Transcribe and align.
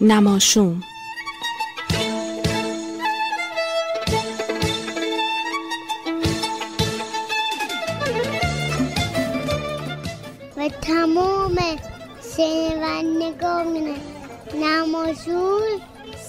نماشوم. 0.00 0.82
و 10.56 10.68
تمام 10.68 11.56
شنوندگان 12.36 13.94
نماشون 14.54 15.62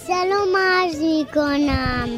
سلام 0.08 0.58
عرض 0.58 1.02
می 1.02 1.26
کنم 1.36 2.10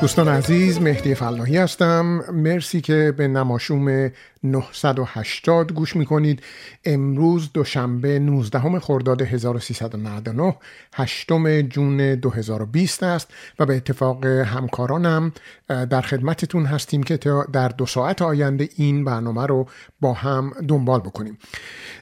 دوستان 0.00 0.28
عزیز 0.28 0.80
مهدی 0.80 1.14
فلاحی 1.14 1.56
هستم. 1.56 2.24
مرسی 2.32 2.80
که 2.80 3.14
به 3.16 3.28
نماشوم 3.28 4.10
980 4.44 5.72
گوش 5.72 5.96
می‌کنید. 5.96 6.42
امروز 6.84 7.50
دوشنبه 7.54 8.18
19 8.18 8.80
خرداد 8.80 9.22
1399 9.22 10.56
8 10.94 11.32
جون 11.68 12.14
2020 12.14 13.02
است 13.02 13.28
و 13.58 13.66
به 13.66 13.76
اتفاق 13.76 14.24
همکارانم 14.24 15.32
در 15.68 16.00
خدمتتون 16.00 16.66
هستیم 16.66 17.02
که 17.02 17.18
در 17.52 17.68
دو 17.68 17.86
ساعت 17.86 18.22
آینده 18.22 18.68
این 18.76 19.04
برنامه 19.04 19.46
رو 19.46 19.66
با 20.00 20.12
هم 20.12 20.52
دنبال 20.68 21.00
بکنیم. 21.00 21.38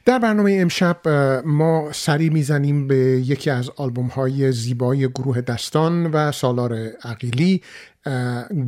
در 0.05 0.19
برنامه 0.19 0.59
امشب 0.61 1.09
ما 1.45 1.89
سری 1.93 2.31
می‌زنیم 2.31 2.89
به 2.89 2.97
یکی 2.97 3.51
از 3.51 3.71
آلبوم 3.77 4.07
های 4.07 4.53
زیبای 4.53 5.09
گروه 5.09 5.41
دستان 5.41 6.07
و 6.07 6.33
سالار 6.33 6.75
عقیلی 7.05 7.63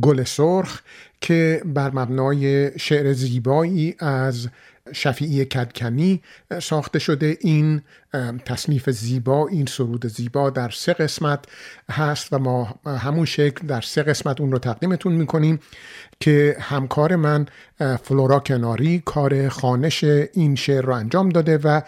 گل 0.01 0.23
سرخ 0.23 0.81
که 1.21 1.61
بر 1.65 1.91
مبنای 1.93 2.71
شعر 2.79 3.13
زیبایی 3.13 3.95
از 3.99 4.47
شفیعی 4.93 5.45
کدکنی 5.45 6.21
ساخته 6.61 6.99
شده. 6.99 7.37
این 7.41 7.81
تصنیف 8.45 8.89
زیبا 8.89 9.47
این 9.47 9.65
سرود 9.65 10.07
زیبا 10.07 10.49
در 10.49 10.69
سه 10.69 10.93
قسمت 10.93 11.45
هست 11.91 12.33
و 12.33 12.39
ما 12.39 12.79
همون 12.85 13.25
شکل 13.25 13.67
در 13.67 13.81
سه 13.81 14.03
قسمت 14.03 14.41
اون 14.41 14.51
رو 14.51 14.59
تقدیمتون 14.59 15.13
می‌کنیم. 15.13 15.59
که 16.21 16.57
همکار 16.59 17.15
من 17.15 17.45
فلورا 18.03 18.39
کناری 18.39 19.03
کار 19.05 19.49
خانش 19.49 20.03
این 20.03 20.55
شعر 20.55 20.85
رو 20.85 20.93
انجام 20.93 21.29
داده 21.29 21.57
و 21.57 21.81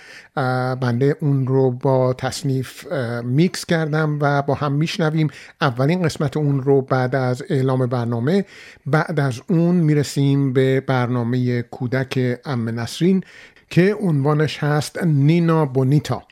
بنده 0.75 1.17
اون 1.19 1.47
رو 1.47 1.71
با 1.71 2.13
تصنیف 2.13 2.93
میکس 3.23 3.65
کردم 3.65 4.17
و 4.21 4.41
با 4.41 4.53
هم 4.53 4.71
میشنویم. 4.71 5.27
اولین 5.61 6.01
قسمت 6.01 6.37
اون 6.37 6.61
رو 6.61 6.81
بعد 6.81 7.15
از 7.15 7.43
اعلام 7.49 7.85
برنامه 7.85 8.45
بعد 8.85 9.19
از 9.19 9.41
اون 9.49 9.75
می‌رسیم 9.75 10.53
به 10.53 10.81
برنامه 10.81 11.61
کودک 11.61 12.39
ام 12.45 12.79
نسرین 12.79 13.23
که 13.69 13.95
عنوانش 14.01 14.57
هست 14.57 15.03
نینا 15.03 15.65
بونیتا. 15.65 16.23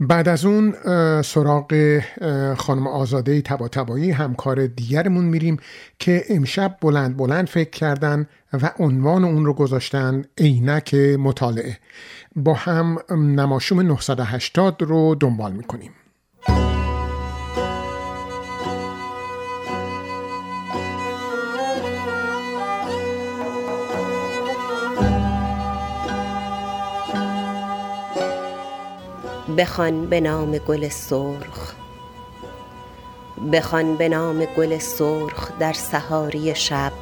بعد 0.00 0.28
از 0.28 0.44
اون 0.44 0.74
سراغ 1.22 2.00
خانم 2.58 2.86
آزاده 2.86 3.42
تبا 3.42 3.68
تبایی 3.68 4.10
همکار 4.10 4.66
دیگرمون 4.66 5.24
میریم 5.24 5.56
که 5.98 6.24
امشب 6.28 6.76
بلند 6.80 7.16
بلند 7.16 7.48
فکر 7.48 7.70
کردن 7.70 8.26
و 8.52 8.70
عنوان 8.78 9.24
اون 9.24 9.46
رو 9.46 9.54
گذاشتن 9.54 10.22
عینک 10.38 10.94
مطالعه. 10.94 11.78
با 12.36 12.54
هم 12.54 12.98
نماشوم 13.10 13.80
980 13.80 14.82
رو 14.82 15.14
دنبال 15.14 15.52
می‌کنیم. 15.52 15.90
بخوان 29.56 30.06
به 30.06 30.20
نام 30.20 30.58
گل 30.58 30.88
سرخ 30.88 31.74
بخوان 33.52 33.96
به 33.96 34.08
نام 34.08 34.44
گل 34.44 34.78
سرخ 34.78 35.50
در 35.58 35.72
سهاری 35.72 36.54
شب 36.54 36.92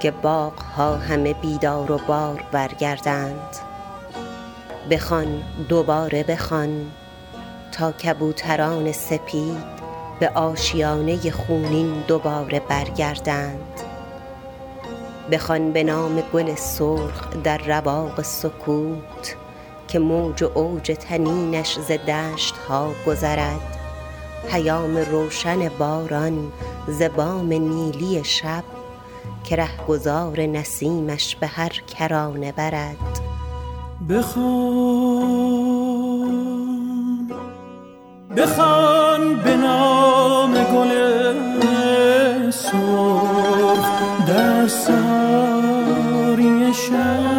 که 0.00 0.10
باغ 0.10 0.60
ها 0.60 0.96
همه 0.96 1.34
بیدار 1.34 1.92
و 1.92 1.98
بار 1.98 2.44
برگردند. 2.52 3.56
بخوان 4.90 5.42
دوباره 5.68 6.22
بخوان 6.22 6.92
تا 7.72 7.92
کبوتران 7.92 8.92
سپید 8.92 9.76
به 10.20 10.28
آشیانه 10.28 11.30
خونین 11.30 12.04
دوباره 12.08 12.60
برگردند. 12.60 13.80
بخوان 15.30 15.72
به 15.72 15.84
نام 15.84 16.22
گل 16.32 16.54
سرخ 16.54 17.28
در 17.44 17.58
رواق 17.58 18.22
سکوت 18.22 19.36
که 19.88 19.98
موج 19.98 20.42
و 20.42 20.50
اوج 20.54 20.96
تنینش 21.00 21.78
ز 21.78 21.90
دشت 21.90 22.54
ها 22.68 22.90
گذرد. 23.06 23.78
پیام 24.50 24.96
روشن 24.96 25.68
باران 25.68 26.52
ز 26.88 27.02
بام 27.02 27.52
نیلی 27.52 28.24
شب 28.24 28.64
که 29.44 29.56
رهگذار 29.56 30.40
نسیمش 30.40 31.36
به 31.36 31.46
هر 31.46 31.68
کرانه 31.68 32.52
برد. 32.52 33.20
بخوان 34.10 35.76
بخوان 38.36 39.36
به 39.36 39.56
نام 39.56 40.64
گل 40.64 41.16
سرخ 42.50 43.90
در 44.26 44.68
ساری 44.68 46.74
شب. 46.74 47.35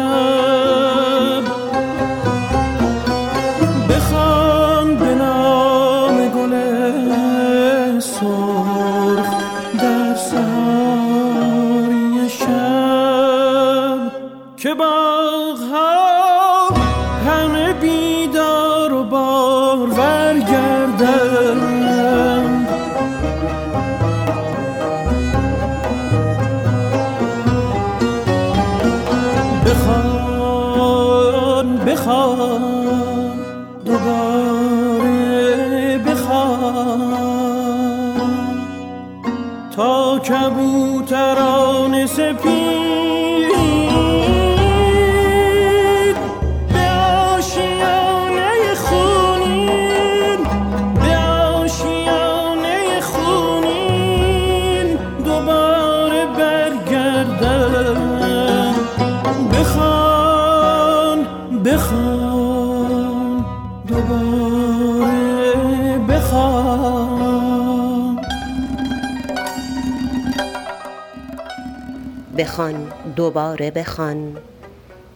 بخوان 72.58 72.92
دوباره 73.16 73.70
بخوان. 73.70 74.36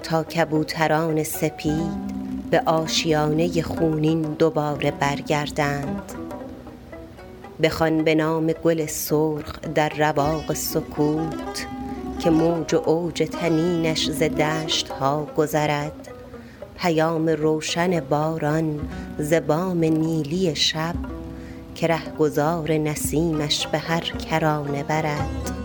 تا 0.03 0.25
کبوتران 0.25 1.23
سپید 1.23 2.51
به 2.51 2.63
آشیانه 2.67 3.63
خونین 3.63 4.23
دوباره 4.23 4.91
برگردند. 4.91 6.13
بخوان 7.63 8.05
به 8.05 8.15
نام 8.15 8.53
گل 8.53 8.87
سرخ 8.87 9.61
در 9.75 9.89
رواق 9.89 10.53
سکوت 10.53 11.67
که 12.19 12.31
موج 12.31 12.75
و 12.75 12.83
اوج 12.87 13.23
تنینش 13.23 14.11
ز 14.11 14.23
دشت 14.23 14.89
ها 14.89 15.27
گذرد. 15.37 16.09
پیام 16.79 17.29
روشن 17.29 18.01
باران 18.01 18.81
ز 19.19 19.35
بام 19.35 19.85
نیلی 19.85 20.55
شب 20.55 20.95
که 21.75 21.87
رهگذار 21.87 22.73
نسیمش 22.73 23.67
به 23.67 23.79
هر 23.79 24.01
کرانه 24.01 24.83
برد. 24.83 25.62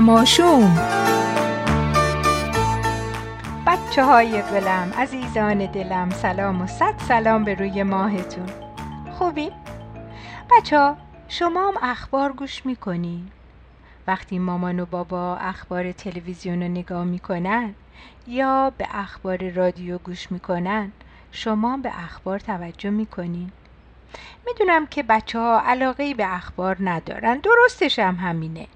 نماشوم 0.00 0.78
بچه 3.66 4.04
های 4.04 4.42
گلم 4.42 4.92
عزیزان 4.98 5.66
دلم 5.66 6.10
سلام 6.10 6.62
و 6.62 6.66
صد 6.66 6.94
سلام 7.08 7.44
به 7.44 7.54
روی 7.54 7.82
ماهتون. 7.82 8.46
خوبی؟ 9.18 9.50
بچه 10.50 10.78
ها 10.78 10.96
شما 11.28 11.68
هم 11.68 11.74
اخبار 11.82 12.32
گوش 12.32 12.66
می‌کنین 12.66 13.28
وقتی 14.06 14.38
مامان 14.38 14.80
و 14.80 14.86
بابا 14.86 15.36
اخبار 15.36 15.92
تلویزیون 15.92 16.62
رو 16.62 16.68
نگاه 16.68 17.04
می‌کنن 17.04 17.74
یا 18.26 18.72
به 18.78 18.86
اخبار 18.90 19.50
رادیو 19.50 19.98
گوش 19.98 20.32
می‌کنن 20.32 20.92
شما 21.32 21.76
به 21.76 21.90
اخبار 22.04 22.38
توجه 22.38 22.90
می‌کنین. 22.90 23.50
می‌دونم 24.46 24.86
که 24.86 25.02
بچه 25.02 25.38
ها 25.38 25.62
علاقه 25.66 26.14
به 26.14 26.34
اخبار 26.34 26.76
ندارن 26.80 27.38
درستش 27.38 27.98
هم 27.98 28.14
همینه. 28.14 28.66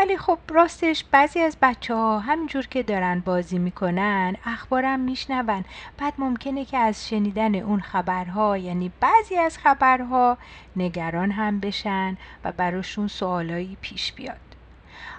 ولی 0.00 0.16
خب 0.16 0.38
راستش 0.48 1.04
بعضی 1.04 1.40
از 1.40 1.56
بچه 1.62 1.94
ها 1.94 2.18
همینجور 2.18 2.66
که 2.66 2.82
دارن 2.82 3.20
بازی 3.20 3.58
می‌کنن 3.58 4.36
اخبارم 4.44 5.00
میشنون. 5.00 5.64
بعد 5.98 6.14
ممکنه 6.18 6.64
که 6.64 6.78
از 6.78 7.08
شنیدن 7.08 7.54
اون 7.54 7.80
خبرها 7.80 8.58
یعنی 8.58 8.92
بعضی 9.00 9.36
از 9.36 9.58
خبرها 9.58 10.38
نگران 10.76 11.30
هم 11.30 11.60
بشن 11.60 12.16
و 12.44 12.52
براشون 12.52 13.08
سوالایی 13.08 13.76
پیش 13.80 14.12
بیاد. 14.12 14.40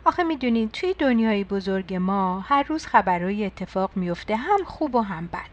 آخه 0.06 0.24
می‌دونید 0.24 0.72
توی 0.72 0.94
دنیای 0.94 1.44
بزرگ 1.44 1.94
ما 1.94 2.40
هر 2.40 2.64
روز 2.64 2.86
خبرهای 2.86 3.46
اتفاق 3.46 3.92
میفته 3.96 4.36
هم 4.36 4.64
خوب 4.66 4.96
و 4.96 5.02
هم 5.02 5.28
بد. 5.28 5.52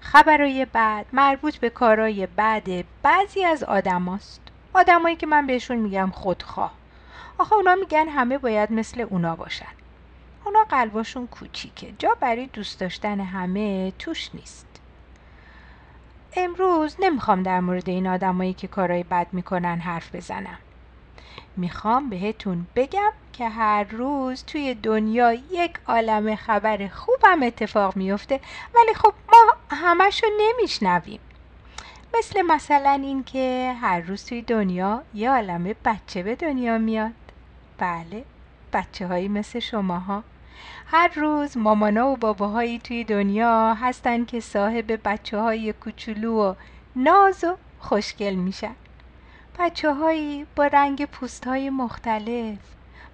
خبرهای 0.00 0.66
بد 0.74 1.06
مربوط 1.12 1.56
به 1.56 1.70
کارهای 1.70 2.26
بد 2.26 2.84
بعضی 3.02 3.44
از 3.44 3.64
آدماست. 3.64 4.40
آدمایی 4.74 5.16
که 5.16 5.26
من 5.26 5.46
بهشون 5.46 5.76
میگم 5.76 6.10
خودخواه. 6.14 6.83
آخه 7.38 7.54
اونا 7.54 7.74
میگن 7.74 8.08
همه 8.08 8.38
باید 8.38 8.72
مثل 8.72 9.00
اونا 9.00 9.36
باشن. 9.36 9.72
اونا 10.44 10.64
قلباشون 10.64 11.26
کوچیکه. 11.26 11.92
جا 11.98 12.16
برای 12.20 12.46
دوست 12.46 12.80
داشتن 12.80 13.20
همه 13.20 13.92
توش 13.98 14.30
نیست. 14.34 14.66
امروز 16.36 16.96
نمی‌خوام 16.98 17.42
در 17.42 17.60
مورد 17.60 17.88
این 17.88 18.06
آدمایی 18.06 18.52
که 18.52 18.68
کارهای 18.68 19.02
بد 19.02 19.26
می‌کنن 19.32 19.78
حرف 19.78 20.14
بزنم. 20.14 20.58
می‌خوام 21.56 22.10
بهتون 22.10 22.66
بگم 22.76 23.12
که 23.32 23.48
هر 23.48 23.84
روز 23.84 24.44
توی 24.44 24.74
دنیا 24.74 25.32
یک 25.32 25.78
عالم 25.86 26.36
خبر 26.36 26.88
خوبم 26.88 27.42
اتفاق 27.42 27.96
میفته 27.96 28.40
ولی 28.74 28.94
خب 28.94 29.12
ما 29.32 29.54
همشو 29.70 30.26
نمیشنویم. 30.40 31.20
مثل 32.18 32.42
مثلا 32.42 32.90
این 32.90 33.24
که 33.24 33.76
هر 33.80 34.00
روز 34.00 34.24
توی 34.24 34.42
دنیا 34.42 35.02
یه 35.14 35.30
عالم 35.30 35.74
بچه 35.84 36.22
به 36.22 36.34
دنیا 36.34 36.78
میاد. 36.78 37.12
بله 37.78 38.24
بچه 38.72 39.06
هایی 39.06 39.28
مثل 39.28 39.58
شماها. 39.58 40.24
هر 40.86 41.12
روز 41.16 41.56
مامانا 41.56 42.08
و 42.08 42.16
باباهایی 42.16 42.78
توی 42.78 43.04
دنیا 43.04 43.74
هستن 43.74 44.24
که 44.24 44.40
صاحب 44.40 45.00
بچه 45.04 45.38
های 45.38 45.72
کوچولو 45.72 46.50
و 46.50 46.54
ناز 46.96 47.44
و 47.44 47.56
خوشگل 47.78 48.34
میشن. 48.34 48.74
بچه 49.58 49.94
هایی 49.94 50.46
با 50.56 50.66
رنگ 50.66 51.04
پوست 51.04 51.46
های 51.46 51.70
مختلف 51.70 52.58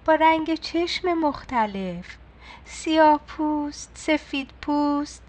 با 0.05 0.15
رنگ 0.15 0.55
چشم 0.55 1.13
مختلف. 1.13 2.17
سیاه 2.65 3.19
پوست، 3.27 3.91
سفید 3.95 4.49
پوست. 4.61 5.23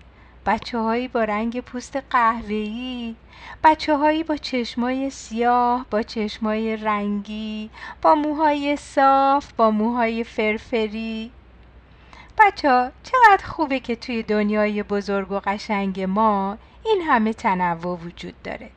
بچه 0.47 0.79
هایی 0.79 1.09
با 1.09 1.25
رنگ 1.25 1.61
پوست 1.61 1.97
قهوه‌ای 2.11 3.17
بچه 3.65 3.97
هایی 3.97 4.25
با 4.25 4.37
چشمای 4.37 5.11
سیاه 5.11 5.87
با 5.91 6.03
چشمای 6.03 6.77
رنگی 6.77 7.71
با 8.03 8.15
موهای 8.15 8.77
صاف 8.77 9.53
با 9.53 9.71
موهای 9.71 10.25
فرفری. 10.25 11.31
بچه 12.39 12.71
ها 12.71 12.91
چقدر 13.03 13.47
خوبه 13.47 13.81
که 13.81 13.97
توی 13.97 14.23
دنیای 14.23 14.83
بزرگ 14.83 15.33
و 15.33 15.41
قشنگ 15.45 16.01
ما 16.01 16.59
این 16.85 17.03
همه 17.03 17.33
تنوع 17.33 17.99
وجود 17.99 18.43
داره. 18.43 18.71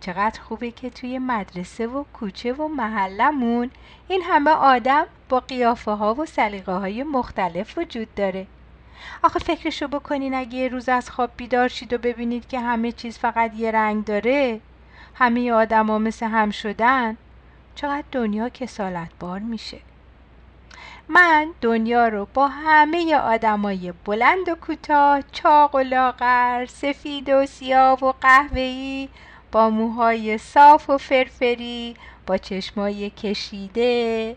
چقدر 0.00 0.40
خوبه 0.40 0.70
که 0.70 0.90
توی 0.90 1.18
مدرسه 1.18 1.86
و 1.86 2.04
کوچه 2.12 2.52
و 2.52 2.68
محلمون 2.68 3.70
این 4.08 4.22
همه 4.22 4.50
آدم 4.50 5.06
با 5.28 5.40
قیافه 5.40 5.90
ها 5.90 6.14
و 6.14 6.26
سلیقه 6.26 6.72
های 6.72 7.02
مختلف 7.02 7.78
وجود 7.78 8.14
داره. 8.14 8.46
آخه 9.22 9.38
فکرشو 9.38 9.88
بکنین 9.88 10.34
اگه 10.34 10.54
یه 10.54 10.68
روز 10.68 10.88
از 10.88 11.10
خواب 11.10 11.30
بیدار 11.36 11.68
شید 11.68 11.92
و 11.92 11.98
ببینید 11.98 12.48
که 12.48 12.60
همه 12.60 12.92
چیز 12.92 13.18
فقط 13.18 13.54
یه 13.54 13.70
رنگ 13.70 14.04
داره 14.04 14.60
همه 15.14 15.52
آدما 15.52 15.98
مثل 15.98 16.26
هم 16.26 16.50
شدن 16.50 17.16
چقدر 17.74 18.04
دنیا 18.12 18.48
کسالت 18.48 19.10
بار 19.20 19.38
میشه. 19.38 19.78
من 21.08 21.48
دنیا 21.60 22.08
رو 22.08 22.28
با 22.34 22.48
همه 22.48 23.16
آدمای 23.16 23.92
بلند 24.04 24.48
و 24.48 24.54
کوتاه 24.54 25.22
چاق 25.32 25.74
و 25.74 25.78
لاغر 25.78 26.66
سفید 26.66 27.28
و 27.28 27.46
سیاه 27.46 28.04
و 28.04 28.12
قهوه‌ای 28.20 29.08
با 29.52 29.70
موهای 29.70 30.38
صاف 30.38 30.90
و 30.90 30.98
فرفری 30.98 31.96
با 32.26 32.36
چشمای 32.36 33.10
کشیده 33.10 34.36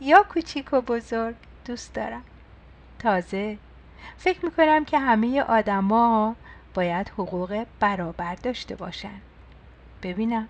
یا 0.00 0.22
کوچیک 0.22 0.72
و 0.72 0.80
بزرگ 0.80 1.34
دوست 1.64 1.94
دارم. 1.94 2.24
تازه. 3.02 3.58
فکر 4.16 4.44
می‌کنم 4.44 4.84
که 4.84 4.98
همه 4.98 5.42
آدما 5.42 6.36
باید 6.74 7.08
حقوق 7.08 7.66
برابر 7.80 8.34
داشته 8.34 8.76
باشن. 8.76 9.20
ببینم. 10.02 10.48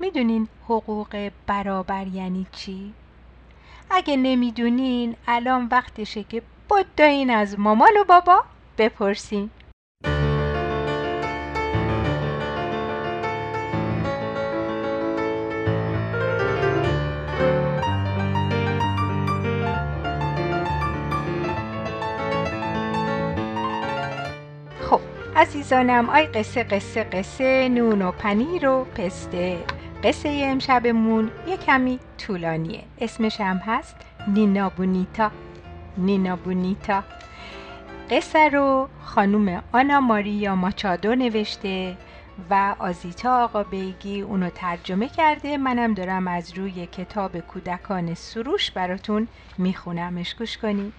می‌دونین 0.00 0.48
حقوق 0.64 1.30
برابر 1.46 2.06
یعنی 2.06 2.46
چی؟ 2.52 2.94
اگه 3.90 4.16
نمی‌دونین 4.16 5.16
الان 5.28 5.68
وقتشه 5.70 6.22
که 6.22 6.42
بداین 6.70 7.30
از 7.30 7.58
مامان 7.58 7.92
و 8.00 8.04
بابا 8.04 8.44
بپرسین. 8.78 9.50
عزیزانم 25.40 26.10
آی 26.10 26.26
قصه 26.26 26.62
قصه 26.62 27.04
قصه 27.04 27.68
نون 27.68 28.02
و 28.02 28.12
پنیر 28.12 28.68
و 28.68 28.84
پسته. 28.84 29.58
قصه 30.04 30.40
امشبمون 30.44 31.30
یه 31.46 31.56
کمی 31.56 31.98
طولانیه. 32.18 32.82
اسمش 33.00 33.40
هم 33.40 33.56
هست 33.56 33.96
نینا 34.28 34.68
بونیتا. 34.68 35.30
نینا 35.96 36.36
بونیتا. 36.36 37.04
قصه 38.10 38.48
رو 38.48 38.88
خانوم 39.04 39.62
آنا 39.72 40.00
ماریا 40.00 40.54
ماچادو 40.54 41.14
نوشته 41.14 41.96
و 42.50 42.74
آزیتا 42.78 43.44
آقا 43.44 43.62
بیگی 43.62 44.20
اونو 44.20 44.50
ترجمه 44.50 45.08
کرده. 45.08 45.56
منم 45.56 45.94
دارم 45.94 46.28
از 46.28 46.58
روی 46.58 46.86
کتاب 46.86 47.38
کودکان 47.38 48.14
سروش 48.14 48.70
براتون 48.70 49.28
میخونمش. 49.58 50.34
گوش 50.34 50.58
کنید. 50.58 50.92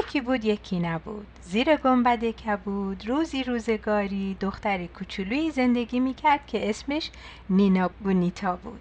یکی 0.00 0.20
بود 0.20 0.44
یکی 0.44 0.78
نبود. 0.78 1.26
زیر 1.42 1.76
گنبد 1.76 2.24
کبود 2.24 3.08
روزی 3.08 3.44
روزگاری 3.44 4.36
دختری 4.40 4.88
کوچولویی 4.88 5.50
زندگی 5.50 6.00
می‌کرد 6.00 6.46
که 6.46 6.70
اسمش 6.70 7.10
نینا 7.50 7.88
بونیتا 7.88 8.56
بود. 8.56 8.80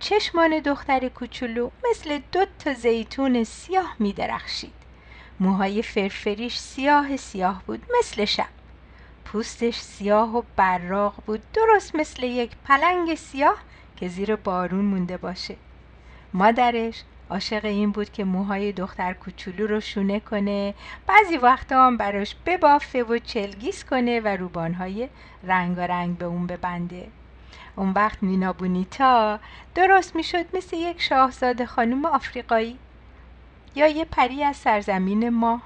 چشمان 0.00 0.58
دختر 0.58 1.08
کوچولو 1.08 1.70
مثل 1.90 2.18
دو 2.32 2.46
تا 2.58 2.74
زیتون 2.74 3.44
سیاه 3.44 3.96
میدرخشید. 3.98 4.72
موهای 5.40 5.82
فرفریش 5.82 6.58
سیاه 6.58 7.16
سیاه 7.16 7.62
بود 7.66 7.82
مثل 7.98 8.24
شب. 8.24 8.48
پوستش 9.24 9.74
سیاه 9.80 10.36
و 10.36 10.42
براق 10.56 11.14
بود 11.26 11.42
درست 11.52 11.94
مثل 11.94 12.22
یک 12.22 12.50
پلنگ 12.64 13.14
سیاه 13.14 13.58
که 13.96 14.08
زیر 14.08 14.36
بارون 14.36 14.84
مونده 14.84 15.16
باشه. 15.16 15.56
مادرش 16.32 17.02
عاشق 17.30 17.64
این 17.64 17.90
بود 17.90 18.12
که 18.12 18.24
موهای 18.24 18.72
دختر 18.72 19.12
کوچولو 19.12 19.66
رو 19.66 19.80
شونه 19.80 20.20
کنه. 20.20 20.74
بعضی 21.06 21.36
وقتا 21.36 21.86
هم 21.86 21.96
براش 21.96 22.36
ببافه 22.46 23.02
و 23.02 23.18
چلگیس 23.18 23.84
کنه 23.84 24.20
و 24.20 24.28
روبانهای 24.28 25.08
رنگارنگ 25.42 26.18
به 26.18 26.24
اون 26.24 26.46
ببنده. 26.46 27.08
اون 27.76 27.90
وقت 27.90 28.18
نینا 28.22 28.52
بونیتا 28.52 29.38
درست 29.74 30.16
می‌شد 30.16 30.56
مثل 30.56 30.76
یک 30.76 31.00
شاهزاده 31.02 31.66
خانم 31.66 32.04
آفریقایی 32.04 32.78
یا 33.74 33.86
یه 33.86 34.04
پری 34.04 34.44
از 34.44 34.56
سرزمین 34.56 35.28
ما. 35.28 35.62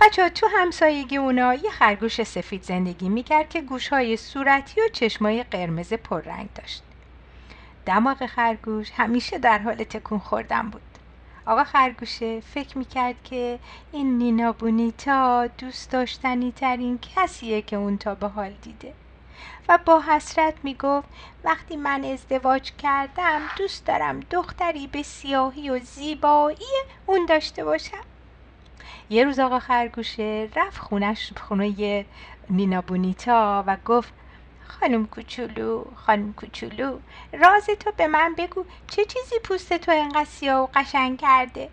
بچه 0.00 0.22
ها 0.22 0.28
تو 0.28 0.48
همسایگی 0.58 1.16
اونا 1.16 1.54
یه 1.54 1.70
خرگوش 1.70 2.22
سفید 2.22 2.62
زندگی 2.62 3.08
می‌کرد 3.08 3.48
که 3.48 3.60
گوشهای 3.60 4.16
صورتی 4.16 4.80
و 4.80 4.88
چشمای 4.92 5.42
قرمز 5.42 5.92
پررنگ 5.92 6.48
داشت. 6.54 6.85
دماغ 7.86 8.26
خرگوش 8.26 8.90
همیشه 8.96 9.38
در 9.38 9.58
حال 9.58 9.74
تکون 9.74 10.18
خوردن 10.18 10.70
بود. 10.70 10.82
آقا 11.46 11.64
خرگوشه 11.64 12.40
فکر 12.40 12.78
می‌کرد 12.78 13.14
که 13.24 13.58
این 13.92 14.18
نینا 14.18 14.52
بونیتا 14.52 15.46
دوست 15.46 15.90
داشتنی 15.90 16.52
ترین 16.52 16.98
کسیه 16.98 17.62
که 17.62 17.76
اون 17.76 17.98
تا 17.98 18.14
به 18.14 18.28
حال 18.28 18.52
دیده. 18.62 18.92
و 19.68 19.78
با 19.86 20.00
حسرت 20.00 20.54
می‌گفت 20.62 21.08
وقتی 21.44 21.76
من 21.76 22.04
ازدواج 22.04 22.72
کردم 22.72 23.40
دوست 23.58 23.86
دارم 23.86 24.20
دختری 24.20 24.86
به 24.86 25.02
سیاهی 25.02 25.70
و 25.70 25.78
زیبایی 25.78 26.56
اون 27.06 27.26
داشته 27.26 27.64
باشم. 27.64 28.04
یه 29.10 29.24
روز 29.24 29.38
آقا 29.38 29.58
خرگوشه 29.58 30.48
رفت 30.56 30.78
خونش 30.78 31.32
خونه 31.40 32.04
نینا 32.50 32.80
بونیتا 32.80 33.64
و 33.66 33.76
گفت 33.84 34.12
خانم 34.68 35.06
کوچولو 35.06 35.84
خانم 35.96 36.32
کوچولو 36.32 36.98
راز 37.32 37.66
تو 37.66 37.92
به 37.96 38.06
من 38.06 38.34
بگو 38.38 38.64
چه 38.88 39.04
چیزی 39.04 39.38
پوست 39.44 39.72
تو 39.74 39.92
انقدر 39.92 40.24
سیاه 40.24 40.60
و 40.60 40.68
قشنگ 40.74 41.18
کرده؟ 41.18 41.70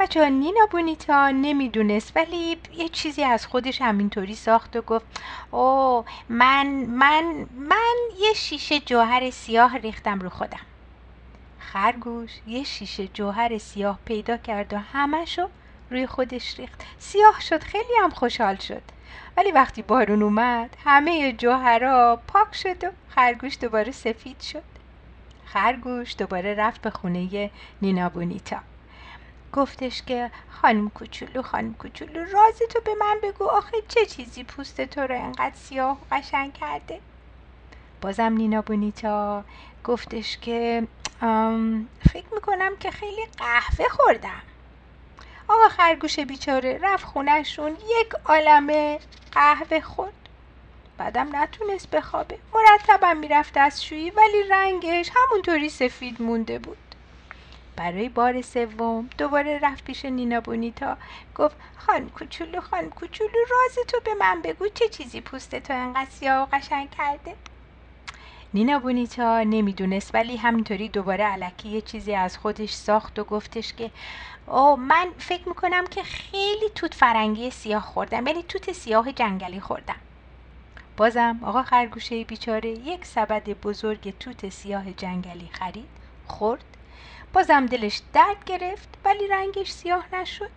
بچه 0.00 0.22
ها 0.22 0.28
نینا 0.28 0.66
بونیتا 0.70 1.30
نمی‌دونست 1.30 2.16
ولی 2.16 2.58
یه 2.76 2.88
چیزی 2.88 3.24
از 3.24 3.46
خودش 3.46 3.82
همینطوری 3.82 4.34
ساخت 4.34 4.76
و 4.76 4.82
گفت 4.82 5.06
او 5.50 6.04
من 6.28 6.66
من 6.86 7.46
من 7.56 7.94
یه 8.18 8.32
شیشه 8.34 8.80
جوهر 8.80 9.30
سیاه 9.30 9.78
ریختم 9.78 10.20
رو 10.20 10.28
خودم. 10.28 10.66
خرگوش 11.58 12.30
یه 12.46 12.64
شیشه 12.64 13.08
جوهر 13.08 13.58
سیاه 13.58 13.98
پیدا 14.04 14.36
کرد 14.36 14.72
و 14.72 14.78
همشو 14.78 15.48
روی 15.90 16.06
خودش 16.06 16.58
ریخت. 16.58 16.84
سیاه 16.98 17.40
شد 17.40 17.62
خیلی 17.62 17.94
هم 18.02 18.10
خوشحال 18.10 18.56
شد. 18.56 18.82
ولی 19.36 19.52
وقتی 19.52 19.82
بارون 19.82 20.22
اومد 20.22 20.76
همه 20.84 21.32
جوهرا 21.32 22.20
پاک 22.28 22.54
شد 22.54 22.84
و 22.84 22.90
خرگوش 23.08 23.58
دوباره 23.60 23.92
سفید 23.92 24.40
شد. 24.40 24.62
خرگوش 25.44 26.14
دوباره 26.18 26.54
رفت 26.54 26.82
به 26.82 26.90
خونه 26.90 27.50
نینا 27.82 28.08
بونیتا. 28.08 28.58
گفتش 29.52 30.02
که 30.02 30.30
خانم 30.50 30.90
کوچولو 30.90 31.42
خانم 31.42 31.74
کوچولو 31.74 32.24
راز 32.24 32.58
تو 32.70 32.80
به 32.84 32.94
من 33.00 33.16
بگو. 33.22 33.44
آخه 33.44 33.76
چه 33.88 34.06
چیزی 34.06 34.44
پوست 34.44 34.80
تو 34.80 35.00
رو 35.00 35.14
انقدر 35.14 35.54
سیاه 35.54 35.92
و 35.92 36.14
قشنگ 36.14 36.52
کرده؟ 36.52 37.00
بازم 38.00 38.32
نینا 38.32 38.62
بونیتا 38.62 39.44
گفتش 39.84 40.38
که 40.38 40.86
فکر 42.10 42.26
می‌کنم 42.34 42.76
که 42.80 42.90
خیلی 42.90 43.26
قهوه 43.38 43.88
خوردم. 43.88 44.42
آقا 45.48 45.68
خرگوش 45.68 46.18
بیچاره 46.20 46.78
رفت 46.82 47.04
خونهشون 47.04 47.70
یک 47.70 48.12
عالمه 48.24 48.98
قهوه 49.32 49.80
خورد. 49.80 50.12
بعدم 50.98 51.36
نتونست 51.36 51.90
بخوابه. 51.90 52.38
مرتبا 52.54 53.14
می‌رفت 53.14 53.52
دستشویی 53.56 54.10
ولی 54.10 54.42
رنگش 54.50 55.10
همونطوری 55.16 55.68
سفید 55.68 56.22
مونده 56.22 56.58
بود. 56.58 56.76
برای 57.76 58.08
بار 58.08 58.42
سوم 58.42 59.08
دوباره 59.18 59.58
رفت 59.62 59.84
پیش 59.84 60.04
نینا 60.04 60.40
بونیتا. 60.40 60.96
گفت 61.34 61.56
خانم 61.76 62.10
کوچولو 62.10 62.60
خانم 62.60 62.90
کوچولو 62.90 63.38
راز 63.50 63.86
تو 63.88 64.00
به 64.04 64.14
من 64.14 64.42
بگو 64.42 64.68
چه 64.68 64.88
چیزی 64.88 65.20
پوست 65.20 65.54
تو 65.56 65.72
انقدر 65.72 66.10
سیاه 66.10 66.42
و 66.42 66.56
قشنگ 66.56 66.90
کرده. 66.90 67.34
نینا 68.54 68.78
بونیتا 68.78 69.42
نمی‌دونست 69.42 70.14
ولی 70.14 70.36
همینطوری 70.36 70.88
دوباره 70.88 71.24
علکی 71.24 71.68
یه 71.68 71.80
چیزی 71.80 72.14
از 72.14 72.38
خودش 72.38 72.72
ساخت 72.72 73.18
و 73.18 73.24
گفتش 73.24 73.72
که 73.72 73.90
او 74.46 74.76
من 74.76 75.08
فکر 75.18 75.48
می‌کنم 75.48 75.86
که 75.86 76.02
خیلی 76.02 76.70
توت 76.74 76.94
فرنگی 76.94 77.50
سیاه 77.50 77.82
خوردم 77.82 78.26
یعنی 78.26 78.42
توت 78.42 78.72
سیاه 78.72 79.12
جنگلی 79.12 79.60
خوردم. 79.60 79.96
بازم 80.96 81.40
آقا 81.42 81.62
خرگوشه 81.62 82.24
بیچاره 82.24 82.70
یک 82.70 83.04
سبد 83.04 83.48
بزرگ 83.48 84.18
توت 84.18 84.48
سیاه 84.48 84.92
جنگلی 84.92 85.48
خرید 85.52 85.88
خورد. 86.26 86.64
بازم 87.32 87.66
دلش 87.66 88.00
درد 88.12 88.44
گرفت 88.46 88.88
ولی 89.04 89.26
رنگش 89.26 89.70
سیاه 89.70 90.04
نشد. 90.12 90.50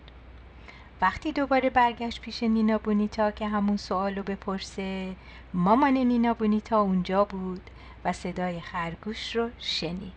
وقتی 1.00 1.32
دوباره 1.32 1.70
برگشت 1.70 2.20
پیش 2.20 2.42
نینا 2.42 2.78
بونیتا 2.78 3.30
که 3.30 3.48
همون 3.48 3.76
سوال 3.76 4.14
رو 4.14 4.22
بپرسه 4.22 5.14
مامان 5.54 5.92
نینا 5.92 6.34
بونیتا 6.34 6.80
اونجا 6.80 7.24
بود 7.24 7.70
و 8.04 8.12
صدای 8.12 8.60
خرگوش 8.60 9.36
رو 9.36 9.50
شنید. 9.58 10.12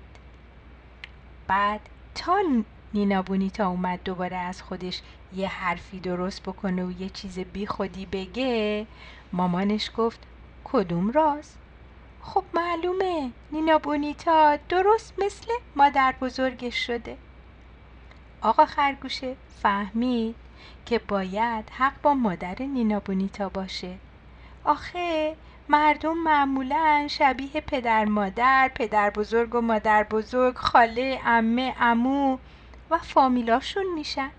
بعد 1.47 1.81
تا 2.15 2.41
نینا 2.93 3.21
بونیتا 3.21 3.67
اومد 3.67 3.99
دوباره 4.05 4.37
از 4.37 4.61
خودش 4.61 5.01
یه 5.35 5.47
حرفی 5.47 5.99
درست 5.99 6.43
بکنه 6.43 6.85
و 6.85 6.91
یه 7.01 7.09
چیز 7.09 7.39
بی 7.39 7.65
خودی 7.65 8.05
بگه 8.05 8.87
مامانش 9.33 9.91
گفت 9.97 10.19
کدوم 10.63 11.11
راز؟ 11.11 11.55
خب 12.21 12.43
معلومه 12.53 13.31
نینا 13.51 13.77
بونیتا 13.77 14.57
درست 14.69 15.13
مثل 15.17 15.51
مادر 15.75 16.13
بزرگش 16.21 16.87
شده 16.87 17.17
آقا 18.41 18.65
خرگوشه 18.65 19.35
فهمید 19.61 20.35
که 20.85 20.99
باید 20.99 21.69
حق 21.69 22.01
با 22.01 22.13
مادر 22.13 22.61
نینا 22.61 22.99
بونیتا 22.99 23.49
باشه 23.49 23.97
آخه 24.63 25.35
مردم 25.69 26.17
معمولا 26.17 27.07
شبیه 27.09 27.61
پدر 27.61 28.05
مادر 28.05 28.71
پدر 28.75 29.09
بزرگ 29.09 29.55
و 29.55 29.61
مادر 29.61 30.03
بزرگ 30.03 30.55
خاله 30.55 31.19
امه 31.25 31.75
امو 31.79 32.37
و 32.93 32.97
فامیلاشون 32.97 33.93
میشن. 33.95 34.29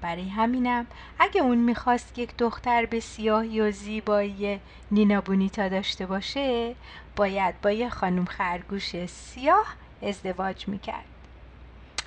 برای 0.00 0.28
همینم 0.28 0.86
اگه 1.18 1.40
اون 1.40 1.58
می‌خواست 1.58 2.18
یک 2.18 2.36
دختر 2.36 2.86
به 2.86 3.00
سیاهی 3.00 3.60
و 3.60 3.70
زیبایی 3.70 4.60
نینا 4.90 5.20
بونیتا 5.20 5.68
داشته 5.68 6.06
باشه 6.06 6.74
باید 7.16 7.60
با 7.60 7.70
یه 7.70 7.88
خانم 7.88 8.24
خرگوش 8.24 9.06
سیاه 9.06 9.74
ازدواج 10.02 10.68
می‌کرد. 10.68 11.04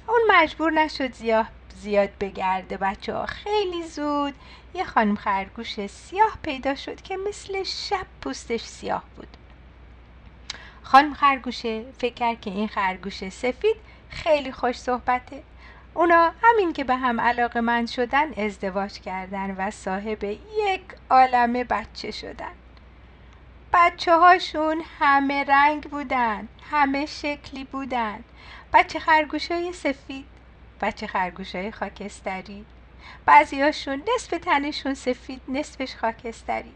اون 0.08 0.20
مجبور 0.30 0.72
نشد 0.72 1.14
زیاه 1.14 1.50
زیاد 1.76 2.10
بگرده. 2.20 2.78
بچه 2.78 3.14
ها 3.14 3.26
خیلی 3.26 3.84
زود 3.84 4.34
یه 4.74 4.84
خانم 4.84 5.16
خرگوش 5.16 5.88
سیاه 5.88 6.38
پیدا 6.42 6.76
شد 6.76 7.02
که 7.02 7.18
مثل 7.18 7.64
شب 7.64 8.06
پوستش 8.22 8.62
سیاه 8.62 9.04
بود. 9.16 9.38
خانم 10.84 11.14
خرگوشه 11.14 11.86
فکر 11.98 12.14
کرد 12.14 12.42
که 12.42 12.52
این 12.52 12.68
خرگوش 12.68 13.30
سفید 13.30 13.87
خیلی 14.10 14.52
خوش 14.52 14.76
صحبته. 14.76 15.44
اونا 15.94 16.34
همین 16.42 16.74
که 16.74 16.84
به 16.84 16.96
هم 16.96 17.22
علاقه 17.22 17.62
من 17.62 17.86
شدن 17.86 18.34
ازدواج 18.34 19.00
کردن 19.00 19.56
و 19.58 19.72
صاحب 19.72 20.24
یک 20.24 20.82
عالم 21.10 21.54
بچه 21.54 22.12
شدن. 22.12 22.54
بچه 23.74 24.16
هاشون 24.16 24.82
همه 25.00 25.44
رنگ 25.44 25.84
بودن 25.84 26.48
همه 26.72 27.06
شکلی 27.06 27.64
بودن. 27.64 28.24
بچه 28.74 29.00
خرگوش 29.00 29.52
های 29.52 29.74
سفید 29.74 30.26
بچه 30.82 31.08
خرگوش 31.08 31.56
های 31.56 31.72
خاکستری. 31.72 32.66
بعضیاشون 33.26 34.04
نصف 34.16 34.30
تنشون 34.30 34.94
سفید 34.94 35.42
نصفش 35.48 35.96
خاکستری. 35.96 36.74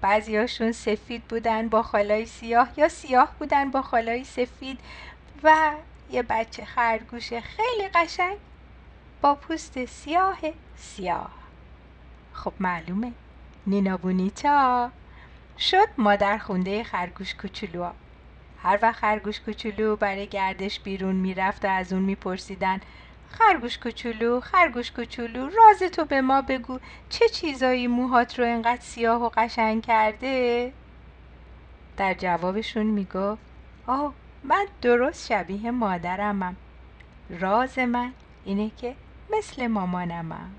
بعضیاشون 0.00 0.72
سفید 0.72 1.24
بودن 1.24 1.68
با 1.68 1.82
خالای 1.82 2.26
سیاه 2.26 2.68
یا 2.76 2.88
سیاه 2.88 3.34
بودن 3.38 3.70
با 3.70 3.82
خالای 3.82 4.24
سفید 4.24 4.78
و 5.42 5.72
یه 6.12 6.22
بچه 6.22 6.64
خرگوش 6.64 7.32
خیلی 7.32 7.88
قشنگ 7.94 8.36
با 9.20 9.34
پوست 9.34 9.84
سیاه 9.84 10.38
سیاه. 10.76 11.30
خب 12.32 12.52
معلومه. 12.60 13.12
نینا 13.66 13.96
بونیتا. 13.96 14.90
شد 15.58 15.88
مادر 15.98 16.38
خونده 16.38 16.84
خرگوش 16.84 17.34
کوچولو. 17.34 17.90
هر 18.62 18.78
وقت 18.82 18.96
خرگوش 18.96 19.40
کوچولو 19.40 19.96
برای 19.96 20.26
گردش 20.26 20.80
بیرون 20.80 21.14
می‌رفت 21.16 21.64
و 21.64 21.68
از 21.68 21.92
اون 21.92 22.02
میپرسیدن 22.02 22.80
خرگوش 23.28 23.78
کوچولو 23.78 24.40
خرگوش 24.40 24.92
کوچولو 24.92 25.48
راز 25.48 25.78
تو 25.78 26.04
به 26.04 26.20
ما 26.20 26.42
بگو 26.42 26.78
چه 27.08 27.28
چیزایی 27.28 27.86
موهات 27.86 28.38
رو 28.38 28.44
انقدر 28.44 28.80
سیاه 28.80 29.22
و 29.22 29.30
قشنگ 29.36 29.82
کرده؟ 29.82 30.72
در 31.96 32.14
جوابشون 32.14 32.86
می‌گفت 32.86 33.42
آه 33.86 34.14
من 34.44 34.66
درست 34.82 35.28
شبیه 35.28 35.70
مادرمم. 35.70 36.56
راز 37.40 37.78
من 37.78 38.12
اینه 38.44 38.70
که 38.76 38.94
مثل 39.32 39.66
مامانمم. 39.66 40.50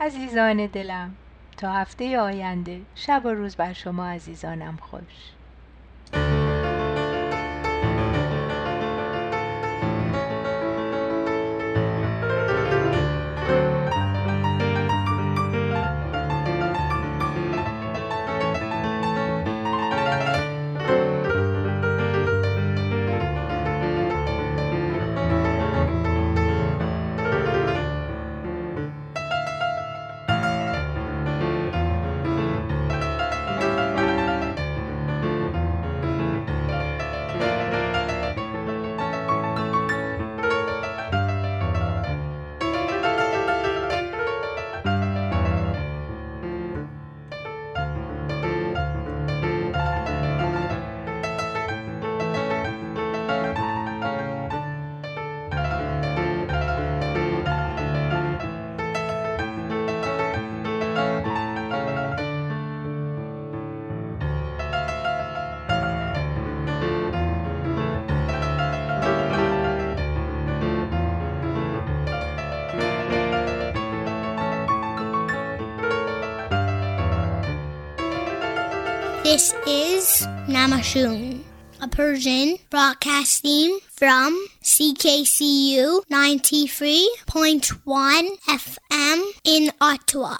عزیزان 0.00 0.66
دلم 0.66 1.14
تا 1.56 1.72
هفته 1.72 2.18
آینده 2.18 2.80
شب 2.94 3.22
و 3.24 3.28
روز 3.28 3.56
بر 3.56 3.72
شما 3.72 4.06
عزیزانم 4.06 4.76
خوش. 4.76 6.45
This 79.26 79.50
is 79.66 80.22
Namashun, 80.46 81.42
a 81.80 81.88
Persian 81.88 82.58
broadcasting 82.70 83.80
from 83.90 84.46
CKCU 84.62 86.06
93.1 86.06 88.38
FM 88.46 89.24
in 89.42 89.72
Ottawa. 89.80 90.36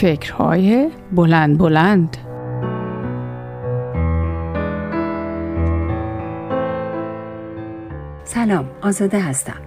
فکرهای 0.00 0.90
بلند 1.12 1.58
بلند. 1.58 2.16
سلام 8.24 8.70
آزاده 8.82 9.20
هستم. 9.20 9.60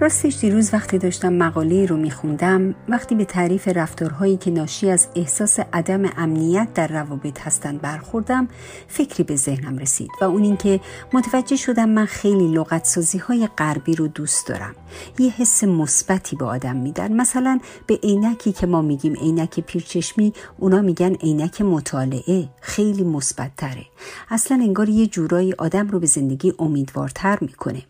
راستش 0.00 0.38
دیروز 0.40 0.74
وقتی 0.74 0.98
داشتم 0.98 1.32
مقاله 1.32 1.86
رو 1.86 1.96
میخوندم 1.96 2.74
وقتی 2.88 3.14
به 3.14 3.24
تعریف 3.24 3.68
رفتارهایی 3.68 4.36
که 4.36 4.50
ناشی 4.50 4.90
از 4.90 5.08
احساس 5.16 5.58
عدم 5.72 6.02
امنیت 6.16 6.68
در 6.74 6.86
روابط 6.86 7.40
هستند 7.40 7.80
برخوردم 7.80 8.48
فکری 8.88 9.22
به 9.22 9.36
ذهنم 9.36 9.78
رسید 9.78 10.10
و 10.20 10.24
اون 10.24 10.42
اینکه 10.42 10.80
متوجه 11.12 11.56
شدم 11.56 11.88
من 11.88 12.04
خیلی 12.04 12.48
لغت 12.48 13.16
های 13.28 13.48
غربی 13.58 13.94
رو 13.94 14.08
دوست 14.08 14.46
دارم. 14.48 14.74
یه 15.18 15.30
حس 15.30 15.64
مثبتی 15.64 16.36
به 16.36 16.44
آدم 16.44 16.76
میدن. 16.76 17.12
مثلا 17.12 17.60
به 17.86 17.98
عینکی 18.02 18.52
که 18.52 18.66
ما 18.66 18.82
میگیم 18.82 19.14
عینک 19.14 19.60
پیرچشمی 19.60 20.32
اونا 20.58 20.80
میگن 20.82 21.14
عینک 21.14 21.62
مطالعه. 21.62 22.48
خیلی 22.60 23.04
مثبت 23.04 23.50
تره 23.56 23.86
اصلا 24.30 24.56
انگار 24.62 24.88
یه 24.88 25.06
جورایی 25.06 25.52
آدم 25.58 25.88
رو 25.88 26.00
به 26.00 26.06
زندگی 26.06 26.52
امیدوارتر 26.58 27.38
می‌کنه. 27.40 27.82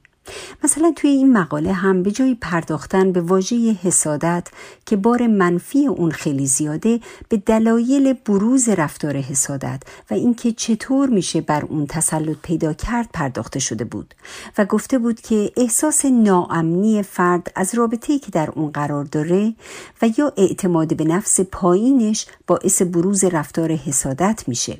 مثلا 0.65 0.93
توی 0.97 1.11
این 1.11 1.33
مقاله 1.33 1.73
هم 1.73 2.03
به 2.03 2.11
جای 2.11 2.35
پرداختن 2.41 3.13
به 3.13 3.21
واژه 3.21 3.73
حسادت 3.83 4.49
که 4.87 4.97
بار 4.97 5.27
منفی 5.27 5.87
اون 5.87 6.11
خیلی 6.11 6.47
زیاده 6.47 7.01
به 7.29 7.37
دلایل 7.37 8.13
بروز 8.13 8.69
رفتار 8.69 9.17
حسادت 9.17 9.83
و 10.11 10.15
اینکه 10.15 10.53
چطور 10.53 11.09
میشه 11.09 11.41
بر 11.41 11.65
اون 11.65 11.87
تسلط 11.87 12.37
پیدا 12.43 12.73
کرد 12.73 13.09
پرداخته 13.13 13.59
شده 13.59 13.85
بود 13.85 14.15
و 14.59 14.65
گفته 14.65 14.99
بود 14.99 15.21
که 15.21 15.53
احساس 15.57 16.05
ناامنی 16.05 17.03
فرد 17.03 17.53
از 17.57 17.75
رابطه‌ای 17.75 18.19
که 18.19 18.31
در 18.31 18.51
اون 18.51 18.71
قرار 18.71 19.05
داره 19.05 19.55
و 20.03 20.11
یا 20.19 20.33
اعتماد 20.37 20.97
به 20.97 21.05
نفس 21.05 21.41
پایینش 21.41 22.27
باعث 22.47 22.83
بروز 22.83 23.25
رفتار 23.25 23.73
حسادت 23.73 24.45
میشه. 24.47 24.79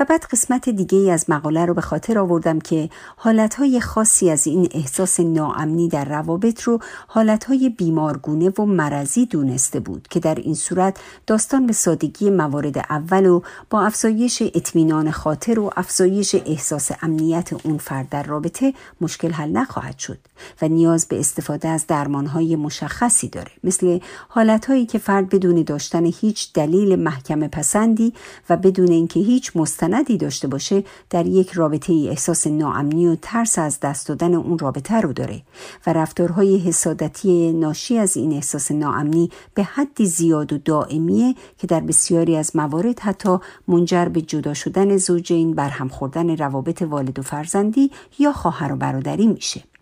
و 0.00 0.04
بعد 0.04 0.24
قسمت 0.24 0.68
دیگه 0.68 1.12
از 1.12 1.30
مقاله 1.30 1.64
رو 1.64 1.74
به 1.74 1.80
خاطر 1.80 2.18
آوردم 2.18 2.58
که 2.58 2.90
حالتهای 3.16 3.80
خاصی 3.80 4.30
از 4.30 4.46
این 4.46 4.68
احساس 4.70 5.20
ناامنی 5.20 5.88
در 5.88 6.04
روابط 6.04 6.62
رو 6.62 6.78
حالتهای 7.06 7.68
بیمارگونه 7.68 8.50
و 8.58 8.64
مرضی 8.64 9.26
دونسته 9.26 9.80
بود 9.80 10.08
که 10.10 10.20
در 10.20 10.34
این 10.34 10.54
صورت 10.54 10.98
داستان 11.26 11.66
به 11.66 11.72
سادگی 11.72 12.30
موارد 12.30 12.78
اول 12.78 13.26
و 13.26 13.40
با 13.70 13.82
افزایش 13.82 14.42
اطمینان 14.42 15.10
خاطر 15.10 15.58
و 15.58 15.70
افزایش 15.76 16.34
احساس 16.34 16.90
امنیت 17.02 17.66
اون 17.66 17.78
فرد 17.78 18.08
در 18.08 18.22
رابطه 18.22 18.74
مشکل 19.00 19.30
حل 19.30 19.50
نخواهد 19.50 19.98
شد 19.98 20.18
و 20.62 20.68
نیاز 20.68 21.06
به 21.08 21.20
استفاده 21.20 21.68
از 21.68 21.86
درمانهای 21.86 22.56
مشخصی 22.56 23.28
داره 23.28 23.50
مثل 23.64 23.98
حالتهایی 24.28 24.86
که 24.86 24.98
فرد 24.98 25.28
بدون 25.28 25.62
داشتن 25.62 26.04
هیچ 26.04 26.52
دلیل 26.52 26.96
محکم 26.96 27.46
پسندی 27.46 28.12
و 28.50 28.56
بدون 28.56 28.88
اینکه 28.88 29.20
هیچ 29.20 29.55
مستندی 29.56 30.16
داشته 30.16 30.48
باشه 30.48 30.84
در 31.10 31.26
یک 31.26 31.50
رابطه 31.52 31.92
ای 31.92 32.08
احساس 32.08 32.46
ناامنی 32.46 33.06
و 33.06 33.16
ترس 33.22 33.58
از 33.58 33.80
دست 33.80 34.08
دادن 34.08 34.34
اون 34.34 34.58
رابطه 34.58 35.00
رو 35.00 35.12
داره 35.12 35.42
و 35.86 35.92
رفتارهای 35.92 36.58
حسادتی 36.58 37.52
ناشی 37.52 37.98
از 37.98 38.16
این 38.16 38.32
احساس 38.32 38.70
ناامنی 38.70 39.30
به 39.54 39.62
حدی 39.62 40.06
زیاد 40.06 40.52
و 40.52 40.58
دائمیه 40.58 41.34
که 41.58 41.66
در 41.66 41.80
بسیاری 41.80 42.36
از 42.36 42.56
موارد 42.56 43.00
حتی 43.00 43.38
منجر 43.68 44.04
به 44.04 44.20
جدا 44.22 44.54
شدن 44.54 44.96
زوجین 44.96 45.54
برهم 45.54 45.88
خوردن 45.88 46.36
روابط 46.36 46.82
والد 46.82 47.18
و 47.18 47.22
فرزندی 47.22 47.90
یا 48.18 48.32
خواهر 48.32 48.72
و 48.72 48.76
برادری 48.76 49.26
میشه. 49.26 49.75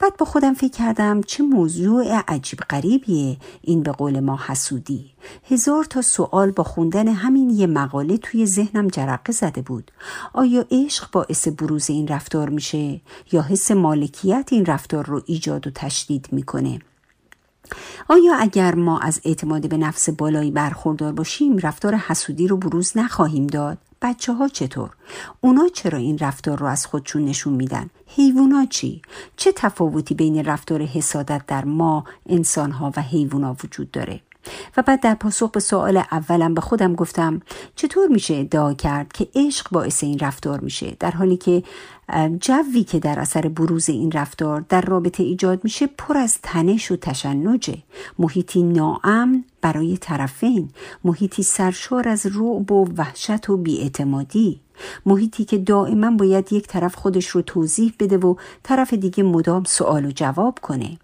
بعد 0.00 0.16
با 0.16 0.26
خودم 0.26 0.54
فکر 0.54 0.78
کردم 0.78 1.22
چه 1.22 1.42
موضوع 1.42 2.22
عجیب 2.28 2.58
غریبیه. 2.58 3.36
این 3.62 3.82
به 3.82 3.92
قول 3.92 4.20
ما 4.20 4.40
حسودی. 4.46 5.10
هزار 5.50 5.84
تا 5.84 6.02
سوال 6.02 6.50
با 6.50 6.64
خوندن 6.64 7.08
همین 7.08 7.50
یه 7.50 7.66
مقاله 7.66 8.16
توی 8.16 8.46
ذهنم 8.46 8.88
جرقه 8.88 9.32
زده 9.32 9.62
بود. 9.62 9.90
آیا 10.32 10.64
عشق 10.70 11.10
باعث 11.10 11.48
بروز 11.48 11.90
این 11.90 12.08
رفتار 12.08 12.48
میشه 12.48 13.00
یا 13.32 13.42
حس 13.42 13.70
مالکیت 13.70 14.48
این 14.52 14.66
رفتار 14.66 15.06
رو 15.06 15.22
ایجاد 15.26 15.66
و 15.66 15.70
تشدید 15.74 16.28
می‌کنه؟ 16.32 16.78
آیا 18.08 18.34
اگر 18.34 18.74
ما 18.74 18.98
از 18.98 19.20
اعتماد 19.24 19.68
به 19.68 19.76
نفس 19.76 20.08
بالایی 20.10 20.50
برخوردار 20.50 21.12
باشیم 21.12 21.58
رفتار 21.58 21.94
حسودی 21.94 22.48
رو 22.48 22.56
بروز 22.56 22.96
نخواهیم 22.96 23.46
داد؟ 23.46 23.78
بچه 24.02 24.32
ها 24.32 24.48
چطور؟ 24.48 24.90
اونا 25.40 25.68
چرا 25.74 25.98
این 25.98 26.18
رفتار 26.18 26.58
رو 26.58 26.66
از 26.66 26.86
خودشون 26.86 27.24
نشون 27.24 27.52
میدن؟ 27.52 27.90
حیوونا 28.06 28.66
چی؟ 28.70 29.02
چه 29.36 29.52
تفاوتی 29.52 30.14
بین 30.14 30.44
رفتار 30.44 30.82
حسادت 30.82 31.42
در 31.46 31.64
ما، 31.64 32.04
انسانها 32.28 32.92
و 32.96 33.02
حیوونا 33.02 33.56
وجود 33.64 33.90
داره؟ 33.90 34.20
و 34.76 34.82
بعد 34.82 35.00
در 35.00 35.14
پاسخ 35.14 35.50
به 35.50 35.60
سوال 35.60 35.96
اولم 35.96 36.54
به 36.54 36.60
خودم 36.60 36.94
گفتم 36.94 37.40
چطور 37.76 38.08
میشه 38.08 38.34
ادعا 38.34 38.74
کرد 38.74 39.12
که 39.12 39.28
عشق 39.34 39.66
باعث 39.70 40.04
این 40.04 40.18
رفتار 40.18 40.60
میشه 40.60 40.96
در 41.00 41.10
حالی 41.10 41.36
که 41.36 41.62
جوی 42.40 42.84
که 42.84 42.98
در 42.98 43.18
اثر 43.18 43.48
بروز 43.48 43.88
این 43.88 44.12
رفتار 44.12 44.64
در 44.68 44.80
رابطه 44.80 45.22
ایجاد 45.22 45.64
میشه 45.64 45.86
پر 45.86 46.16
از 46.16 46.38
تنش 46.42 46.90
و 46.90 46.96
تشنجه. 46.96 47.78
محیطی 48.18 48.62
ناامن 48.62 49.44
برای 49.60 49.96
طرفین. 49.96 50.70
محیطی 51.04 51.42
سرشار 51.42 52.08
از 52.08 52.26
رعب 52.26 52.72
و 52.72 52.88
وحشت 52.96 53.50
و 53.50 53.56
بیاعتمادی. 53.56 54.60
محیطی 55.06 55.44
که 55.44 55.58
دائما 55.58 56.10
باید 56.10 56.52
یک 56.52 56.66
طرف 56.66 56.94
خودش 56.94 57.26
رو 57.26 57.42
توضیح 57.42 57.92
بده 58.00 58.18
و 58.18 58.34
طرف 58.62 58.94
دیگه 58.94 59.22
مدام 59.22 59.64
سوال 59.64 60.04
و 60.04 60.10
جواب 60.10 60.58
کنه. 60.62 60.98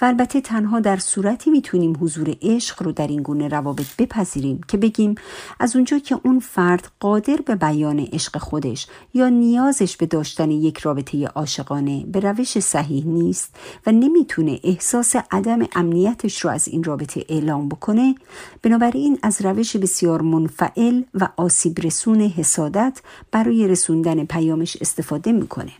و 0.00 0.04
البته 0.04 0.40
تنها 0.40 0.80
در 0.80 0.96
صورتی 0.96 1.50
می‌تونیم 1.50 1.96
حضور 2.00 2.36
عشق 2.42 2.82
رو 2.82 2.92
در 2.92 3.06
این 3.06 3.22
گونه 3.22 3.48
روابط 3.48 3.86
بپذیریم 3.98 4.60
که 4.68 4.76
بگیم 4.76 5.14
از 5.60 5.76
اونجا 5.76 5.98
که 5.98 6.20
اون 6.22 6.38
فرد 6.38 6.88
قادر 7.00 7.36
به 7.46 7.54
بیان 7.54 7.98
عشق 8.12 8.38
خودش 8.38 8.86
یا 9.14 9.28
نیازش 9.28 9.96
به 9.96 10.06
داشتن 10.06 10.50
یک 10.50 10.78
رابطه 10.78 11.26
عاشقانه 11.26 12.04
به 12.06 12.20
روش 12.20 12.58
صحیح 12.58 13.06
نیست 13.06 13.56
و 13.86 13.92
نمی‌تونه 13.92 14.60
احساس 14.64 15.16
عدم 15.30 15.58
امنیتش 15.74 16.40
رو 16.44 16.50
از 16.50 16.68
این 16.68 16.84
رابطه 16.84 17.24
اعلام 17.28 17.68
بکنه 17.68 18.14
بنابراین 18.62 19.18
از 19.22 19.42
روش 19.42 19.76
بسیار 19.76 20.22
منفعل 20.22 21.02
و 21.14 21.28
آسیب 21.36 21.80
رسون 21.80 22.20
حسادت 22.20 23.00
برای 23.32 23.68
رسوندن 23.68 24.24
پیامش 24.24 24.76
استفاده 24.80 25.32
می‌کنه. 25.32 25.72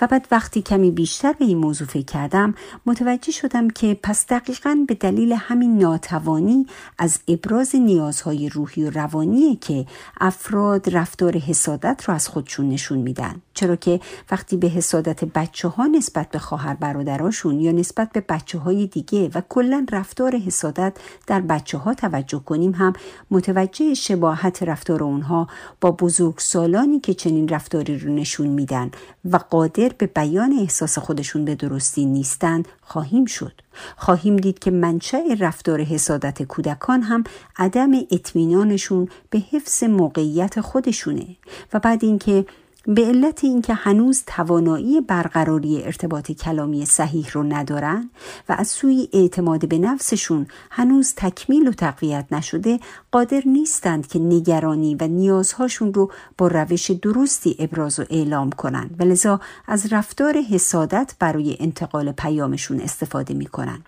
و 0.00 0.06
بعد 0.06 0.28
وقتی 0.30 0.62
کمی 0.62 0.90
بیشتر 0.90 1.32
به 1.32 1.44
این 1.44 1.58
موضوع 1.58 1.86
فکر 1.88 2.04
کردم 2.04 2.54
متوجه 2.86 3.32
شدم 3.32 3.70
که 3.70 3.98
پس 4.02 4.26
دقیقا 4.26 4.84
به 4.88 4.94
دلیل 4.94 5.32
همین 5.32 5.78
ناتوانی 5.78 6.66
از 6.98 7.18
ابراز 7.28 7.76
نیازهای 7.76 8.48
روحی 8.48 8.84
و 8.84 8.90
روانیه 8.90 9.56
که 9.56 9.86
افراد 10.20 10.96
رفتار 10.96 11.38
حسادت 11.38 12.04
رو 12.06 12.14
از 12.14 12.28
خودشون 12.28 12.68
نشون 12.68 12.98
میدن. 12.98 13.42
چرا 13.54 13.76
که 13.76 14.00
وقتی 14.30 14.56
به 14.56 14.68
حسادت 14.68 15.24
بچه 15.24 15.68
ها 15.68 15.86
نسبت 15.86 16.30
به 16.30 16.38
خواهر 16.38 16.74
برادراشون 16.74 17.60
یا 17.60 17.72
نسبت 17.72 18.12
به 18.12 18.20
بچه 18.20 18.58
های 18.58 18.86
دیگه 18.86 19.30
و 19.34 19.42
کلا 19.48 19.86
رفتار 19.92 20.36
حسادت 20.36 20.96
در 21.26 21.40
بچه 21.40 21.78
ها 21.78 21.94
توجه 21.94 22.38
کنیم 22.38 22.72
هم 22.72 22.92
متوجه 23.30 23.94
شباهت 23.94 24.62
رفتار 24.62 25.04
اونها 25.04 25.48
با 25.80 25.90
بزرگ 25.90 26.38
سالانی 26.38 27.00
که 27.00 27.14
چنین 27.14 27.48
رفتاری 27.48 27.98
رو 27.98 28.14
نشون 28.14 28.46
میدن 28.46 28.90
و 29.30 29.38
قادر 29.54 29.90
به 29.98 30.06
بیان 30.06 30.52
احساس 30.60 30.98
خودشون 30.98 31.44
به 31.44 31.54
درستی 31.54 32.04
نیستند 32.04 32.68
خواهیم 32.82 33.24
شد. 33.24 33.52
خواهیم 33.96 34.36
دید 34.36 34.58
که 34.58 34.70
منشأ 34.70 35.18
رفتار 35.40 35.80
حسادت 35.80 36.42
کودکان 36.42 37.02
هم 37.02 37.24
عدم 37.56 37.92
اطمینانشون 38.10 39.08
به 39.30 39.38
حفظ 39.38 39.84
موقعیت 39.84 40.60
خودشونه 40.60 41.26
و 41.72 41.78
بعد 41.78 42.04
اینکه 42.04 42.46
به 42.86 43.04
علت 43.06 43.44
اینکه 43.44 43.74
هنوز 43.74 44.22
توانایی 44.26 45.00
برقراری 45.00 45.82
ارتباط 45.82 46.32
کلامی 46.32 46.86
صحیح 46.86 47.30
رو 47.32 47.42
ندارن 47.42 48.10
و 48.48 48.54
از 48.58 48.68
سوی 48.68 49.08
اعتماد 49.12 49.68
به 49.68 49.78
نفسشون 49.78 50.46
هنوز 50.70 51.14
تکمیل 51.16 51.68
و 51.68 51.72
تقویت 51.72 52.26
نشده 52.30 52.80
قادر 53.12 53.42
نیستند 53.46 54.06
که 54.06 54.18
نگرانی 54.18 54.94
و 54.94 55.06
نیازهاشون 55.06 55.94
رو 55.94 56.12
با 56.38 56.48
روش 56.48 56.90
درستی 56.90 57.56
ابراز 57.58 58.00
و 58.00 58.04
اعلام 58.10 58.50
کنند 58.50 58.96
و 58.98 59.02
لذا 59.02 59.40
از 59.66 59.92
رفتار 59.92 60.36
حسادت 60.36 61.14
برای 61.18 61.56
انتقال 61.60 62.12
پیامشون 62.12 62.80
استفاده 62.80 63.34
می‌کنن. 63.34 63.82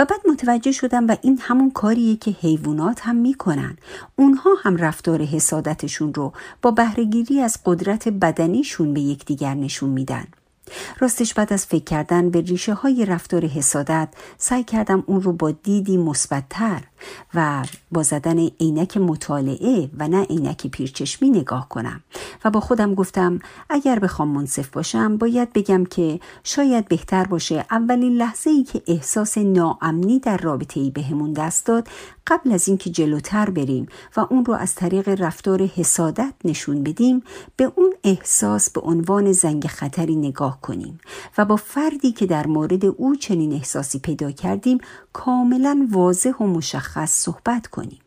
و 0.00 0.04
بعد 0.04 0.20
متوجه 0.28 0.72
شدم 0.72 1.06
و 1.06 1.16
این 1.22 1.38
همون 1.42 1.70
کاریه 1.70 2.16
که 2.16 2.30
حیوانات 2.30 3.00
هم 3.00 3.16
می‌کنن. 3.16 3.76
اونها 4.16 4.50
هم 4.62 4.76
رفتار 4.76 5.22
حسادتشون 5.22 6.14
رو 6.14 6.32
با 6.62 6.70
بهرهگیری 6.70 7.40
از 7.40 7.58
قدرت 7.64 8.08
بدنیشون 8.08 8.94
به 8.94 9.00
یکدیگر 9.00 9.54
نشون 9.54 9.90
میدن. 9.90 10.24
راستش 10.98 11.34
بعد 11.34 11.52
از 11.52 11.66
فکر 11.66 11.84
کردن 11.84 12.30
به 12.30 12.40
ریشه 12.40 12.74
های 12.74 13.04
رفتار 13.04 13.46
حسادت 13.46 14.08
سعی 14.38 14.64
کردم 14.64 15.04
اون 15.06 15.22
رو 15.22 15.32
با 15.32 15.50
دیدی 15.50 15.96
مثبتتر 15.96 16.82
و 17.34 17.64
با 17.92 18.02
زدن 18.02 18.38
عینک 18.38 18.96
مطالعه 18.96 19.90
و 19.98 20.08
نه 20.08 20.22
عینک 20.24 20.66
پیرچشمی 20.66 21.30
نگاه 21.30 21.68
کنم. 21.68 22.00
و 22.44 22.50
با 22.50 22.60
خودم 22.60 22.94
گفتم 22.94 23.38
اگر 23.70 23.98
بخوام 23.98 24.28
منصف 24.28 24.68
باشم 24.68 25.16
باید 25.16 25.52
بگم 25.52 25.84
که 25.84 26.20
شاید 26.44 26.88
بهتر 26.88 27.24
باشه 27.24 27.64
اولین 27.70 28.12
لحظه 28.12 28.50
ای 28.50 28.64
که 28.64 28.82
احساس 28.86 29.38
ناامنی 29.38 30.18
در 30.18 30.36
رابطه 30.36 30.80
ای 30.80 30.90
بهمون 30.90 31.32
دست 31.32 31.66
داد 31.66 31.88
قبل 32.26 32.52
از 32.52 32.68
اینکه 32.68 32.90
جلوتر 32.90 33.50
بریم 33.50 33.86
و 34.16 34.26
اون 34.30 34.44
رو 34.44 34.54
از 34.54 34.74
طریق 34.74 35.08
رفتار 35.08 35.62
حسادت 35.66 36.34
نشون 36.44 36.82
بدیم 36.82 37.22
به 37.56 37.72
اون 37.76 37.94
احساس 38.04 38.70
به 38.70 38.80
عنوان 38.80 39.32
زنگ 39.32 39.66
خطری 39.66 40.16
نگاه 40.16 40.60
کنیم. 40.60 41.00
و 41.38 41.44
با 41.44 41.56
فردی 41.56 42.12
که 42.12 42.26
در 42.26 42.46
مورد 42.46 42.84
او 42.84 43.16
چنین 43.16 43.52
احساسی 43.52 43.98
پیدا 43.98 44.30
کردیم 44.30 44.78
کاملا 45.12 45.88
واضح 45.90 46.32
و 46.40 46.46
مشخص 46.46 47.10
صحبت 47.12 47.66
کنیم. 47.66 47.98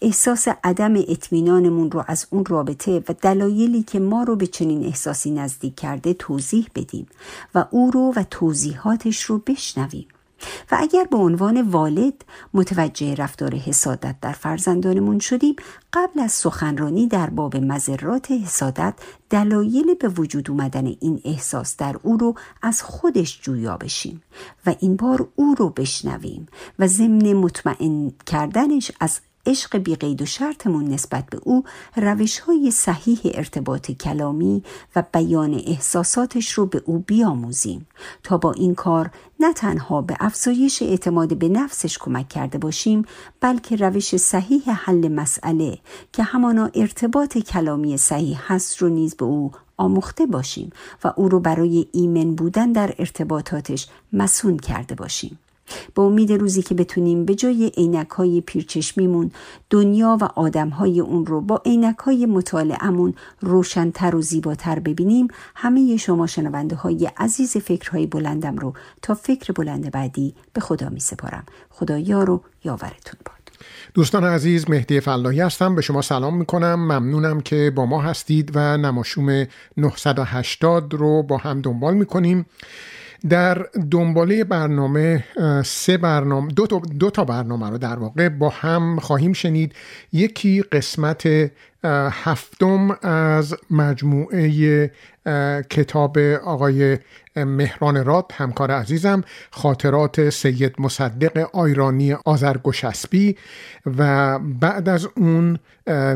احساس 0.00 0.48
عدم 0.64 0.94
اطمینانمون 0.96 1.90
رو 1.90 2.04
از 2.06 2.26
اون 2.30 2.44
رابطه 2.44 3.04
و 3.08 3.14
دلایلی 3.22 3.82
که 3.82 4.00
ما 4.00 4.22
رو 4.22 4.36
به 4.36 4.46
چنین 4.46 4.84
احساسی 4.84 5.30
نزدیک 5.30 5.74
کرده 5.74 6.14
توضیح 6.14 6.68
بدیم 6.74 7.06
و 7.54 7.64
او 7.70 7.90
رو 7.90 8.12
و 8.16 8.24
توضیحاتش 8.30 9.22
رو 9.22 9.38
بشنویم. 9.38 10.06
و 10.70 10.76
اگر 10.80 11.04
به 11.04 11.16
عنوان 11.16 11.62
والد 11.70 12.24
متوجه 12.54 13.14
رفتار 13.14 13.54
حسادت 13.54 14.16
در 14.20 14.32
فرزندانمون 14.32 15.18
شدیم 15.18 15.56
قبل 15.92 16.20
از 16.20 16.32
سخنرانی 16.32 17.08
در 17.08 17.30
باب 17.30 17.56
مذرات 17.56 18.30
حسادت 18.30 18.94
دلایل 19.30 19.94
به 19.94 20.08
وجود 20.08 20.50
اومدن 20.50 20.86
این 20.86 21.20
احساس 21.24 21.76
در 21.76 21.96
او 22.02 22.16
رو 22.16 22.34
از 22.62 22.82
خودش 22.82 23.40
جویا 23.42 23.76
بشیم 23.76 24.22
و 24.66 24.74
این 24.80 24.96
بار 24.96 25.28
او 25.36 25.54
رو 25.58 25.68
بشنویم 25.70 26.46
و 26.78 26.86
ضمن 26.86 27.32
مطمئن 27.32 28.12
کردنش 28.26 28.92
از 29.00 29.20
عشق 29.46 29.78
بیقید 29.78 30.22
و 30.22 30.26
شرطمون 30.26 30.88
نسبت 30.88 31.26
به 31.30 31.38
او 31.42 31.64
روش 31.96 32.38
های 32.38 32.70
صحیح 32.70 33.20
ارتباط 33.24 33.90
کلامی 33.90 34.62
و 34.96 35.04
بیان 35.12 35.62
احساساتش 35.66 36.52
رو 36.52 36.66
به 36.66 36.82
او 36.84 36.98
بیاموزیم 36.98 37.86
تا 38.22 38.38
با 38.38 38.52
این 38.52 38.74
کار 38.74 39.10
نه 39.40 39.52
تنها 39.52 40.02
به 40.02 40.16
افزایش 40.20 40.82
اعتماد 40.82 41.36
به 41.36 41.48
نفسش 41.48 41.98
کمک 41.98 42.28
کرده 42.28 42.58
باشیم 42.58 43.04
بلکه 43.40 43.76
روش 43.76 44.16
صحیح 44.16 44.70
حل 44.70 45.08
مسئله 45.08 45.78
که 46.12 46.22
همانا 46.22 46.70
ارتباط 46.74 47.38
کلامی 47.38 47.96
صحیح 47.96 48.38
هست 48.52 48.78
رو 48.78 48.88
نیز 48.88 49.14
به 49.14 49.24
او 49.24 49.52
آموخته 49.76 50.26
باشیم 50.26 50.70
و 51.04 51.12
او 51.16 51.28
رو 51.28 51.40
برای 51.40 51.86
ایمن 51.92 52.34
بودن 52.34 52.72
در 52.72 52.94
ارتباطاتش 52.98 53.88
مسون 54.12 54.56
کرده 54.56 54.94
باشیم. 54.94 55.38
به 55.94 56.02
امید 56.02 56.32
روزی 56.32 56.62
که 56.62 56.74
بتونیم 56.74 57.24
به 57.24 57.34
جای 57.34 57.72
عینک 57.76 58.08
های 58.08 58.40
پیرچشمیمون 58.40 59.30
دنیا 59.70 60.18
و 60.20 60.24
آدم 60.24 60.68
های 60.68 61.00
اون 61.00 61.26
رو 61.26 61.40
با 61.40 61.62
عینک 61.64 61.98
های 61.98 62.26
مطالعمون 62.26 63.14
روشنتر 63.40 64.16
و 64.16 64.22
زیباتر 64.22 64.78
ببینیم 64.78 65.28
همه 65.54 65.96
شما 65.96 66.26
شنونده 66.26 66.76
های 66.76 67.10
عزیز 67.16 67.56
فکرهای 67.56 68.06
بلندم 68.06 68.56
رو 68.56 68.72
تا 69.02 69.14
فکر 69.14 69.52
بلند 69.52 69.90
بعدی 69.90 70.34
به 70.52 70.60
خدا 70.60 70.88
می 70.88 71.00
سپارم 71.00 71.44
خدا 71.70 71.98
یار 71.98 72.30
و 72.30 72.42
یاورتون 72.64 73.20
باد. 73.24 73.36
دوستان 73.94 74.24
عزیز 74.24 74.70
مهدی 74.70 75.00
فلاحی 75.00 75.40
هستم. 75.40 75.74
به 75.74 75.82
شما 75.82 76.02
سلام 76.02 76.36
می‌کنم. 76.36 76.74
ممنونم 76.74 77.40
که 77.40 77.72
با 77.76 77.86
ما 77.86 78.02
هستید 78.02 78.50
و 78.54 78.76
نماشوم 78.76 79.46
980 79.76 80.94
رو 80.94 81.22
با 81.22 81.36
هم 81.36 81.60
دنبال 81.60 81.94
می‌کنیم. 81.94 82.46
در 83.28 83.66
دنباله 83.90 84.44
برنامه 84.44 85.24
سه 85.64 85.96
برنامه 85.96 86.52
دو 86.52 86.66
تا, 86.66 86.82
دو 86.98 87.10
تا 87.10 87.24
برنامه 87.24 87.70
رو 87.70 87.78
در 87.78 87.98
واقع 87.98 88.28
با 88.28 88.48
هم 88.48 88.98
خواهیم 88.98 89.32
شنید. 89.32 89.72
یکی 90.12 90.62
قسمت 90.62 91.50
هفتم 92.10 92.98
از 93.02 93.54
مجموعه 93.70 94.90
کتاب 95.70 96.18
آقای 96.44 96.98
مهران 97.36 98.04
راد 98.04 98.32
همکار 98.34 98.70
عزیزم 98.70 99.22
خاطرات 99.50 100.30
سید 100.30 100.74
مصدق 100.78 101.48
آیرانی 101.52 102.12
آزرگوشسبی 102.12 103.36
و 103.98 104.38
بعد 104.38 104.88
از 104.88 105.08
اون 105.16 105.58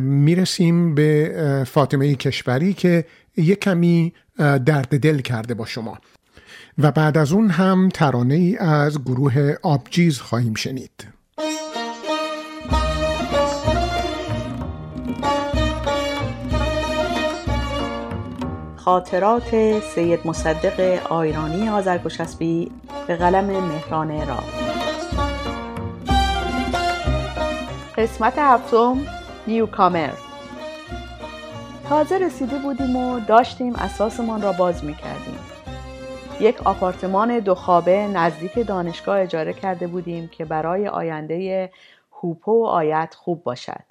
می‌رسیم 0.00 0.94
به 0.94 1.64
فاطمه 1.66 2.14
کشوری 2.14 2.72
که 2.72 3.04
یک 3.36 3.60
کمی 3.60 4.12
درد 4.38 4.98
دل 5.00 5.18
کرده 5.18 5.54
با 5.54 5.66
شما. 5.66 5.98
و 6.82 6.90
بعد 6.90 7.18
از 7.18 7.32
اون 7.32 7.50
هم 7.50 7.88
ترانه 7.88 8.34
ای 8.34 8.56
از 8.56 9.04
گروه 9.04 9.54
آبجیز 9.62 10.20
خواهیم 10.20 10.54
شنید. 10.54 11.06
خاطرات 18.76 19.80
سید 19.94 20.20
مصدق 20.24 21.00
آیرانی 21.12 21.68
آزرگوشسبی 21.68 22.70
به 23.06 23.16
قلم 23.16 23.44
مهران 23.44 24.26
را. 24.26 24.38
قسمت 27.98 28.34
هفتم 28.38 28.96
نیوکامر. 29.46 30.10
تازه 31.88 32.18
رسیده 32.18 32.58
بودیم 32.58 32.96
و 32.96 33.20
داشتیم 33.20 33.74
اساسمان 33.74 34.42
را 34.42 34.52
باز 34.52 34.84
می 34.84 34.94
کردیم. 34.94 35.49
یک 36.40 36.66
آپارتمان 36.66 37.38
دو 37.38 37.54
خوابه 37.54 38.06
نزدیک 38.06 38.66
دانشگاه 38.66 39.20
اجاره 39.20 39.52
کرده 39.52 39.86
بودیم 39.86 40.28
که 40.28 40.44
برای 40.44 40.88
آینده 40.88 41.70
هوپو 42.12 42.52
و 42.52 42.64
آیت 42.66 43.14
خوب 43.18 43.42
باشد. 43.42 43.84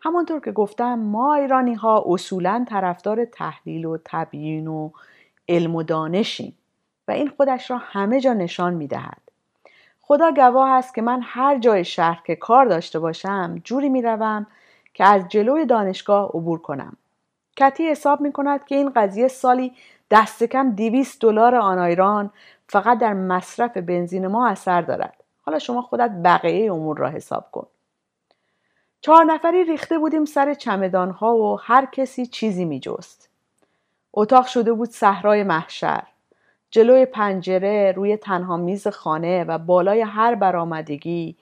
همانطور 0.00 0.40
که 0.40 0.52
گفتم 0.52 0.94
ما 0.94 1.34
ایرانی 1.34 1.74
ها 1.74 2.04
اصولا 2.06 2.64
طرفدار 2.68 3.24
تحلیل 3.24 3.84
و 3.84 3.98
تبیین 4.04 4.66
و 4.66 4.90
علم 5.48 5.74
و 5.74 5.82
دانشیم 5.82 6.58
و 7.08 7.12
این 7.12 7.28
خودش 7.36 7.70
را 7.70 7.78
همه 7.78 8.20
جا 8.20 8.32
نشان 8.32 8.74
می 8.74 8.86
دهد. 8.86 9.22
خدا 10.00 10.30
گواه 10.30 10.70
است 10.70 10.94
که 10.94 11.02
من 11.02 11.20
هر 11.22 11.58
جای 11.58 11.84
شهر 11.84 12.22
که 12.26 12.36
کار 12.36 12.66
داشته 12.66 12.98
باشم 12.98 13.60
جوری 13.64 13.88
می 13.88 14.02
روم 14.02 14.46
که 14.94 15.04
از 15.04 15.28
جلوی 15.28 15.66
دانشگاه 15.66 16.28
عبور 16.34 16.58
کنم. 16.58 16.96
کتی 17.56 17.90
حساب 17.90 18.20
می 18.20 18.32
کند 18.32 18.64
که 18.64 18.74
این 18.74 18.92
قضیه 18.96 19.28
سالی 19.28 19.72
دست 20.10 20.44
کم 20.44 20.70
200 20.70 21.20
دلار 21.20 21.54
آن 21.54 21.78
ایران 21.78 22.30
فقط 22.68 22.98
در 22.98 23.14
مصرف 23.14 23.76
بنزین 23.76 24.26
ما 24.26 24.48
اثر 24.48 24.80
دارد 24.80 25.24
حالا 25.42 25.58
شما 25.58 25.82
خودت 25.82 26.10
بقیه 26.24 26.72
امور 26.72 26.98
را 26.98 27.08
حساب 27.08 27.50
کن 27.52 27.66
چهار 29.00 29.24
نفری 29.24 29.64
ریخته 29.64 29.98
بودیم 29.98 30.24
سر 30.24 30.54
چمدان 30.54 31.10
ها 31.10 31.36
و 31.36 31.60
هر 31.60 31.86
کسی 31.92 32.26
چیزی 32.26 32.64
می 32.64 32.80
جست. 32.80 33.28
اتاق 34.12 34.46
شده 34.46 34.72
بود 34.72 34.90
صحرای 34.90 35.42
محشر. 35.42 36.02
جلوی 36.70 37.06
پنجره 37.06 37.92
روی 37.92 38.16
تنها 38.16 38.56
میز 38.56 38.88
خانه 38.88 39.44
و 39.44 39.58
بالای 39.58 40.00
هر 40.00 40.34
برآمدگی 40.34 41.36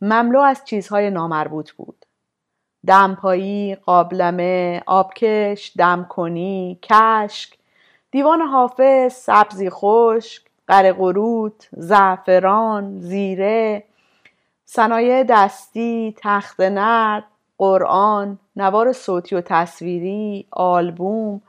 مملو 0.00 0.40
از 0.40 0.64
چیزهای 0.64 1.10
نامربوط 1.10 1.70
بود. 1.70 2.04
دمپایی، 2.86 3.74
قابلمه، 3.74 4.82
آبکش، 4.86 5.72
دمکنی، 5.78 6.78
کشک، 6.82 7.57
دیوان 8.10 8.40
حافظ، 8.40 9.12
سبزی 9.12 9.70
خشک، 9.70 10.42
قرقروت، 10.66 11.68
زعفران، 11.72 12.98
زیره، 12.98 13.84
صنایع 14.64 15.22
دستی، 15.22 16.14
تخت 16.18 16.60
نرد، 16.60 17.24
قرآن، 17.58 18.38
نوار 18.56 18.92
صوتی 18.92 19.34
و 19.34 19.40
تصویری، 19.40 20.46
آلبوم، 20.50 21.42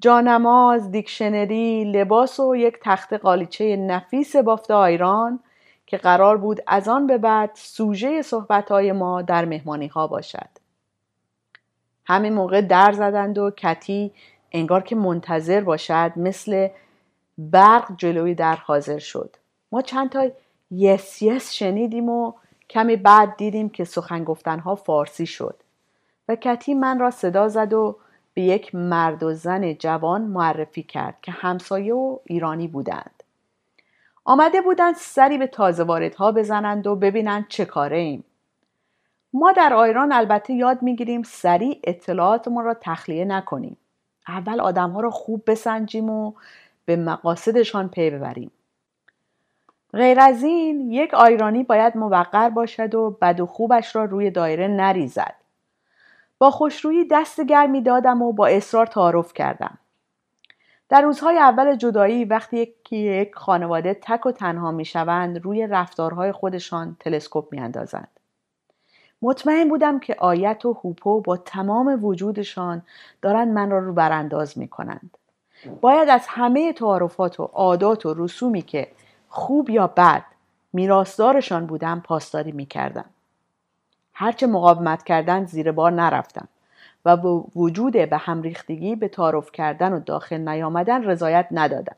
جانماز، 0.00 0.90
دیکشنری، 0.90 1.84
لباس 1.84 2.40
و 2.40 2.56
یک 2.56 2.78
تخت 2.82 3.12
قالیچه 3.12 3.76
نفیس 3.76 4.36
بافت 4.36 4.70
آیران 4.70 5.40
که 5.86 5.96
قرار 5.96 6.36
بود 6.36 6.60
از 6.66 6.88
آن 6.88 7.06
به 7.06 7.18
بعد 7.18 7.50
سوژه 7.54 8.22
صحبتهای 8.22 8.92
ما 8.92 9.22
در 9.22 9.44
مهمانی 9.44 9.86
ها 9.86 10.06
باشد. 10.06 10.48
همین 12.04 12.32
موقع 12.32 12.60
در 12.60 12.92
زدند 12.92 13.38
و 13.38 13.50
کتی 13.50 14.12
انگار 14.52 14.82
که 14.82 14.96
منتظر 14.96 15.60
باشد 15.60 16.12
مثل 16.16 16.68
برق 17.38 17.96
جلوی 17.96 18.34
در 18.34 18.56
حاضر 18.56 18.98
شد 18.98 19.36
ما 19.72 19.82
چند 19.82 20.10
تا 20.10 20.30
یس 20.70 21.22
یس 21.22 21.52
شنیدیم 21.52 22.08
و 22.08 22.32
کمی 22.70 22.96
بعد 22.96 23.36
دیدیم 23.36 23.68
که 23.68 23.84
سخن 23.84 24.24
گفتنها 24.24 24.74
فارسی 24.74 25.26
شد 25.26 25.54
و 26.28 26.36
کتی 26.36 26.74
من 26.74 26.98
را 26.98 27.10
صدا 27.10 27.48
زد 27.48 27.72
و 27.72 27.96
به 28.34 28.42
یک 28.42 28.74
مرد 28.74 29.22
و 29.22 29.32
زن 29.34 29.74
جوان 29.74 30.22
معرفی 30.22 30.82
کرد 30.82 31.16
که 31.22 31.32
همسایه 31.32 31.94
و 31.94 32.18
ایرانی 32.24 32.68
بودند 32.68 33.22
آمده 34.24 34.60
بودند 34.60 34.94
سری 34.94 35.38
به 35.38 35.46
تازه 35.46 35.82
واردها 35.82 36.32
بزنند 36.32 36.86
و 36.86 36.96
ببینند 36.96 37.48
چه 37.48 37.64
کاره 37.64 37.96
ایم. 37.96 38.24
ما 39.32 39.52
در 39.52 39.74
آیران 39.74 40.12
البته 40.12 40.54
یاد 40.54 40.82
می‌گیریم 40.82 41.22
سریع 41.22 41.80
اطلاعاتمون 41.84 42.64
را 42.64 42.76
تخلیه 42.80 43.24
نکنیم. 43.24 43.76
اول 44.28 44.60
آدم 44.60 44.90
ها 44.90 45.00
را 45.00 45.10
خوب 45.10 45.42
بسنجیم 45.46 46.10
و 46.10 46.32
به 46.84 46.96
مقاصدشان 46.96 47.88
پی 47.88 48.10
ببریم. 48.10 48.50
غیر 49.92 50.20
از 50.20 50.42
این 50.42 50.92
یک 50.92 51.14
آیرانی 51.14 51.64
باید 51.64 51.96
موقر 51.96 52.50
باشد 52.50 52.94
و 52.94 53.10
بد 53.10 53.40
و 53.40 53.46
خوبش 53.46 53.96
را 53.96 54.04
روی 54.04 54.30
دایره 54.30 54.68
نریزد. 54.68 55.34
با 56.38 56.50
خوشرویی 56.50 57.04
دست 57.10 57.40
گرمی 57.40 57.82
دادم 57.82 58.22
و 58.22 58.32
با 58.32 58.46
اصرار 58.46 58.86
تعارف 58.86 59.34
کردم. 59.34 59.78
در 60.88 61.02
روزهای 61.02 61.38
اول 61.38 61.76
جدایی 61.76 62.24
وقتی 62.24 62.74
یک 62.90 63.34
خانواده 63.34 63.94
تک 64.02 64.26
و 64.26 64.32
تنها 64.32 64.70
می 64.70 64.84
شوند 64.84 65.44
روی 65.44 65.66
رفتارهای 65.66 66.32
خودشان 66.32 66.96
تلسکوپ 67.00 67.52
می 67.52 67.60
اندازند. 67.60 68.17
مطمئن 69.22 69.68
بودم 69.68 70.00
که 70.00 70.16
آیت 70.18 70.64
و 70.64 70.72
هوپو 70.72 71.20
با 71.20 71.36
تمام 71.36 72.04
وجودشان 72.04 72.82
دارند 73.22 73.48
من 73.48 73.70
را 73.70 73.78
رو 73.78 73.92
برانداز 73.92 74.58
می 74.58 74.68
کنند. 74.68 75.18
باید 75.80 76.08
از 76.08 76.26
همه 76.28 76.72
تعارفات 76.72 77.40
و 77.40 77.42
عادات 77.42 78.06
و 78.06 78.14
رسومی 78.16 78.62
که 78.62 78.88
خوب 79.28 79.70
یا 79.70 79.86
بد 79.86 80.24
میراثدارشان 80.72 81.66
بودم 81.66 82.00
پاسداری 82.00 82.52
می 82.52 82.66
کردم. 82.66 83.04
هرچه 84.12 84.46
مقاومت 84.46 85.02
کردن 85.02 85.44
زیر 85.44 85.72
بار 85.72 85.92
نرفتم 85.92 86.48
و 87.04 87.16
با 87.16 87.44
وجود 87.56 87.92
به 87.92 88.16
هم 88.16 88.42
ریختگی 88.42 88.96
به 88.96 89.08
تعارف 89.08 89.52
کردن 89.52 89.92
و 89.92 90.00
داخل 90.00 90.48
نیامدن 90.48 91.04
رضایت 91.04 91.48
ندادم. 91.50 91.96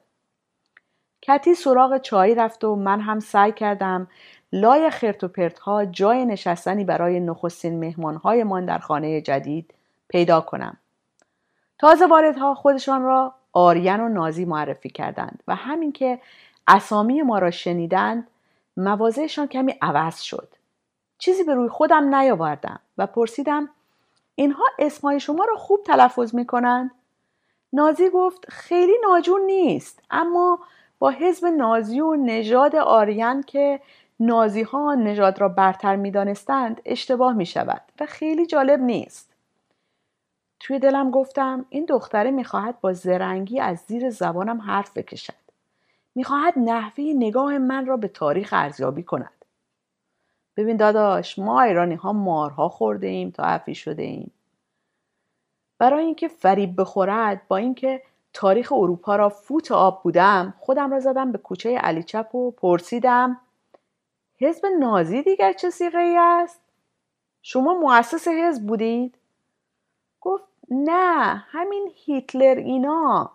کتی 1.22 1.54
سراغ 1.54 1.98
چای 1.98 2.34
رفت 2.34 2.64
و 2.64 2.76
من 2.76 3.00
هم 3.00 3.20
سعی 3.20 3.52
کردم 3.52 4.08
لای 4.52 4.90
خرت 4.90 5.24
و 5.24 5.28
پرت 5.28 5.58
ها 5.58 5.84
جای 5.84 6.26
نشستنی 6.26 6.84
برای 6.84 7.20
نخستین 7.20 7.80
مهمان 7.80 8.42
من 8.42 8.64
در 8.64 8.78
خانه 8.78 9.20
جدید 9.20 9.74
پیدا 10.08 10.40
کنم. 10.40 10.76
تازه 11.78 12.06
واردها 12.06 12.54
خودشان 12.54 13.02
را 13.02 13.34
آریان 13.52 14.00
و 14.00 14.08
نازی 14.08 14.44
معرفی 14.44 14.90
کردند 14.90 15.42
و 15.48 15.54
همین 15.54 15.92
که 15.92 16.20
اسامی 16.68 17.22
ما 17.22 17.38
را 17.38 17.50
شنیدند 17.50 18.26
مواضعشان 18.76 19.46
کمی 19.46 19.74
عوض 19.82 20.20
شد. 20.20 20.48
چیزی 21.18 21.44
به 21.44 21.54
روی 21.54 21.68
خودم 21.68 22.14
نیاوردم 22.14 22.80
و 22.98 23.06
پرسیدم 23.06 23.68
اینها 24.34 24.64
اسمای 24.78 25.20
شما 25.20 25.44
را 25.44 25.56
خوب 25.56 25.82
تلفظ 25.82 26.34
می 26.34 26.46
کنند؟ 26.46 26.90
نازی 27.72 28.10
گفت 28.10 28.50
خیلی 28.50 28.92
ناجور 29.02 29.40
نیست 29.40 30.02
اما 30.10 30.58
با 30.98 31.10
حزب 31.10 31.46
نازی 31.46 32.00
و 32.00 32.16
نژاد 32.16 32.76
آریان 32.76 33.42
که 33.42 33.80
نازی 34.20 34.62
ها 34.62 34.94
نژاد 34.94 35.40
را 35.40 35.48
برتر 35.48 35.96
می 35.96 36.10
دانستند 36.10 36.80
اشتباه 36.84 37.32
می 37.32 37.46
شود 37.46 37.82
و 38.00 38.06
خیلی 38.06 38.46
جالب 38.46 38.80
نیست. 38.80 39.30
توی 40.60 40.78
دلم 40.78 41.10
گفتم 41.10 41.66
این 41.68 41.84
دختره 41.84 42.30
می‌خواهد 42.30 42.80
با 42.80 42.92
زرنگی 42.92 43.60
از 43.60 43.78
زیر 43.78 44.10
زبانم 44.10 44.60
حرف 44.60 44.96
بکشد. 44.96 45.34
می‌خواهد 46.14 46.54
نحوه 46.56 47.04
نگاه 47.04 47.58
من 47.58 47.86
را 47.86 47.96
به 47.96 48.08
تاریخ 48.08 48.48
ارزیابی 48.52 49.02
کند. 49.02 49.44
ببین 50.56 50.76
داداش 50.76 51.38
ما 51.38 51.60
ایرانی 51.60 51.94
ها 51.94 52.12
مارها 52.12 52.68
خورده 52.68 53.06
ایم 53.06 53.30
تا 53.30 53.42
عفی 53.42 53.74
شده 53.74 54.02
ایم 54.02 54.30
برای 55.78 56.04
اینکه 56.04 56.28
فریب 56.28 56.80
بخورد 56.80 57.48
با 57.48 57.56
اینکه 57.56 58.02
تاریخ 58.32 58.72
اروپا 58.72 59.16
را 59.16 59.28
فوت 59.28 59.72
آب 59.72 60.02
بودم 60.02 60.54
خودم 60.58 60.90
را 60.90 61.00
زدم 61.00 61.32
به 61.32 61.38
کوچه 61.38 61.78
علی 61.78 62.02
چپ 62.02 62.34
و 62.34 62.50
پرسیدم 62.50 63.40
حزب 64.40 64.66
نازی 64.66 65.22
دیگر 65.22 65.52
چه 65.52 65.70
سیغه 65.70 66.16
است؟ 66.18 66.60
شما 67.42 67.74
مؤسس 67.74 68.28
حزب 68.28 68.66
بودید؟ 68.66 69.14
گفت 70.20 70.44
نه 70.70 71.34
همین 71.50 71.90
هیتلر 71.94 72.54
اینا 72.54 73.32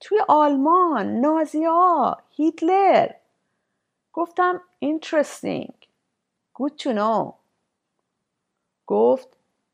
توی 0.00 0.18
آلمان 0.28 1.20
نازی 1.20 1.64
ها 1.64 2.18
هیتلر 2.30 3.10
گفتم 4.12 4.60
interesting 4.84 5.72
Good 6.54 6.78
to 6.82 6.90
know. 6.94 7.34
گفت 8.86 9.28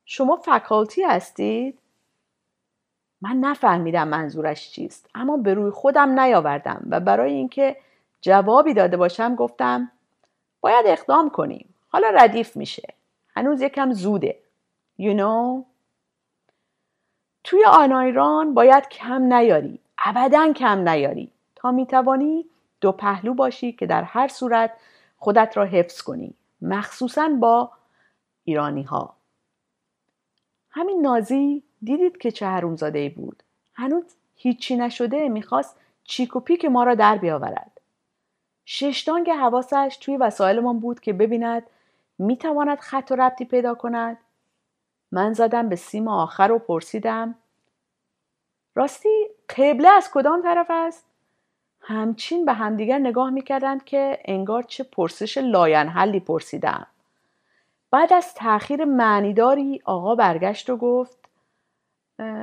شما 0.05 0.37
فکالتی 0.37 1.03
هستید؟ 1.03 1.79
من 3.23 3.37
نفهمیدم 3.37 4.09
منظورش 4.09 4.71
چیست 4.71 5.11
اما 5.15 5.37
به 5.37 5.55
روی 5.55 5.71
خودم 5.71 6.21
نیاوردم 6.21 6.87
و 6.91 7.01
برای 7.01 7.33
اینکه 7.33 7.77
جوابی 8.21 8.75
داده 8.75 8.97
باشم 8.97 9.35
گفتم 9.35 9.93
باید 10.61 10.87
اقدام 10.87 11.31
کنیم. 11.31 11.75
حالا 11.89 12.11
ردیف 12.11 12.57
میشه. 12.57 12.95
هنوز 13.37 13.63
یکم 13.63 13.93
زوده. 13.93 14.39
You 15.01 15.15
know? 15.17 15.65
توی 17.45 17.65
آنایران 17.65 18.55
باید 18.55 18.89
کم 18.89 19.23
نیاری. 19.35 19.79
ابدا 19.99 20.53
کم 20.53 20.89
نیاری. 20.89 21.31
تا 21.57 21.71
می‌توانی 21.71 22.47
دو 22.81 22.93
پهلو 22.93 23.35
باشی 23.35 23.73
که 23.73 23.87
در 23.87 24.03
هر 24.03 24.29
صورت 24.29 24.73
خودت 25.19 25.57
را 25.57 25.65
حفظ 25.65 26.03
کنی. 26.03 26.35
مخصوصا 26.63 27.29
با 27.29 27.71
ایرانی 28.45 28.83
ها 28.83 29.17
همین 30.71 31.03
نازی 31.03 31.63
دیدید 31.83 32.19
که 32.19 32.31
چه 32.31 32.47
حرومزاده 32.47 32.99
ای 32.99 33.09
بود. 33.09 33.43
هنوز 33.75 34.05
هیچی 34.37 34.77
نشده 34.77 35.29
می‌خواست 35.29 35.77
جیک 36.05 36.37
و 36.37 36.41
پیک 36.41 36.65
ما 36.65 36.85
را 36.85 36.95
در 36.95 37.19
بیاورد. 37.19 37.80
ششتانگ 38.73 39.31
حواسش 39.31 39.99
توی 40.01 40.17
وسایلمان 40.17 40.81
بود 40.81 41.01
که 41.01 41.13
ببیند 41.13 41.63
می‌تواند 42.19 42.79
خط 42.79 43.09
و 43.11 43.17
ربطی 43.17 43.45
پیدا 43.45 43.75
کند. 43.75 44.19
من 45.13 45.33
زدم 45.33 45.69
به 45.69 45.77
سیم 45.77 46.09
آخر 46.09 46.53
و 46.53 46.59
پرسیدم 46.59 47.35
راستی 48.75 49.27
قبله 49.49 49.89
از 49.89 50.11
کدام 50.11 50.43
طرف 50.43 50.67
است؟ 50.71 51.05
همچین 51.81 52.45
به 52.45 52.53
همدیگر 52.53 52.99
نگاه 52.99 53.31
می‌کردند 53.31 53.85
که 53.85 54.19
انگار 54.25 54.63
چه 54.63 54.85
پرسش 54.85 55.39
لاینحلی 55.39 56.21
پرسیدم. 56.21 56.87
بعد 57.91 58.13
از 58.13 58.35
تاخیر 58.35 58.85
معنیداری 58.85 59.83
آقا 59.85 60.15
برگشت 60.15 60.71
و 60.71 60.77
گفت 60.77 61.19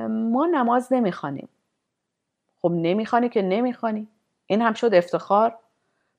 ما 0.08 0.46
نماز 0.46 0.92
نمی‌خوانیم. 0.92 1.48
خب 2.62 2.70
نمی‌خوانی 2.70 3.28
که 3.28 3.42
نمی‌خوانی. 3.42 4.08
این 4.46 4.62
هم 4.62 4.72
شد 4.72 4.94
افتخار. 4.94 5.58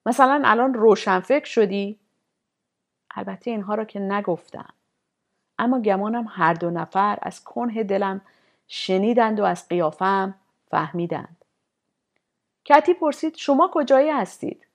مثلا 0.06 0.42
الان 0.46 0.74
روشنفکر 0.74 1.46
شدی؟ 1.46 2.00
البته 3.16 3.52
اینها 3.52 3.76
را 3.76 3.86
که 3.86 4.00
نگفتم. 4.00 4.74
اما 5.60 5.82
گمانم 5.82 6.26
هر 6.30 6.54
دو 6.54 6.70
نفر 6.70 7.20
از 7.22 7.44
کنه 7.44 7.84
دلم 7.84 8.22
شنیدند 8.68 9.40
و 9.40 9.44
از 9.44 9.68
قیافم 9.68 10.36
فهمیدند. 10.72 11.46
کتی 12.66 12.94
پرسید 12.94 13.36
شما 13.36 13.70
کجایی 13.74 14.10
هستید؟ 14.10 14.66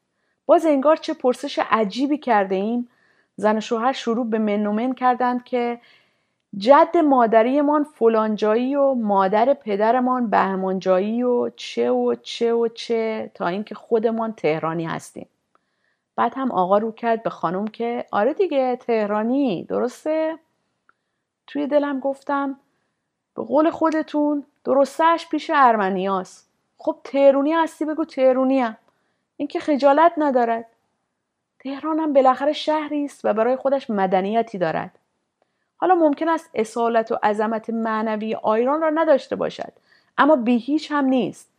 باز 0.46 0.66
انگار 0.66 0.96
چه 0.96 1.14
پرسش 1.14 1.58
عجیبی 1.70 2.18
کرده 2.18 2.54
ایم. 2.54 2.88
زن 3.37 3.56
و 3.56 3.60
شوهر 3.60 3.92
شروع 3.92 4.30
به 4.30 4.38
منومن 4.38 4.92
کردند 4.92 5.44
که 5.44 5.80
جد 6.59 6.97
مادریمان 6.97 7.85
فلانجایی 7.85 8.77
و 8.77 8.95
مادر 8.95 9.55
پدرمان 9.55 10.31
بهمانجایی 10.31 11.23
و 11.23 11.51
چه 11.57 11.90
و 11.90 12.14
چه 12.23 12.53
و 12.53 12.69
چه 12.69 13.31
تا 13.35 13.47
اینکه 13.47 13.75
خودمان 13.75 14.33
تهرانی 14.33 14.85
هستیم. 14.85 15.29
بعد 16.17 16.33
هم 16.37 16.53
آقا 16.53 16.79
رو 16.79 16.93
کرد 16.93 17.23
به 17.23 17.31
خانم 17.31 17.67
که 17.67 18.07
آره 18.11 18.35
دیگه 18.35 18.77
تهرانی 18.77 19.64
درسته؟ 19.64 20.38
توی 21.47 21.67
دلم 21.67 22.01
گفتم 22.01 22.57
به 23.37 23.43
قول 23.43 23.71
خودتون 23.71 24.45
درستش 24.64 25.29
پیش 25.31 25.51
ارمنیاست. 25.55 26.49
خب 26.79 26.97
تهرونی 27.05 27.53
هستی 27.53 27.85
بگو 27.85 28.05
تهرونی 28.05 28.61
هم. 28.61 28.77
این 29.37 29.49
که 29.49 29.61
خجالت 29.61 30.12
ندارد. 30.17 30.67
تهران 31.59 31.99
هم 31.99 32.12
بالاخره 32.12 32.53
شهری 32.53 33.05
است 33.05 33.25
و 33.25 33.33
برای 33.33 33.57
خودش 33.57 33.90
مدنیتی 33.90 34.59
دارد. 34.59 34.99
حالا 35.85 35.94
ممکن 35.94 36.29
است 36.29 36.51
اصالت 36.55 37.12
و 37.12 37.18
عظمت 37.23 37.70
معنوی 37.70 38.35
آیران 38.35 38.81
را 38.81 38.90
نداشته 38.90 39.37
باشد. 39.37 39.73
اما 40.18 40.37
بی 40.37 40.59
هیچ 40.59 40.92
هم 40.92 41.05
نیست. 41.05 41.51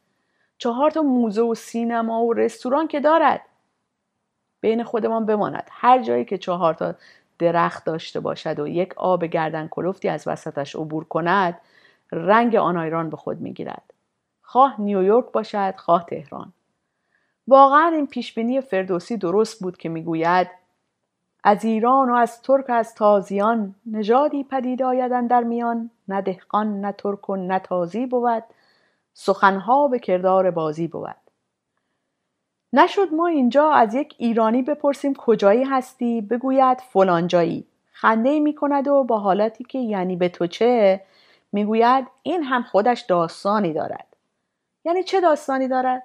چهار 0.58 0.92
تا 0.92 1.02
موزه 1.02 1.42
و 1.42 1.56
سینما 1.56 2.24
و 2.24 2.34
رستوران 2.34 2.88
که 2.88 3.00
دارد. 3.00 3.42
بین 4.62 4.84
خودمان 4.84 5.26
بماند. 5.26 5.68
هر 5.72 6.02
جایی 6.02 6.26
که 6.26 6.38
چهار 6.38 6.74
تا 6.74 6.96
درخت 7.40 7.86
داشته 7.86 8.20
باشد 8.20 8.60
و 8.60 8.68
یک 8.68 8.94
آب 8.98 9.26
گردن 9.26 9.68
کلفتی 9.68 10.10
از 10.10 10.28
وسطش 10.28 10.76
عبور 10.76 11.04
کند 11.04 11.62
رنگ 12.12 12.56
آن 12.56 12.78
آیران 12.78 13.10
به 13.10 13.18
خود 13.18 13.42
می‌گیرد. 13.42 13.94
خواه 14.42 14.82
نیویورک 14.82 15.32
باشد 15.32 15.74
خواه 15.78 16.06
تهران. 16.06 16.54
واقعا 17.48 17.88
این 17.88 18.08
پیشبینی 18.08 18.62
فردوسی 18.62 19.18
درست 19.18 19.62
بود 19.62 19.78
که 19.78 19.90
می‌گوید 19.90 20.48
از 21.48 21.66
ایران 21.66 22.10
و 22.10 22.14
از 22.14 22.42
ترک 22.42 22.70
از 22.70 22.96
تازیان 22.96 23.76
نژادی 23.86 24.44
پدید 24.44 24.84
آیدن 24.84 25.28
در 25.28 25.44
میان. 25.44 25.90
نه 26.08 26.22
دهقان 26.22 26.82
نه 26.82 26.92
ترک 26.92 27.30
و 27.30 27.36
نه 27.36 27.60
تازی 27.60 28.06
بود. 28.06 28.44
سخنها 29.14 29.88
به 29.88 30.00
کردار 30.00 30.52
بازی 30.52 30.88
بود. 30.88 31.16
نشد 32.74 33.14
ما 33.14 33.28
اینجا 33.28 33.72
از 33.72 33.94
یک 33.94 34.16
ایرانی 34.18 34.62
بپرسیم 34.62 35.14
کجایی 35.14 35.64
هستی؟ 35.64 36.22
بگوید 36.22 36.82
فلانجایی 36.82 37.68
خنده 37.92 38.40
می 38.40 38.56
کند 38.56 38.88
و 38.88 39.04
با 39.04 39.20
حالتی 39.20 39.64
که 39.64 39.80
یعنی 39.80 40.16
به 40.16 40.30
تو 40.30 40.48
چه؟ 40.48 41.02
می‌گوید 41.52 42.08
این 42.24 42.44
هم 42.44 42.64
خودش 42.64 43.02
داستانی 43.02 43.74
دارد. 43.74 44.08
یعنی 44.86 45.04
چه 45.04 45.22
داستانی 45.22 45.68
دارد؟ 45.68 46.04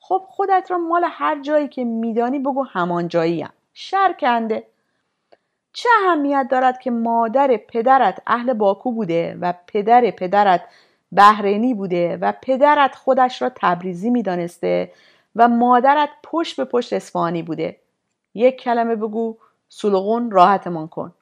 خب 0.00 0.22
خودت 0.28 0.70
را 0.70 0.78
مال 0.78 1.04
هر 1.10 1.42
جایی 1.42 1.68
که 1.68 1.84
میدانی 1.84 2.38
بگو 2.38 2.62
همان 2.62 3.08
جاییم. 3.08 3.48
شرکنده 3.78 4.66
چه 5.76 5.88
اهمیت 6.04 6.46
دارد 6.50 6.78
که 6.78 6.90
مادر 6.90 7.56
پدرت 7.56 8.22
اهل 8.26 8.52
باکو 8.52 8.92
بوده 8.92 9.38
و 9.40 9.54
پدر 9.66 10.10
پدرت 10.10 10.62
بحرینی 11.12 11.74
بوده 11.74 12.16
و 12.16 12.32
پدرت 12.42 12.94
خودش 12.94 13.42
را 13.42 13.50
تبریزی 13.54 14.10
می‌دانسته 14.10 14.92
و 15.36 15.48
مادرت 15.48 16.08
پشت 16.22 16.56
به 16.56 16.64
پشت 16.64 16.92
اصفهانی 16.92 17.42
بوده؟ 17.42 17.80
یک 18.34 18.56
کلمه 18.56 18.96
بگو 18.96 19.36
سلغون 19.68 20.30
راحتمان 20.30 20.88
کن. 20.88 21.14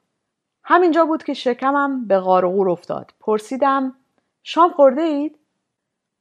همینجا 0.63 1.05
بود 1.05 1.23
که 1.23 1.33
شکمم 1.33 2.07
به 2.07 2.19
غار 2.19 2.45
افتاد. 2.45 3.13
پرسیدم 3.19 3.95
شام 4.43 4.71
خورده 4.71 5.01
اید؟ 5.01 5.39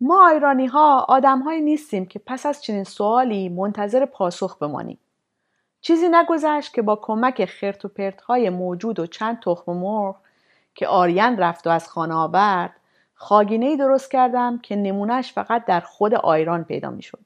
ما 0.00 0.28
ایرانی 0.28 0.66
ها 0.66 1.06
آدم 1.08 1.40
های 1.40 1.60
نیستیم 1.60 2.06
که 2.06 2.18
پس 2.26 2.46
از 2.46 2.62
چنین 2.62 2.84
سوالی 2.84 3.48
منتظر 3.48 4.06
پاسخ 4.06 4.58
بمانیم. 4.58 4.98
چیزی 5.86 6.08
نگذشت 6.08 6.74
که 6.74 6.82
با 6.82 6.96
کمک 6.96 7.44
خرت 7.44 7.84
و 7.84 7.88
پرت 7.88 8.20
های 8.20 8.50
موجود 8.50 8.98
و 8.98 9.06
چند 9.06 9.40
تخم 9.42 9.72
مرغ 9.72 10.16
که 10.74 10.86
آریان 10.86 11.36
رفت 11.36 11.66
و 11.66 11.70
از 11.70 11.88
خانه 11.88 12.14
آورد 12.14 12.76
خاگینه 13.14 13.66
ای 13.66 13.76
درست 13.76 14.10
کردم 14.10 14.58
که 14.58 14.76
نمونهش 14.76 15.32
فقط 15.32 15.64
در 15.64 15.80
خود 15.80 16.14
آیران 16.14 16.64
پیدا 16.64 16.90
می 16.90 17.02
شد. 17.02 17.20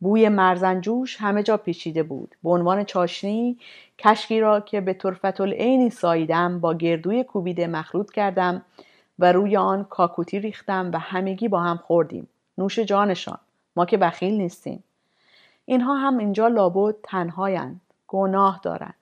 بوی 0.00 0.28
مرزنجوش 0.28 1.16
همه 1.20 1.42
جا 1.42 1.56
پیچیده 1.56 2.02
بود. 2.02 2.34
به 2.42 2.50
عنوان 2.50 2.84
چاشنی 2.84 3.58
کشکی 3.98 4.40
را 4.40 4.60
که 4.60 4.80
به 4.80 4.92
طرفت 4.92 5.40
العینی 5.40 5.90
ساییدم 5.90 6.60
با 6.60 6.74
گردوی 6.74 7.24
کوبیده 7.24 7.66
مخلوط 7.66 8.10
کردم 8.10 8.62
و 9.18 9.32
روی 9.32 9.56
آن 9.56 9.84
کاکوتی 9.84 10.38
ریختم 10.38 10.90
و 10.94 10.98
همگی 10.98 11.48
با 11.48 11.60
هم 11.60 11.76
خوردیم. 11.76 12.28
نوش 12.58 12.78
جانشان. 12.78 13.38
ما 13.76 13.86
که 13.86 13.96
بخیل 13.96 14.34
نیستیم. 14.34 14.84
اینها 15.64 15.94
هم 15.96 16.18
اینجا 16.18 16.48
لابد 16.48 16.94
تنهایند. 17.02 17.80
گناه 18.14 18.60
دارند. 18.62 18.94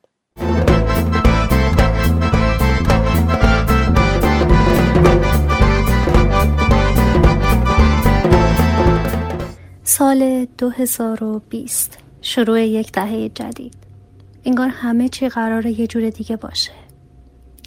سال 9.85 10.47
2020 10.59 11.99
شروع 12.23 12.61
یک 12.61 12.93
دهه 12.93 13.29
جدید. 13.29 13.75
انگار 14.45 14.69
همه 14.69 15.09
چی 15.09 15.29
قراره 15.29 15.81
یه 15.81 15.87
جور 15.87 16.11
دیگه 16.11 16.37
باشه. 16.37 16.73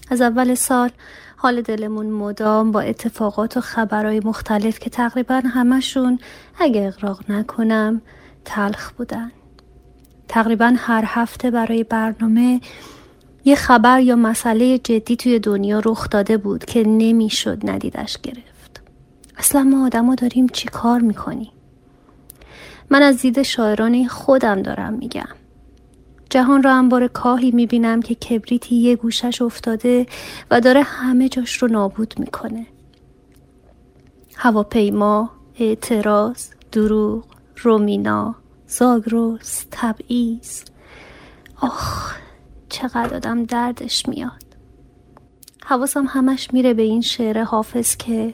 از 0.09 0.21
اول 0.21 0.55
سال 0.55 0.89
حال 1.37 1.61
دلمون 1.61 2.05
مدام 2.05 2.71
با 2.71 2.81
اتفاقات 2.81 3.57
و 3.57 3.61
خبرهای 3.61 4.19
مختلف 4.19 4.79
که 4.79 4.89
تقریبا 4.89 5.41
همشون 5.45 6.19
اگه 6.59 6.87
اقراق 6.87 7.31
نکنم 7.31 8.01
تلخ 8.45 8.91
بودن. 8.91 9.31
تقریبا 10.27 10.73
هر 10.77 11.03
هفته 11.07 11.51
برای 11.51 11.83
برنامه 11.83 12.61
یه 13.45 13.55
خبر 13.55 14.01
یا 14.01 14.15
مسئله 14.15 14.77
جدی 14.77 15.15
توی 15.15 15.39
دنیا 15.39 15.81
رخ 15.85 16.09
داده 16.09 16.37
بود 16.37 16.65
که 16.65 16.83
نمی‌شد 16.83 17.69
ندیدش 17.69 18.17
گرفت. 18.23 18.81
اصلا 19.37 19.63
ما 19.63 19.85
آدما 19.85 20.15
داریم 20.15 20.47
چی 20.47 20.67
کار 20.67 20.99
می‌کنیم؟ 20.99 21.51
من 22.89 23.01
از 23.01 23.21
دید 23.21 23.41
شاعران 23.41 24.07
خودم 24.07 24.61
دارم 24.61 24.93
میگم. 24.93 25.27
جهان 26.29 26.63
را 26.63 26.73
انبار 26.73 27.07
کاهی 27.07 27.51
می‌بینم 27.51 28.01
که 28.01 28.15
کبریتی 28.15 28.75
یه 28.75 28.95
گوشش 28.95 29.41
افتاده 29.41 30.05
و 30.51 30.61
داره 30.61 30.81
همه 30.81 31.29
جاش 31.29 31.57
رو 31.57 31.67
نابود 31.67 32.13
می‌کنه. 32.17 32.65
هواپیما، 34.35 35.29
اعتراض، 35.59 36.47
دروغ، 36.71 37.23
رومینا، 37.57 38.35
زاگروس، 38.67 39.65
تبعیض. 39.71 40.61
آخ 41.61 42.15
چقدر 42.69 43.15
آدم 43.15 43.43
دردش 43.43 44.05
میاد. 44.09 44.45
حواسم 45.65 46.05
همش 46.09 46.53
میره 46.53 46.73
به 46.73 46.81
این 46.81 47.01
شعر 47.01 47.43
حافظ 47.43 47.95
که 47.95 48.33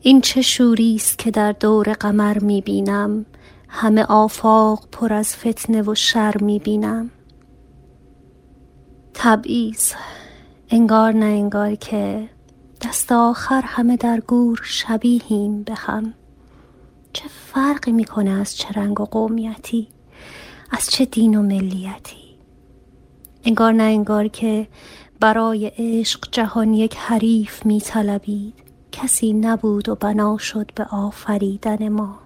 این 0.00 0.20
چه 0.20 0.42
شوری 0.42 0.94
است 0.94 1.18
که 1.18 1.30
در 1.30 1.52
دور 1.52 1.92
قمر 1.92 2.38
می‌بینم. 2.38 3.26
همه 3.68 4.04
آفاق 4.04 4.88
پر 4.92 5.12
از 5.12 5.36
فتنه 5.36 5.82
و 5.82 5.94
شر 5.94 6.34
می‌بینم. 6.40 7.10
تبعیض. 9.14 9.92
انگار 10.70 11.12
نه 11.12 11.24
انگار 11.24 11.74
که 11.74 12.28
دست 12.82 13.12
آخر 13.12 13.62
همه 13.64 13.96
در 13.96 14.20
گور 14.20 14.60
شبیهیم 14.64 15.62
به 15.62 15.74
هم. 15.74 16.14
چه 17.14 17.24
فرقی 17.28 17.92
می‌کنه 17.92 18.30
از 18.30 18.56
چه 18.56 18.68
رنگ 18.80 19.00
و 19.00 19.04
قومیتی؟ 19.04 19.88
از 20.70 20.90
چه 20.90 21.04
دین 21.04 21.34
و 21.34 21.42
ملیتی؟ 21.42 22.36
انگار 23.44 23.72
نه 23.72 23.82
انگار 23.82 24.28
که 24.28 24.68
برای 25.20 25.72
عشق 25.78 26.28
جهان 26.32 26.74
یک 26.74 26.96
حریف 26.96 27.66
میطلبید. 27.66 28.54
کسی 28.92 29.32
نبود 29.32 29.88
و 29.88 29.94
بنا 29.94 30.38
شد 30.38 30.70
به 30.74 30.84
آفریدن 30.84 31.88
ما. 31.88 32.18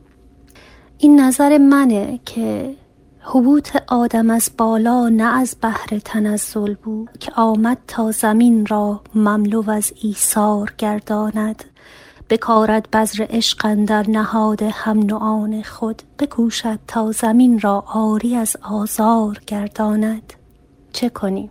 این 0.99 1.21
نظر 1.21 1.59
منه 1.59 2.21
که 2.25 2.77
حبوط 3.21 3.77
آدم 3.89 4.31
از 4.31 4.51
بالا 4.59 5.09
نه 5.09 5.37
از 5.37 5.57
بحر 5.63 5.99
تنزل 6.05 6.75
بود 6.75 7.11
که 7.21 7.33
آمد 7.37 7.79
تا 7.87 8.11
زمین 8.11 8.67
را 8.67 9.01
مملو 9.15 9.71
از 9.71 9.93
ایثار 10.03 10.75
گرداند. 10.79 11.65
بکارد 12.31 12.91
بذر 12.91 13.27
عشق 13.31 13.75
در 13.75 14.11
نهاد 14.11 14.63
هم 14.63 14.99
نوعان 14.99 15.63
خود 15.63 16.03
بکوشد 16.19 16.79
تا 16.87 17.13
زمین 17.13 17.61
را 17.61 17.85
آری 17.87 18.37
از 18.37 18.57
آزار 18.63 19.41
گرداند. 19.47 20.33
چه 20.93 21.09
کنیم؟ 21.09 21.51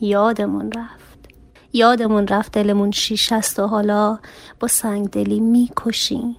یادمون 0.00 0.72
رفت. 0.72 1.18
یادمون 1.72 2.26
رفت 2.26 2.52
دلمون 2.52 2.90
شیش 2.90 3.32
است 3.32 3.58
و 3.58 3.66
حالا 3.66 4.18
با 4.60 4.68
سنگدلی 4.68 5.40
می‌کشیم. 5.40 6.36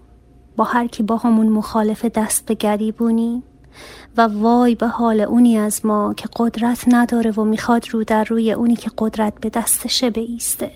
با 0.55 0.63
هر 0.63 0.87
کی 0.87 1.03
با 1.03 1.17
همون 1.17 1.49
مخالف 1.49 2.05
دست 2.05 2.45
به 2.45 2.53
گریبونیم. 2.53 3.43
و 4.17 4.21
وای 4.21 4.75
به 4.75 4.87
حال 4.87 5.21
اونی 5.21 5.57
از 5.57 5.85
ما 5.85 6.13
که 6.13 6.29
قدرت 6.35 6.83
نداره 6.87 7.31
و 7.31 7.43
می‌خواد 7.43 7.89
رو 7.89 8.03
در 8.03 8.23
روی 8.23 8.51
اونی 8.51 8.75
که 8.75 8.91
قدرت 8.97 9.33
به 9.41 9.49
دستشه 9.49 10.09
بیسته 10.09 10.71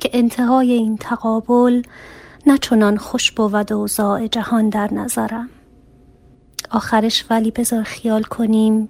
که 0.00 0.10
انتهای 0.12 0.72
این 0.72 0.96
تقابل 0.96 1.82
نه 2.46 2.58
چنان 2.58 2.96
خوش 2.96 3.32
بود 3.32 3.72
و 3.72 3.88
جهان 4.30 4.68
در 4.68 4.94
نظرم. 4.94 5.48
آخرش 6.70 7.24
ولی 7.30 7.50
بذار 7.50 7.82
خیال 7.82 8.22
کنیم 8.22 8.88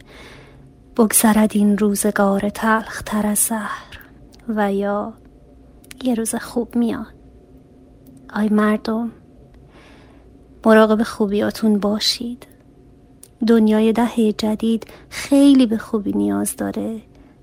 بگذرد 0.96 1.50
این 1.54 1.78
روزگار 1.78 2.48
تلخ 2.48 3.02
تر 3.02 3.26
از 3.26 3.38
زهر 3.38 4.00
و 4.48 4.72
یا 4.72 5.12
یه 6.04 6.14
روز 6.14 6.34
خوب 6.34 6.76
میاد. 6.76 7.14
آی 8.34 8.48
مردم 8.48 9.10
مراقب 10.66 11.02
خوبیاتون 11.02 11.78
باشید. 11.78 12.46
دنیای 13.46 13.92
دهه 13.92 14.32
جدید 14.32 14.86
خیلی 15.10 15.66
به 15.66 15.78
خوبی 15.78 16.12
نیاز 16.12 16.56
داره 16.56 17.00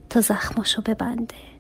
تا 0.10 0.22
زخماشو 0.22 0.82
ببنده. 0.82 1.51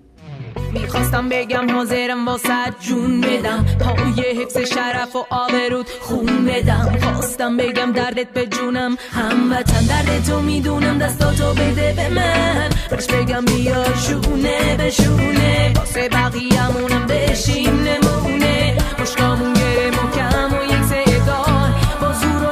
می‌خواستم 0.73 1.29
بگم 1.29 1.71
حاضرم 1.71 2.25
واسه 2.27 2.73
جون 2.79 3.21
بدم. 3.21 3.65
پای 3.79 4.41
حفظ 4.41 4.57
شرف 4.57 5.15
و 5.15 5.25
آبرود 5.29 5.87
خون 6.01 6.45
بدم. 6.45 6.97
خواستم 7.01 7.57
بگم 7.57 7.91
دردت 7.91 8.29
به 8.33 8.45
جونم 8.45 8.97
هموطن. 9.11 9.85
درد 9.85 10.23
تو 10.25 10.41
می‌دونم 10.41 10.97
دستاتو 10.97 11.53
بده 11.53 11.93
به 11.95 12.09
من. 12.09 12.69
برش 12.91 13.07
بگم 13.07 13.45
بیا 13.45 13.83
شونه 13.95 14.77
به 14.77 14.89
شونه. 14.89 15.73
واسه 15.75 16.09
بقیه‌مونم 16.09 17.05
بشیم 17.07 17.83
نمونه. 17.83 18.77
مشکامون 18.99 19.53
گره 19.53 19.87
مکم 19.89 20.53
و 20.53 20.63
یک 20.63 20.83
سیگار 20.83 21.73
با 22.01 22.13
زور 22.13 22.43
و 22.43 22.51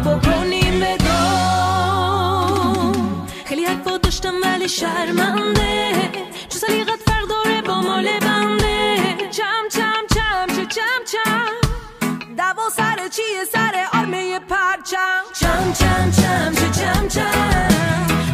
بکنیم 0.00 0.80
بدار 0.80 1.10
خیلی 3.44 3.64
حرفا 3.64 3.96
داشتم 3.96 4.34
ولی 4.44 4.68
شرمنده. 4.68 5.99
چم 9.40 9.68
چم 9.70 10.06
چم 10.14 10.46
چه 10.56 10.66
چم 10.66 11.00
چم. 11.12 11.52
دوا 12.36 12.68
سر 12.76 13.08
چیه 13.08 13.44
سر 13.52 13.86
آرمه 13.98 14.38
پرچم. 14.38 15.22
چم 15.40 15.72
چم 15.72 16.10
چم 16.10 16.52
چه 16.54 16.80
چم 16.80 17.08
چم. 17.08 17.68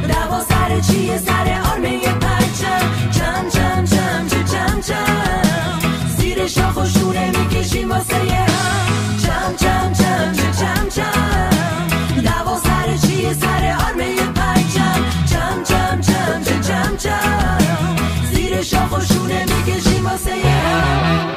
دوا 0.08 0.40
سر 0.40 0.80
چیه 0.80 1.18
سر 1.18 1.60
آرمه 1.72 2.00
پرچم. 2.00 3.10
چم 3.18 3.50
چم 3.50 3.84
چم 3.84 4.28
چه 4.28 4.44
چم 4.52 4.80
چم. 4.80 5.80
زیر 6.18 6.46
شاخ 6.46 6.76
و 6.76 6.86
شونه 6.86 7.30
می‌کشیم 7.38 7.90
واسه 7.92 8.55
شاخ 18.70 18.98
و 18.98 19.00
شونه 19.00 19.44
می‌کشیم 19.44 20.06
واسه 20.06 20.30
هم. 20.30 21.28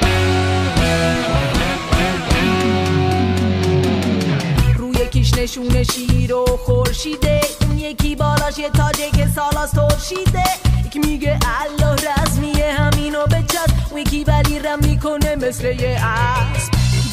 روی 4.77 5.07
کیش 5.07 5.34
نشونه 5.34 5.84
شیر 5.84 6.36
و 6.36 6.45
خورشیده. 6.45 7.41
اون 7.61 7.77
یکی 7.77 8.15
بالاش 8.15 8.57
یه 8.57 8.69
تاجه 8.69 9.11
که 9.11 9.27
سالاس 9.36 9.71
ترشیده. 9.71 10.43
یکی 10.86 10.99
میگه 10.99 11.39
الله 11.61 11.95
رزمیه 11.95 12.73
همینو 12.73 13.25
بچست. 13.25 13.73
اون 13.91 14.01
یکی 14.01 14.23
ولی 14.23 14.59
رم 14.59 14.80
می‌کنه 14.82 15.36
مثل 15.36 15.65
یه 15.65 16.01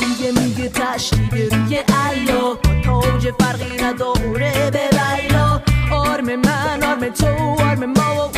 دیگه 0.01 0.41
میگه 0.41 0.69
تشدید 0.69 1.55
روی 1.55 1.79
الله 1.89 2.57
تاج 2.85 3.31
فرقی 3.39 3.85
نداره 3.85 4.71
به 4.71 4.89
بلا 4.91 5.61
آرم 5.93 6.25
من 6.25 6.83
آرم 6.83 7.09
تو 7.09 7.27
آرم 7.63 7.85
ما 7.85 8.29
و 8.29 8.36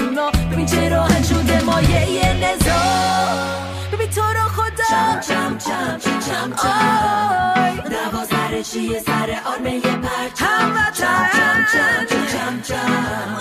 چم 5.21 5.59
چم 5.59 5.99
چم 5.99 6.19
چم 6.21 6.53
چم 6.63 7.83
دوا 7.91 8.25
سر 8.25 8.63
چیه 8.63 9.01
سر 9.07 9.41
آرمه 9.45 9.81
پرچم 9.81 10.75
چم 10.95 11.27
چم 11.33 11.67
چم 11.73 12.07
چم 12.09 12.27
چم 12.33 12.63
چم 12.63 13.37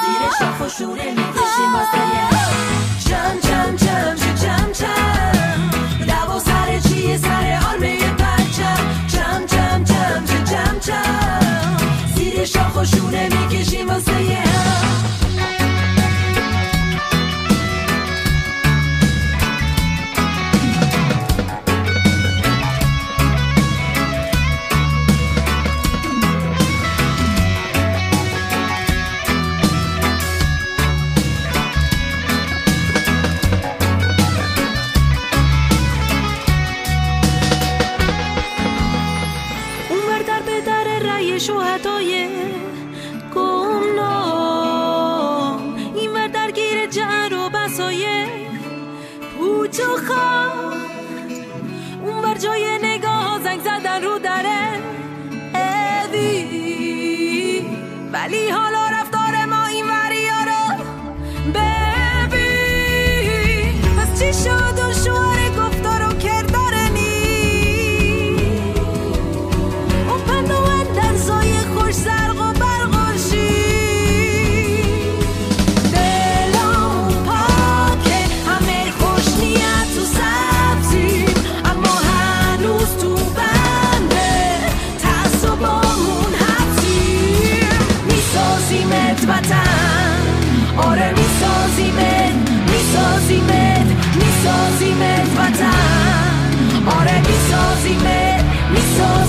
زیر 0.00 0.22
شاخ 0.38 0.60
و 0.60 0.68
شونه 0.68 1.04
می‌کشیم 1.04 1.74
واسه 1.74 2.02
چم 3.08 3.40
چم 3.40 3.76
چم 3.76 4.16
چم 4.16 4.34
چم 4.34 4.72
چم 4.72 5.70
دوا 6.06 6.38
سر 6.38 6.78
چیه 6.88 7.16
سر 7.18 7.60
آرمه 7.72 7.98
پرچم 7.98 9.06
چم 9.08 9.46
چم 9.46 9.84
چم 9.84 10.24
چم 10.24 10.44
چم 10.44 10.78
چم 10.80 11.76
زیر 12.16 12.44
شاخ 12.44 12.76
و 12.76 12.84
شونه 12.84 13.28
می‌کشیم 13.28 13.88
واسه 13.88 14.49
خام 50.10 50.74
اون 52.04 52.24
ور 52.24 52.34
جای 52.34 52.69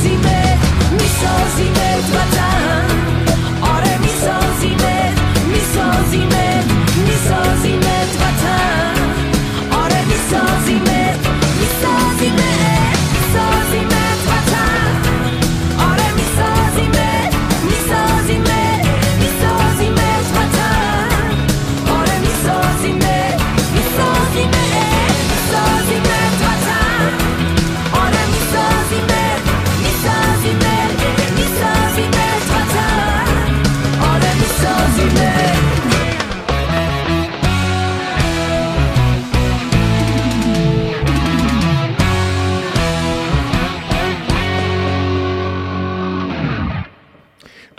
sosi 0.02 0.18
me, 0.18 0.58
mi 0.91 0.99
sosi 0.99 1.70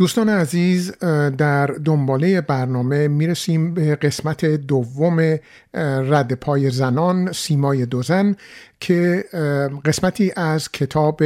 دوستان 0.03 0.29
عزیز 0.29 0.99
در 1.39 1.67
دنباله 1.67 2.41
برنامه 2.41 3.09
می‌رسیم 3.09 3.75
به 3.75 3.97
قسمت 3.97 4.45
دوم 4.45 5.39
رد 5.75 6.33
پای 6.33 6.71
زنان 6.71 7.33
سیمای 7.33 7.87
دو 7.87 8.03
زن 8.03 8.37
که 8.81 9.25
قسمتی 9.85 10.33
از 10.37 10.73
کتاب 10.73 11.23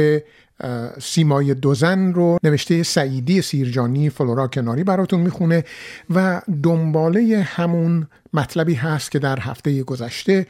سیمای 1.01 1.53
دو 1.53 1.73
زن 1.73 2.13
رو 2.13 2.37
نوشته 2.43 2.83
سعیدی 2.83 3.41
سیرجانی 3.41 4.09
فلورا 4.09 4.47
کناری 4.47 4.83
براتون 4.83 5.19
می‌خونه 5.19 5.63
و 6.09 6.41
دنباله 6.63 7.47
همون 7.51 8.07
مطلبی 8.33 8.73
هست 8.73 9.11
که 9.11 9.19
در 9.19 9.39
هفته 9.39 9.83
گذشته 9.83 10.47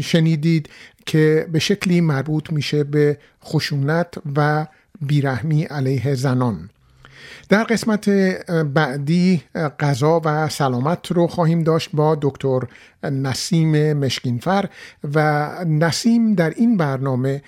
شنیدید 0.00 0.68
که 1.06 1.46
به 1.52 1.58
شکلی 1.58 2.00
مربوط 2.00 2.52
میشه 2.52 2.84
به 2.84 3.18
خشونت 3.44 4.14
و 4.36 4.66
بیرحمی 5.00 5.62
علیه 5.62 6.14
زنان. 6.14 6.70
در 7.48 7.64
قسمت 7.64 8.08
بعدی 8.74 9.42
غذا 9.80 10.20
و 10.24 10.48
سلامت 10.48 11.12
رو 11.12 11.26
خواهیم 11.26 11.62
داشت 11.62 11.90
با 11.92 12.18
دکتر 12.22 12.60
نسیم 13.02 13.92
مشکینفر 13.92 14.68
و 15.14 15.48
نسیم 15.64 16.34
در 16.34 16.50
این 16.50 16.76
برنامه 16.76 17.42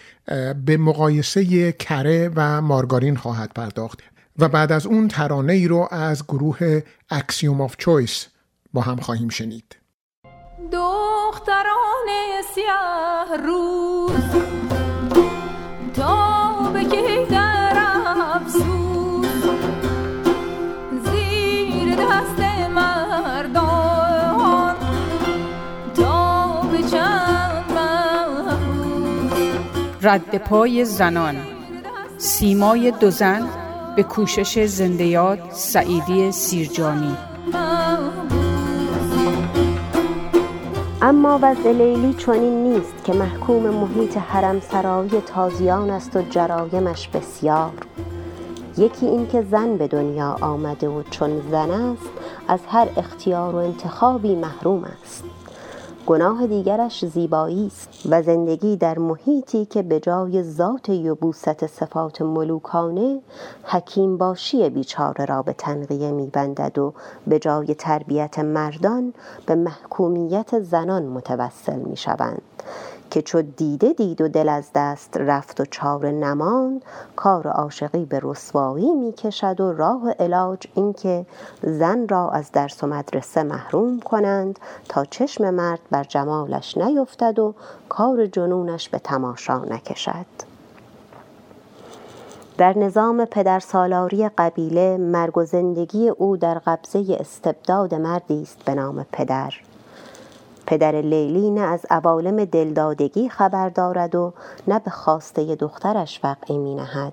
به 0.66 0.76
مقایسه 0.76 1.72
کره 1.72 2.30
و 2.34 2.60
مارگارین 2.60 3.16
خواهد 3.16 3.52
پرداخت 3.54 4.02
و 4.38 4.48
بعد 4.48 4.72
از 4.72 4.86
اون 4.86 5.08
ترانه 5.08 5.52
ای 5.52 5.68
رو 5.68 5.88
از 5.90 6.24
گروه 6.24 6.80
Axiom 7.10 7.60
of 7.60 7.76
Choice 7.76 8.26
با 8.72 8.80
هم 8.80 8.96
خواهیم 8.96 9.28
شنید. 9.28 9.76
دختران 10.72 12.08
سیاه 12.54 13.36
روز. 13.46 14.67
رد 30.08 30.38
پای 30.38 30.84
زنان. 30.84 31.36
سیمای 32.18 32.90
دو 32.90 33.10
زن 33.10 33.48
به 33.96 34.02
کوشش 34.02 34.64
زندیات 34.64 35.38
سعیدی 35.52 36.32
سیرجانی. 36.32 37.16
اما 41.02 41.38
وضع 41.42 41.72
لیلی 41.72 42.14
چنین 42.14 42.62
نیست 42.62 43.04
که 43.04 43.12
محکوم 43.12 43.62
محیط 43.62 44.16
حرم 44.16 44.60
سرایی 44.60 45.20
تازیان 45.26 45.90
است 45.90 46.16
و 46.16 46.22
جرایمش 46.22 47.08
بسیار. 47.08 47.72
یکی 48.78 49.06
اینکه 49.06 49.42
زن 49.42 49.76
به 49.76 49.88
دنیا 49.88 50.36
آمده 50.40 50.88
و 50.88 51.02
چون 51.10 51.42
زن 51.50 51.70
است 51.70 52.10
از 52.48 52.60
هر 52.68 52.88
اختیار 52.96 53.54
و 53.54 53.58
انتخابی 53.58 54.34
محروم 54.34 54.84
است. 54.84 55.24
گناه 56.08 56.46
دیگرش 56.46 57.04
زیبایی 57.04 57.66
است 57.66 57.88
و 58.10 58.22
زندگی 58.22 58.76
در 58.76 58.98
محیطی 58.98 59.64
که 59.64 59.82
به 59.82 60.00
جای 60.00 60.42
ذات 60.42 60.88
یبوست 60.88 61.66
صفات 61.66 62.22
ملوکانه 62.22 63.20
حکیم 63.64 64.18
باشی 64.18 64.70
بیچاره 64.70 65.24
را 65.24 65.42
به 65.42 65.52
تنقیه 65.52 66.10
میبندد 66.10 66.78
و 66.78 66.94
به 67.26 67.38
جای 67.38 67.74
تربیت 67.74 68.38
مردان 68.38 69.14
به 69.46 69.54
محکومیت 69.54 70.60
زنان 70.60 71.06
متوسل 71.06 71.78
می‌شوند. 71.78 72.42
که 73.10 73.22
چو 73.22 73.42
دیده 73.42 73.92
دید 73.92 74.20
و 74.20 74.28
دل 74.28 74.48
از 74.48 74.70
دست 74.74 75.16
رفت 75.16 75.60
و 75.60 75.64
چاره 75.70 76.10
نماند 76.10 76.84
کار 77.16 77.48
عاشقی 77.48 78.04
به 78.04 78.20
رسوایی 78.22 78.94
می 78.94 79.12
کشد 79.12 79.60
و 79.60 79.72
راه 79.72 80.10
علاج 80.10 80.66
اینکه 80.74 81.26
زن 81.62 82.08
را 82.08 82.30
از 82.30 82.52
درس 82.52 82.84
و 82.84 82.86
مدرسه 82.86 83.42
محروم 83.42 84.00
کنند 84.00 84.58
تا 84.88 85.04
چشم 85.04 85.50
مرد 85.50 85.80
بر 85.90 86.04
جمالش 86.04 86.76
نیفتد 86.76 87.38
و 87.38 87.54
کار 87.88 88.26
جنونش 88.26 88.88
به 88.88 88.98
تماشا 88.98 89.58
نکشد. 89.58 90.26
در 92.58 92.78
نظام 92.78 93.24
پدرسالاری 93.24 94.28
قبیله 94.28 94.96
مرگ 94.96 95.38
و 95.38 95.44
زندگی 95.44 96.08
او 96.08 96.36
در 96.36 96.58
قبضه 96.58 97.16
استبداد 97.20 97.94
مردی 97.94 98.42
است 98.42 98.64
به 98.64 98.74
نام 98.74 99.06
پدر. 99.12 99.54
پدر 100.68 101.00
لیلی 101.00 101.50
نه 101.50 101.60
از 101.60 101.86
عوالم 101.90 102.44
دلدادگی 102.44 103.28
خبر 103.28 103.68
دارد 103.68 104.14
و 104.14 104.32
نه 104.68 104.78
به 104.78 104.90
خواسته 104.90 105.54
دخترش 105.54 106.20
وقعی 106.24 106.58
می 106.58 106.74
نهد 106.74 107.12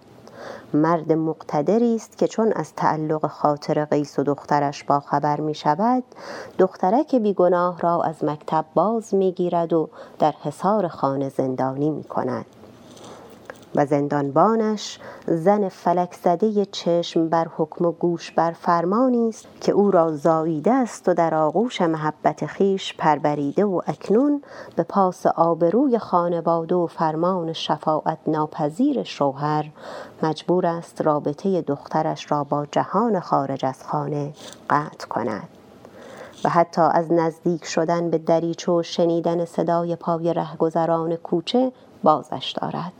مرد 0.73 1.11
مقتدری 1.11 1.95
است 1.95 2.17
که 2.17 2.27
چون 2.27 2.51
از 2.51 2.73
تعلق 2.73 3.27
خاطر 3.27 3.85
قیس 3.85 4.19
و 4.19 4.23
دخترش 4.23 4.83
با 4.83 4.99
خبر 4.99 5.39
می 5.39 5.55
شود 5.55 6.03
دخترک 6.57 7.15
بیگناه 7.15 7.79
را 7.79 8.03
از 8.03 8.23
مکتب 8.23 8.65
باز 8.73 9.13
می 9.13 9.31
گیرد 9.31 9.73
و 9.73 9.89
در 10.19 10.33
حصار 10.43 10.87
خانه 10.87 11.29
زندانی 11.29 11.89
می 11.89 12.03
کند 12.03 12.45
و 13.75 13.85
زندانبانش 13.85 14.99
زن 15.27 15.69
فلک 15.69 16.13
زده 16.13 16.65
چشم 16.65 17.29
بر 17.29 17.47
حکم 17.57 17.85
و 17.85 17.91
گوش 17.91 18.31
بر 18.31 18.51
فرمانی 18.51 19.29
است 19.29 19.47
که 19.61 19.71
او 19.71 19.91
را 19.91 20.15
زاییده 20.15 20.73
است 20.73 21.09
و 21.09 21.13
در 21.13 21.35
آغوش 21.35 21.81
محبت 21.81 22.45
خیش 22.45 22.93
پروریده 22.97 23.65
و 23.65 23.81
اکنون 23.87 24.43
به 24.75 24.83
پاس 24.83 25.25
آبروی 25.25 25.97
خانواده 25.97 26.75
و 26.75 26.87
فرمان 26.87 27.53
شفاعت 27.53 28.19
ناپذیر 28.27 29.03
شوهر 29.03 29.71
مجبور 30.23 30.65
است 30.65 31.01
رابطه 31.01 31.61
دخترش 31.61 32.31
را 32.31 32.43
با 32.43 32.65
جهان 32.71 33.19
خارج 33.19 33.65
از 33.65 33.83
خانه 33.83 34.33
قطع 34.69 35.07
کند. 35.07 35.47
و 36.43 36.49
حتی 36.49 36.81
از 36.81 37.11
نزدیک 37.11 37.65
شدن 37.65 38.09
به 38.09 38.17
دریچه 38.17 38.71
و 38.71 38.83
شنیدن 38.83 39.45
صدای 39.45 39.95
پای 39.95 40.33
رهگذران 40.33 41.15
کوچه 41.15 41.71
بازش 42.03 42.55
دارد. 42.61 42.91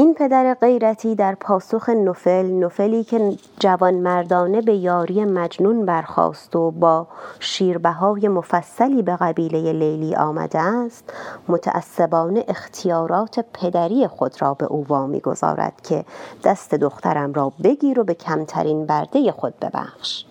این 0.00 0.14
پدر 0.14 0.54
غیرتی 0.54 1.14
در 1.14 1.34
پاسخ 1.34 1.88
نفل 1.88 2.46
نفلی 2.46 3.04
که 3.04 3.36
جوان 3.58 3.94
مردانه 3.94 4.60
به 4.60 4.74
یاری 4.74 5.24
مجنون 5.24 5.86
برخاست 5.86 6.56
و 6.56 6.70
با 6.70 7.06
شیربهای 7.40 8.28
مفصلی 8.28 9.02
به 9.02 9.16
قبیله 9.16 9.72
لیلی 9.72 10.14
آمده 10.14 10.58
است 10.58 11.12
متعصبانه 11.48 12.44
اختیارات 12.48 13.44
پدری 13.52 14.06
خود 14.06 14.42
را 14.42 14.54
به 14.54 14.66
او 14.66 14.86
وامی 14.88 15.20
گذارد 15.20 15.80
که 15.82 16.04
دست 16.44 16.74
دخترم 16.74 17.32
را 17.32 17.52
بگیر 17.64 18.00
و 18.00 18.04
به 18.04 18.14
کمترین 18.14 18.86
برده 18.86 19.32
خود 19.32 19.54
ببخش. 19.60 20.24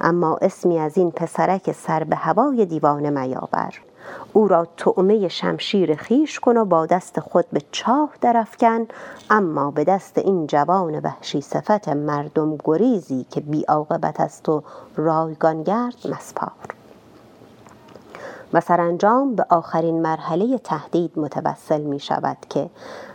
اما 0.00 0.38
اسمی 0.42 0.78
از 0.78 0.98
این 0.98 1.10
پسرک 1.10 1.72
سر 1.72 2.04
به 2.04 2.16
هوای 2.16 2.66
دیوانه 2.66 3.10
میاور 3.10 3.89
او 4.32 4.48
را 4.48 4.66
طعمه 4.76 5.28
شمشیر 5.28 5.94
خیش 5.94 6.40
کن 6.40 6.56
و 6.56 6.64
با 6.64 6.86
دست 6.86 7.20
خود 7.20 7.44
به 7.52 7.62
چاه 7.72 8.10
درفکن 8.20 8.86
اما 9.30 9.70
به 9.70 9.84
دست 9.84 10.18
این 10.18 10.46
جوان 10.46 10.98
وحشی 10.98 11.40
صفت 11.40 11.88
مردم 11.88 12.56
گریزی 12.64 13.26
که 13.30 13.40
بی 13.40 13.62
عاقبت 13.62 14.20
است 14.20 14.48
و 14.48 14.62
رایگان 14.96 15.62
گرد 15.62 16.06
مسپار. 16.10 16.50
و 18.52 18.60
سرانجام 18.60 19.34
به 19.34 19.46
آخرین 19.48 20.02
مرحله 20.02 20.58
تهدید 20.58 21.18
متوسل 21.18 21.80
می 21.80 22.00
شود 22.00 22.36
که 22.48 22.70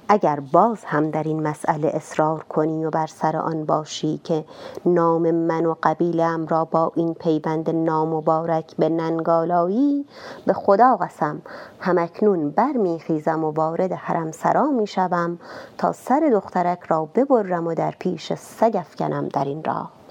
اگر 0.07 0.39
باز 0.39 0.85
هم 0.85 1.09
در 1.09 1.23
این 1.23 1.43
مسئله 1.43 1.87
اصرار 1.87 2.43
کنی 2.43 2.85
و 2.85 2.89
بر 2.89 3.07
سر 3.07 3.37
آن 3.37 3.65
باشی 3.65 4.21
که 4.23 4.45
نام 4.85 5.31
من 5.31 5.65
و 5.65 5.75
قبیلم 5.83 6.47
را 6.47 6.65
با 6.65 6.91
این 6.95 7.13
پیوند 7.13 7.69
نامبارک 7.69 8.75
به 8.75 8.89
ننگالایی 8.89 10.05
به 10.45 10.53
خدا 10.53 10.95
قسم 10.95 11.41
همکنون 11.79 12.49
برمیخیزم 12.49 13.43
و 13.43 13.51
وارد 13.51 13.91
حرم 13.91 14.31
سرا 14.31 14.63
می‌شوم 14.63 15.39
تا 15.77 15.91
سر 15.91 16.29
دخترک 16.33 16.79
را 16.87 17.09
ببرم 17.15 17.67
و 17.67 17.73
در 17.73 17.93
پیش 17.99 18.33
سگ 18.33 18.75
افکنم 18.75 19.27
در 19.27 19.45
این 19.45 19.63
راه. 19.63 20.04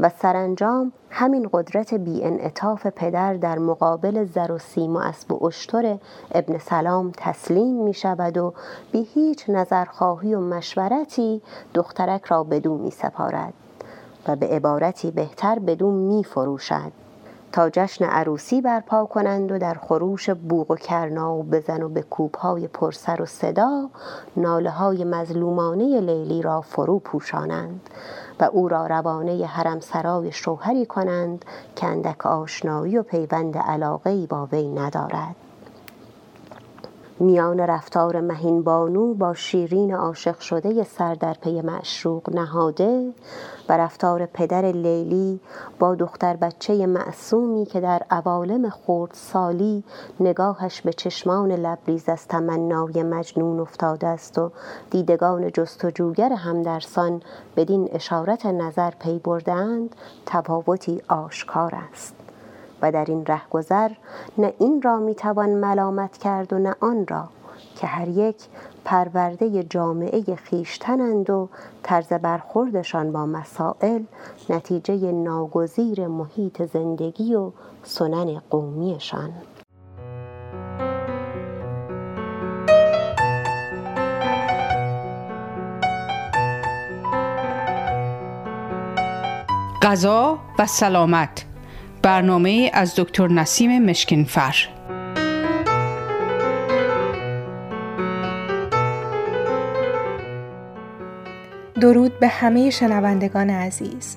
و 0.00 0.08
سرانجام 0.08 0.92
همین 1.10 1.48
قدرت 1.52 1.94
بی 1.94 2.24
انعطاف 2.24 2.86
پدر 2.86 3.34
در 3.34 3.58
مقابل 3.58 4.24
زر 4.24 4.52
و 4.52 4.58
سیم 4.58 4.96
و 4.96 4.98
اسب 4.98 5.32
و 5.32 5.46
اشتر 5.46 5.98
ابن 6.34 6.58
سلام 6.58 7.12
تسلیم 7.16 7.74
می 7.74 7.94
شود 7.94 8.36
و 8.36 8.54
بی 8.92 9.02
هیچ 9.14 9.50
نظرخواهی 9.50 10.34
و 10.34 10.40
مشورتی 10.40 11.42
دخترک 11.74 12.24
را 12.24 12.44
بدو 12.44 12.78
می 12.78 12.90
سپارد 12.90 13.54
و 14.28 14.36
به 14.36 14.46
عبارتی 14.46 15.10
بهتر 15.10 15.58
بدو 15.58 15.90
می 15.90 16.24
فروشد 16.24 17.03
تا 17.54 17.70
جشن 17.70 18.04
عروسی 18.04 18.60
برپا 18.60 19.04
کنند 19.04 19.52
و 19.52 19.58
در 19.58 19.74
خروش 19.74 20.30
بوغ 20.30 20.70
و 20.70 20.76
کرنا 20.76 21.34
و 21.34 21.42
بزن 21.42 21.82
و 21.82 21.88
به 21.88 22.02
کوبهای 22.02 22.68
پرسر 22.68 23.22
و 23.22 23.26
صدا 23.26 23.90
ناله 24.36 24.70
های 24.70 25.04
مظلومانه 25.04 26.00
لیلی 26.00 26.42
را 26.42 26.60
فرو 26.60 26.98
پوشانند 26.98 27.90
و 28.40 28.44
او 28.44 28.68
را 28.68 28.86
روانه 28.86 29.46
حرم 29.46 29.80
سرای 29.80 30.32
شوهری 30.32 30.86
کنند 30.86 31.44
که 31.76 31.86
اندک 31.86 32.26
آشنایی 32.26 32.98
و 32.98 33.02
پیوند 33.02 33.58
علاقه 33.58 34.26
با 34.26 34.46
وی 34.52 34.68
ندارد. 34.68 35.36
میان 37.20 37.60
رفتار 37.60 38.20
مهین 38.20 38.62
بانو 38.62 39.14
با 39.14 39.34
شیرین 39.34 39.94
عاشق 39.94 40.38
شده 40.38 40.84
سر 40.84 41.14
در 41.14 41.34
پی 41.34 41.60
معشوق 41.60 42.34
نهاده 42.34 43.12
و 43.68 43.76
رفتار 43.76 44.26
پدر 44.26 44.62
لیلی 44.62 45.40
با 45.78 45.94
دختر 45.94 46.36
بچه 46.36 46.86
معصومی 46.86 47.66
که 47.66 47.80
در 47.80 48.02
عوالم 48.10 48.70
خورد 48.70 49.10
سالی 49.14 49.84
نگاهش 50.20 50.80
به 50.80 50.92
چشمان 50.92 51.52
لبریز 51.52 52.08
از 52.08 52.28
تمنای 52.28 53.02
مجنون 53.02 53.60
افتاده 53.60 54.06
است 54.06 54.38
و 54.38 54.50
دیدگان 54.90 55.50
جستجوگر 55.50 56.32
همدرسان 56.32 57.22
بدین 57.56 57.88
اشارت 57.92 58.46
نظر 58.46 58.90
پی 58.90 59.18
بردند 59.18 59.96
تفاوتی 60.26 61.02
آشکار 61.08 61.74
است. 61.92 62.23
و 62.84 62.92
در 62.92 63.04
این 63.08 63.26
رهگذر 63.26 63.90
نه 64.38 64.52
این 64.58 64.82
را 64.82 64.98
می‌توان 64.98 65.50
ملامت 65.50 66.18
کرد 66.18 66.52
و 66.52 66.58
نه 66.58 66.74
آن 66.80 67.06
را 67.06 67.28
که 67.76 67.86
هر 67.86 68.08
یک 68.08 68.36
پرورده 68.84 69.62
جامعه 69.62 70.34
خیشتنند 70.34 71.30
و 71.30 71.48
طرز 71.82 72.12
برخوردشان 72.12 73.12
با 73.12 73.26
مسائل 73.26 74.02
نتیجه 74.50 75.12
ناگزیر 75.12 76.06
محیط 76.06 76.62
زندگی 76.62 77.34
و 77.34 77.50
سنن 77.82 78.42
قومیشان. 78.50 79.30
غذا 89.82 90.38
و 90.58 90.66
سلامت. 90.66 91.53
برنامه 92.04 92.70
از 92.72 92.94
دکتر 92.96 93.28
نسیم 93.28 93.90
مشکینفر. 93.90 94.54
درود 101.80 102.18
به 102.20 102.28
همه 102.28 102.70
شنوندگان 102.70 103.50
عزیز. 103.50 104.16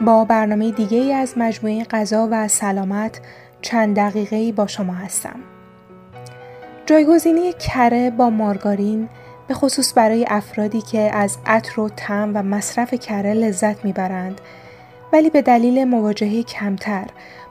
با 0.00 0.24
برنامه 0.24 0.70
دیگه 0.70 1.14
از 1.14 1.34
مجموعه 1.36 1.84
غذا 1.84 2.28
و 2.30 2.48
سلامت 2.48 3.20
چند 3.62 3.96
دقیقه 3.96 4.36
ای 4.36 4.52
با 4.52 4.66
شما 4.66 4.94
هستم. 4.94 5.40
جایگزینی 6.86 7.52
کره 7.52 8.10
با 8.10 8.30
مارگارین 8.30 9.08
به 9.48 9.54
خصوص 9.54 9.92
برای 9.96 10.26
افرادی 10.28 10.80
که 10.80 11.00
از 11.14 11.38
عطر 11.46 11.80
و 11.80 11.88
تم 11.88 12.30
و 12.34 12.42
مصرف 12.42 12.94
کره 12.94 13.34
لذت 13.34 13.84
می‌برند 13.84 14.40
ولی 15.14 15.30
به 15.30 15.42
دلیل 15.42 15.84
مواجهه 15.84 16.42
کمتر 16.42 17.06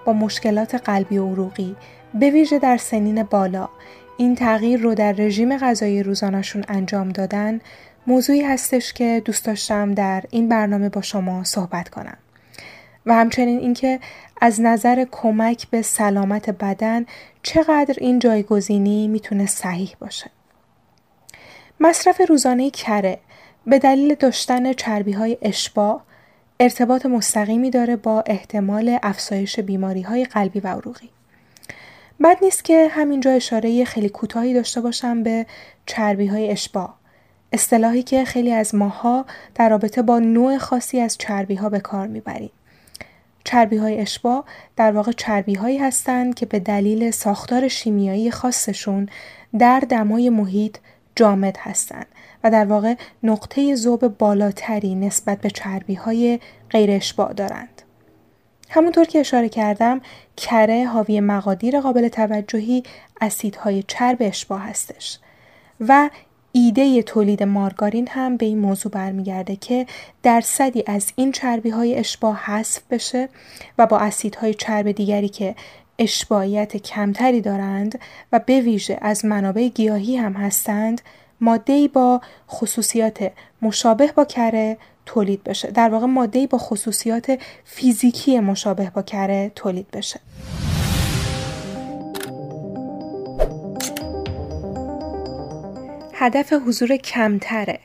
با 0.06 0.14
مشکلات 0.14 0.76
قلبی 0.76 1.18
و 1.18 1.30
عروقی 1.30 1.76
به 2.14 2.30
ویژه 2.30 2.60
در 2.60 2.78
سنین 2.78 3.24
بالا 3.24 3.70
این 4.18 4.36
تغییر 4.36 4.80
رو 4.80 4.96
در 4.96 5.12
رژیم 5.12 5.58
غذایی 5.58 6.04
روزانشون 6.04 6.64
انجام 6.68 7.10
دادن 7.10 7.62
موضوعی 8.08 8.42
هستش 8.42 8.94
که 8.94 9.22
دوست 9.26 9.46
داشتم 9.46 9.94
در 9.94 10.24
این 10.30 10.50
برنامه 10.50 10.90
با 10.90 11.02
شما 11.02 11.44
صحبت 11.44 11.90
کنم. 11.90 12.18
و 13.06 13.14
همچنین 13.14 13.60
اینکه 13.60 14.00
از 14.42 14.62
نظر 14.62 15.06
کمک 15.12 15.68
به 15.70 15.82
سلامت 15.82 16.50
بدن 16.50 17.06
چقدر 17.44 17.96
این 17.98 18.20
جایگزینی 18.20 19.08
می‌تونه 19.08 19.46
صحیح 19.46 19.96
باشه. 20.00 20.32
مصرف 21.80 22.22
روزانه 22.30 22.70
کره 22.70 23.20
به 23.68 23.80
دلیل 23.80 24.16
داشتن 24.16 24.74
چربی 24.74 25.12
های 25.12 25.38
اشباع 25.42 26.02
ارتباط 26.60 27.06
مستقیمی 27.06 27.70
داره 27.70 27.96
با 27.96 28.24
احتمال 28.28 28.98
افزایش 29.04 29.60
بیماری 29.60 30.02
های 30.02 30.26
قلبی 30.26 30.60
و 30.60 30.68
عروقی. 30.68 31.10
بد 32.24 32.38
نیست 32.42 32.64
که 32.64 32.88
همینجا 32.92 33.32
اشاره 33.32 33.86
خیلی 33.86 34.10
کوتاهی 34.10 34.54
داشته 34.54 34.82
باشم 34.82 35.24
به 35.24 35.46
چربی 35.86 36.28
های 36.28 36.52
اشباع. 36.52 36.94
اصطلاحی 37.54 38.04
که 38.04 38.26
خیلی 38.26 38.52
از 38.52 38.76
ماها 38.76 39.26
در 39.56 39.70
رابطه 39.70 40.02
با 40.02 40.20
نوع 40.20 40.58
خاصی 40.58 41.00
از 41.00 41.18
چربی 41.18 41.56
ها 41.56 41.70
به 41.70 41.80
کار 41.80 42.08
می‌بریم. 42.08 42.52
چربی 43.44 43.78
های 43.78 44.00
اشباع 44.00 44.46
در 44.76 44.92
واقع 44.92 45.12
چربی 45.12 45.54
هایی 45.54 45.78
هستند 45.78 46.36
که 46.36 46.46
به 46.46 46.60
دلیل 46.60 47.12
ساختار 47.12 47.68
شیمیایی 47.68 48.32
خاصشون 48.32 49.10
در 49.60 49.80
دمای 49.80 50.30
محیط 50.30 50.78
جامد 51.16 51.58
هستند 51.60 52.06
و 52.44 52.52
در 52.52 52.66
واقع 52.66 52.96
نقطه 53.24 53.76
ذوب 53.76 54.08
بالاتری 54.08 54.96
نسبت 54.96 55.42
به 55.42 55.50
چربی 55.50 55.94
های 55.94 56.40
غیر 56.70 56.92
اشباع 56.92 57.34
دارند. 57.34 57.82
همونطور 58.70 59.06
که 59.06 59.20
اشاره 59.20 59.50
کردم 59.50 60.02
کره 60.38 60.86
حاوی 60.86 61.20
مقادیر 61.20 61.80
قابل 61.80 62.08
توجهی 62.08 62.84
اسیدهای 63.22 63.84
چرب 63.88 64.18
اشباع 64.20 64.60
هستش 64.60 65.20
و 65.80 66.10
ایده 66.52 67.04
تولید 67.04 67.44
مارگارین 67.44 68.08
هم 68.08 68.38
به 68.38 68.46
این 68.46 68.58
موضوع 68.58 68.92
برمیگرده 68.92 69.56
که 69.56 69.86
درصدی 70.24 70.84
از 70.88 71.14
این 71.16 71.32
چربی 71.32 71.70
های 71.70 71.96
اشباع 71.96 72.34
حذف 72.34 72.82
بشه 72.92 73.30
و 73.78 73.86
با 73.86 73.98
اسیدهای 73.98 74.54
چرب 74.54 74.92
دیگری 74.92 75.30
که 75.30 75.56
اشباعیت 76.00 76.78
کمتری 76.78 77.42
دارند 77.42 78.00
و 78.32 78.40
به 78.40 78.62
ویژه 78.62 78.98
از 79.02 79.26
منابع 79.26 79.68
گیاهی 79.68 80.18
هم 80.18 80.34
هستند 80.34 81.02
ماده 81.44 81.88
با 81.88 82.22
خصوصیات 82.50 83.32
مشابه 83.62 84.12
با 84.12 84.26
کره 84.26 84.78
تولید 85.06 85.44
بشه. 85.44 85.72
در 85.72 85.90
واقع 85.90 86.06
ماده 86.06 86.48
با 86.48 86.58
خصوصیات 86.58 87.40
فیزیکی 87.64 88.40
مشابه 88.40 88.90
با 88.90 89.02
کره 89.02 89.52
تولید 89.56 89.92
بشه. 89.92 90.20
هدف 96.14 96.54
حضور 96.54 96.96
کمتر 96.96 97.80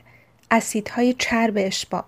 اسیدهای 0.51 1.13
چرب 1.13 1.53
اشباع 1.57 2.03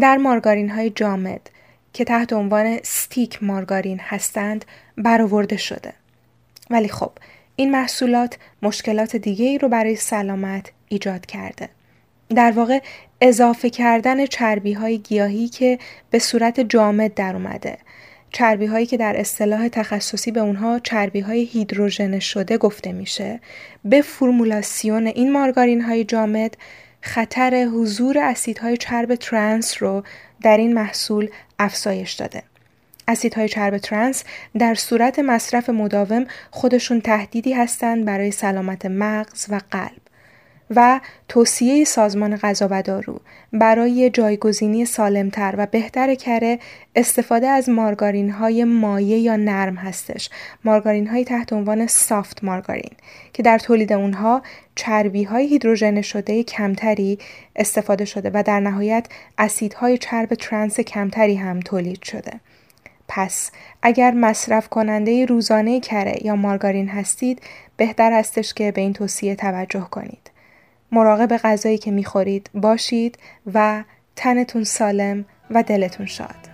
در 0.00 0.16
مارگارین 0.16 0.70
های 0.70 0.90
جامد 0.90 1.50
که 1.92 2.04
تحت 2.04 2.32
عنوان 2.32 2.78
ستیک 2.82 3.42
مارگارین 3.42 4.00
هستند 4.00 4.64
برآورده 4.96 5.56
شده. 5.56 5.92
ولی 6.70 6.88
خب 6.88 7.12
این 7.56 7.70
محصولات 7.70 8.38
مشکلات 8.62 9.16
دیگه 9.16 9.46
ای 9.46 9.58
رو 9.58 9.68
برای 9.68 9.96
سلامت 9.96 10.72
ایجاد 10.94 11.26
کرده 11.26 11.68
در 12.34 12.52
واقع 12.52 12.78
اضافه 13.20 13.70
کردن 13.70 14.26
چربی 14.26 14.72
های 14.72 14.98
گیاهی 14.98 15.48
که 15.48 15.78
به 16.10 16.18
صورت 16.18 16.60
جامد 16.60 17.14
در 17.14 17.36
اومده 17.36 17.78
چربی 18.32 18.66
هایی 18.66 18.86
که 18.86 18.96
در 18.96 19.20
اصطلاح 19.20 19.68
تخصصی 19.68 20.30
به 20.30 20.40
اونها 20.40 20.78
چربی 20.78 21.20
های 21.20 21.44
هیدروژن 21.44 22.18
شده 22.18 22.58
گفته 22.58 22.92
میشه 22.92 23.40
به 23.84 24.02
فرمولاسیون 24.02 25.06
این 25.06 25.32
مارگارین 25.32 25.80
های 25.80 26.04
جامد 26.04 26.56
خطر 27.00 27.64
حضور 27.64 28.18
اسیدهای 28.18 28.76
چرب 28.76 29.14
ترانس 29.14 29.82
رو 29.82 30.02
در 30.42 30.56
این 30.56 30.74
محصول 30.74 31.28
افزایش 31.58 32.12
داده. 32.12 32.42
اسیدهای 33.08 33.48
چرب 33.48 33.78
ترانس 33.78 34.24
در 34.58 34.74
صورت 34.74 35.18
مصرف 35.18 35.70
مداوم 35.70 36.26
خودشون 36.50 37.00
تهدیدی 37.00 37.52
هستند 37.52 38.04
برای 38.04 38.30
سلامت 38.30 38.86
مغز 38.86 39.46
و 39.50 39.60
قلب. 39.70 40.03
و 40.70 41.00
توصیه 41.28 41.84
سازمان 41.84 42.36
غذا 42.36 42.68
و 42.70 42.82
دارو 42.82 43.20
برای 43.52 44.10
جایگزینی 44.10 44.84
سالمتر 44.84 45.54
و 45.58 45.66
بهتر 45.66 46.14
کره 46.14 46.58
استفاده 46.96 47.46
از 47.46 47.68
مارگارین 47.68 48.30
های 48.30 48.64
مایع 48.64 49.18
یا 49.18 49.36
نرم 49.36 49.74
هستش. 49.74 50.30
مارگارین 50.64 51.06
های 51.06 51.24
تحت 51.24 51.52
عنوان 51.52 51.86
سافت 51.86 52.44
مارگارین 52.44 52.92
که 53.32 53.42
در 53.42 53.58
تولید 53.58 53.92
اونها 53.92 54.42
چربی 54.74 55.24
های 55.24 55.46
هیدروژن 55.46 56.02
شده 56.02 56.42
کمتری 56.42 57.18
استفاده 57.56 58.04
شده 58.04 58.30
و 58.34 58.42
در 58.46 58.60
نهایت 58.60 59.06
اسیدهای 59.38 59.98
چرب 59.98 60.34
ترانس 60.34 60.80
کمتری 60.80 61.34
هم 61.34 61.60
تولید 61.60 62.02
شده. 62.02 62.32
پس 63.08 63.50
اگر 63.82 64.10
مصرف 64.10 64.68
کننده 64.68 65.26
روزانه 65.26 65.80
کره 65.80 66.14
یا 66.24 66.36
مارگارین 66.36 66.88
هستید 66.88 67.42
بهتر 67.76 68.12
هستش 68.12 68.54
که 68.54 68.72
به 68.72 68.80
این 68.80 68.92
توصیه 68.92 69.36
توجه 69.36 69.88
کنید. 69.90 70.33
مراقب 70.94 71.36
غذایی 71.36 71.78
که 71.78 71.90
می‌خورید 71.90 72.50
باشید 72.54 73.18
و 73.54 73.84
تنتون 74.16 74.64
سالم 74.64 75.24
و 75.50 75.62
دلتون 75.62 76.06
شاد. 76.06 76.53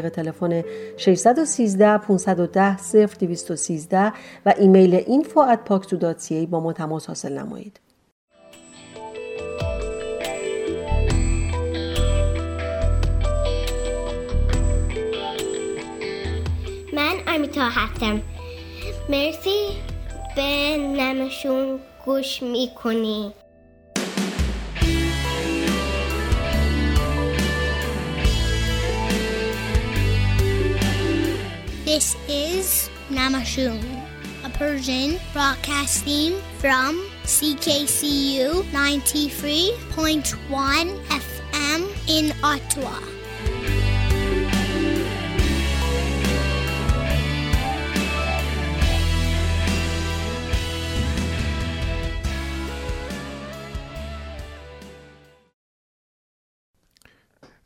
تلفن 0.00 0.62
613 0.96 1.98
510 1.98 2.76
0213 3.20 4.12
و 4.46 4.54
ایمیل 4.58 5.00
info@paksu.ca 5.00 6.46
با 6.50 6.60
ما 6.60 6.72
تماس 6.72 7.06
حاصل 7.06 7.38
نمایید. 7.38 7.80
من 16.92 17.14
آمیتا 17.34 17.68
هستم. 17.70 18.22
مرسی. 19.08 19.66
به 20.36 20.76
نمشون 20.76 21.78
گوش 22.06 22.42
می‌کنی. 22.42 23.32
This 31.86 32.18
is 32.26 32.90
Namashoon, 33.10 33.78
a 34.42 34.50
Persian 34.50 35.20
broadcasting 35.32 36.40
from 36.58 37.08
CKCU 37.22 38.64
93.1 38.72 40.98
FM 41.06 41.86
in 42.08 42.34
Ottawa. 42.42 43.15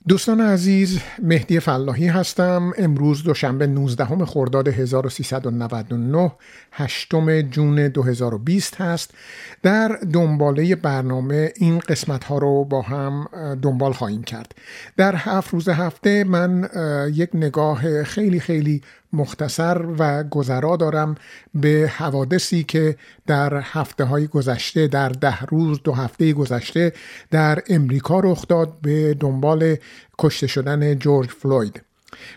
دوستان 0.08 0.40
عزیز 0.40 1.00
مهدی 1.22 1.60
فلاحی 1.60 2.06
هستم. 2.06 2.72
امروز 2.78 3.22
دوشنبه 3.22 3.66
19 3.66 4.24
خرداد 4.24 4.68
1399 4.68 6.32
8 6.72 7.14
جون 7.50 7.88
2020 7.88 8.80
هست. 8.80 9.14
در 9.62 9.98
دنباله 10.12 10.76
برنامه 10.76 11.52
این 11.56 11.78
قسمت 11.78 12.24
ها 12.24 12.38
رو 12.38 12.64
با 12.64 12.82
هم 12.82 13.28
دنبال 13.62 13.92
خواهیم 13.92 14.22
کرد. 14.22 14.54
در 14.96 15.14
هفت 15.16 15.50
روز 15.50 15.68
هفته 15.68 16.24
من 16.24 16.68
یک 17.14 17.30
نگاه 17.34 18.02
خیلی 18.02 18.40
خیلی 18.40 18.82
مختصر 19.12 19.86
و 19.98 20.24
گذرا 20.24 20.76
دارم 20.76 21.14
به 21.54 21.92
حوادثی 21.96 22.64
که 22.64 22.96
در 23.26 23.60
هفته 23.64 24.04
های 24.04 24.26
گذشته 24.26 24.86
در 24.86 25.08
ده 25.08 25.40
روز 25.40 25.82
دو 25.82 25.92
هفته 25.92 26.32
گذشته 26.32 26.92
در 27.30 27.62
امریکا 27.68 28.20
رخ 28.20 28.48
داد 28.48 28.72
به 28.82 29.14
دنبال 29.14 29.76
کشته 30.18 30.46
شدن 30.46 30.94
جورج 30.94 31.28
فلوید. 31.28 31.82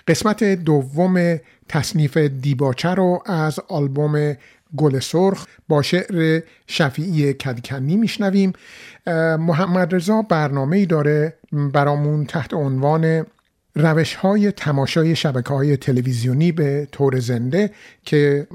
قسمت 0.08 0.44
دوم 0.44 1.40
تصنیف 1.70 2.18
دیباچه 2.18 2.90
رو 2.90 3.24
از 3.26 3.60
آلبوم 3.68 4.36
گل 4.78 5.00
سرخ 5.00 5.46
با 5.68 5.82
شعر 5.82 6.42
شفیعی 6.68 7.34
کدکنی 7.34 7.98
میشنویم. 7.98 8.54
محمد 9.40 9.96
رضا 9.96 10.22
برنامه 10.22 10.78
ای 10.78 10.86
داره 10.86 11.34
برامون 11.52 12.26
تحت 12.26 12.54
عنوان 12.54 13.26
روش 13.76 14.16
های 14.16 14.52
تماشای 14.52 15.16
شبکه 15.16 15.54
های 15.54 15.78
تلویزیونی 15.78 16.52
به 16.52 16.88
طور 16.92 17.20
زنده 17.20 17.72
که 18.06 18.48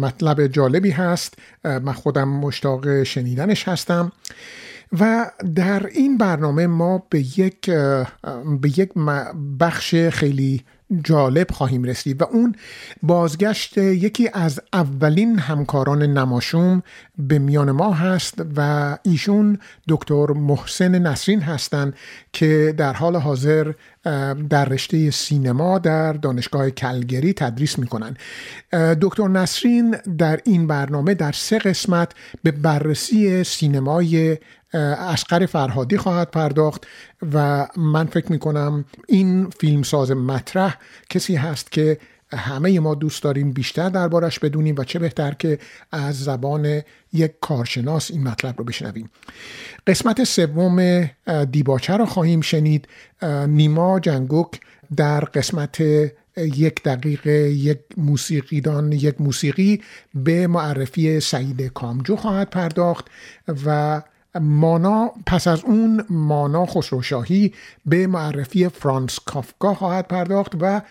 مطلب 0.00 0.46
جالبی 0.46 0.90
هست 0.90 1.34
من 1.64 1.92
خودم 1.92 2.28
مشتاق 2.28 3.02
شنیدنش 3.02 3.68
هستم. 3.68 4.12
و 5.00 5.30
در 5.54 5.86
این 5.86 6.18
برنامه 6.18 6.66
ما 6.66 7.02
به 7.10 7.38
یک 7.38 7.70
به 8.60 8.78
یک 8.78 8.90
بخش 9.58 9.94
خیلی 9.94 10.64
جالب 11.04 11.50
خواهیم 11.50 11.82
رسید 11.82 12.22
و 12.22 12.24
اون 12.24 12.54
بازگشت 13.02 13.78
یکی 13.78 14.30
از 14.32 14.60
اولین 14.72 15.38
همکاران 15.38 16.02
نماشوم 16.02 16.82
به 17.18 17.38
میان 17.38 17.70
ما 17.70 17.92
هست 17.92 18.34
و 18.56 18.98
ایشون 19.02 19.58
دکتر 19.88 20.26
محسن 20.26 20.98
نسرین 20.98 21.40
هستند 21.40 21.94
که 22.32 22.74
در 22.76 22.92
حال 22.92 23.16
حاضر 23.16 23.72
در 24.50 24.64
رشته 24.64 25.10
سینما 25.10 25.78
در 25.78 26.12
دانشگاه 26.12 26.70
کلگری 26.70 27.32
تدریس 27.32 27.78
می‌کنن. 27.78 28.16
دکتر 28.72 29.28
نسرین 29.28 29.96
در 30.18 30.40
این 30.44 30.66
برنامه 30.66 31.14
در 31.14 31.32
سه 31.32 31.58
قسمت 31.58 32.12
به 32.42 32.50
بررسی 32.50 33.44
سینمای 33.44 34.38
اسقر 34.74 35.46
فرهادی 35.46 35.96
خواهد 35.96 36.30
پرداخت 36.30 36.86
و 37.32 37.68
من 37.76 38.06
فکر 38.06 38.32
می‌کنم 38.32 38.84
این 39.08 39.50
فیلمساز 39.50 40.10
مطرح 40.10 40.76
کسی 41.10 41.36
هست 41.36 41.72
که 41.72 41.98
همه 42.36 42.80
ما 42.80 42.94
دوست 42.94 43.22
داریم 43.22 43.52
بیشتر 43.52 43.88
دربارش 43.88 44.38
بدونیم 44.38 44.74
و 44.78 44.84
چه 44.84 44.98
بهتر 44.98 45.34
که 45.34 45.58
از 45.92 46.24
زبان 46.24 46.82
یک 47.12 47.32
کارشناس 47.40 48.10
این 48.10 48.28
مطلب 48.28 48.54
رو 48.58 48.64
بشنویم. 48.64 49.10
قسمت 49.86 50.24
سوم 50.24 51.10
دیباچه 51.50 51.96
رو 51.96 52.06
خواهیم 52.06 52.40
شنید. 52.40 52.88
نیما 53.46 54.00
جنگوک 54.00 54.60
در 54.96 55.20
قسمت 55.24 55.80
یک 56.36 56.82
دقیقه 56.82 57.32
یک 57.50 57.78
موسیقیدان 57.96 58.92
یک 58.92 59.20
موسیقی 59.20 59.82
به 60.14 60.46
معرفی 60.46 61.20
سعید 61.20 61.62
کامجو 61.62 62.16
خواهد 62.16 62.50
پرداخت 62.50 63.06
و 63.66 64.02
مانا 64.40 65.10
پس 65.26 65.48
از 65.48 65.64
اون 65.64 66.04
مانا 66.10 66.66
خسروشاهی 66.66 67.52
به 67.86 68.06
معرفی 68.06 68.68
فرانس 68.68 69.18
کافکا 69.26 69.74
خواهد 69.74 70.08
پرداخت 70.08 70.52
و 70.60 70.82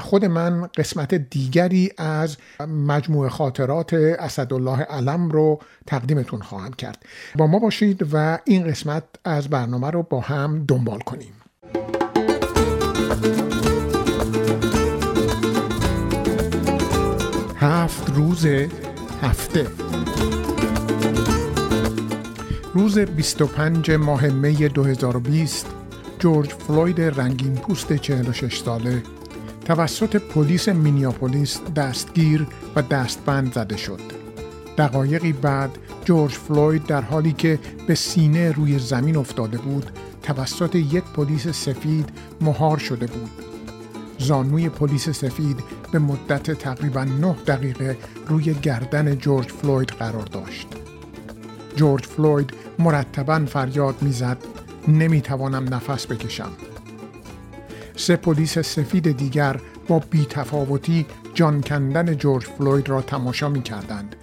خود 0.00 0.24
من 0.24 0.66
قسمت 0.76 1.14
دیگری 1.14 1.90
از 1.98 2.36
مجموعه 2.68 3.30
خاطرات 3.30 3.94
اسدالله 3.94 4.78
علم 4.78 5.30
رو 5.30 5.60
تقدیمتون 5.86 6.42
خواهم 6.42 6.72
کرد. 6.72 7.04
با 7.36 7.46
ما 7.46 7.58
باشید 7.58 8.08
و 8.12 8.38
این 8.44 8.66
قسمت 8.66 9.04
از 9.24 9.48
برنامه 9.48 9.90
رو 9.90 10.02
با 10.02 10.20
هم 10.20 10.64
دنبال 10.68 10.98
کنیم. 10.98 11.32
هفت 17.56 18.10
روز 18.10 18.46
هفته. 19.22 19.66
روز 22.74 22.98
25 22.98 23.90
ماه 23.90 24.26
می 24.26 24.68
2020 24.68 25.66
جورج 26.18 26.48
فلوید 26.48 27.00
رنگین 27.00 27.54
پوست 27.54 27.92
46 27.92 28.58
ساله 28.58 29.02
توسط 29.64 30.16
پلیس 30.16 30.68
مینیاپولیس 30.68 31.60
دستگیر 31.76 32.46
و 32.76 32.82
دستبند 32.82 33.54
زده 33.54 33.76
شد. 33.76 34.00
دقایقی 34.78 35.32
بعد 35.32 35.70
جورج 36.04 36.32
فلوید 36.32 36.86
در 36.86 37.00
حالی 37.00 37.32
که 37.32 37.58
به 37.86 37.94
سینه 37.94 38.52
روی 38.52 38.78
زمین 38.78 39.16
افتاده 39.16 39.58
بود 39.58 39.90
توسط 40.22 40.74
یک 40.74 41.04
پلیس 41.04 41.48
سفید 41.48 42.08
مهار 42.40 42.78
شده 42.78 43.06
بود. 43.06 43.30
زانوی 44.18 44.68
پلیس 44.68 45.08
سفید 45.08 45.60
به 45.92 45.98
مدت 45.98 46.50
تقریبا 46.50 47.04
9 47.04 47.34
دقیقه 47.46 47.96
روی 48.28 48.54
گردن 48.54 49.16
جورج 49.16 49.48
فلوید 49.48 49.88
قرار 49.88 50.24
داشت. 50.24 50.83
جورج 51.76 52.06
فلوید 52.06 52.50
مرتبا 52.78 53.44
فریاد 53.46 54.02
می‌زد 54.02 54.38
نمی‌توانم 54.88 55.74
نفس 55.74 56.06
بکشم 56.06 56.50
سه 57.96 58.16
پلیس 58.16 58.58
سفید 58.58 59.16
دیگر 59.16 59.60
با 59.88 59.98
بیتفاوتی 59.98 61.06
جان 61.34 61.60
کندن 61.60 62.14
جورج 62.16 62.44
فلوید 62.44 62.88
را 62.88 63.02
تماشا 63.02 63.48
می 63.48 63.62
کردند 63.62 64.16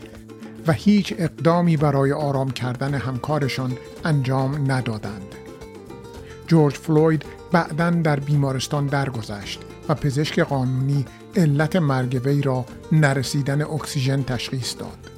و 0.67 0.71
هیچ 0.71 1.13
اقدامی 1.17 1.77
برای 1.77 2.11
آرام 2.11 2.51
کردن 2.51 2.93
همکارشان 2.93 3.77
انجام 4.05 4.71
ندادند. 4.71 5.35
جورج 6.47 6.73
فلوید 6.73 7.25
بعدا 7.51 7.89
در 7.89 8.19
بیمارستان 8.19 8.85
درگذشت 8.85 9.61
و 9.89 9.95
پزشک 9.95 10.39
قانونی 10.39 11.05
علت 11.35 11.75
مرگ 11.75 12.21
وی 12.25 12.41
را 12.41 12.65
نرسیدن 12.91 13.61
اکسیژن 13.61 14.23
تشخیص 14.23 14.77
داد. 14.77 15.10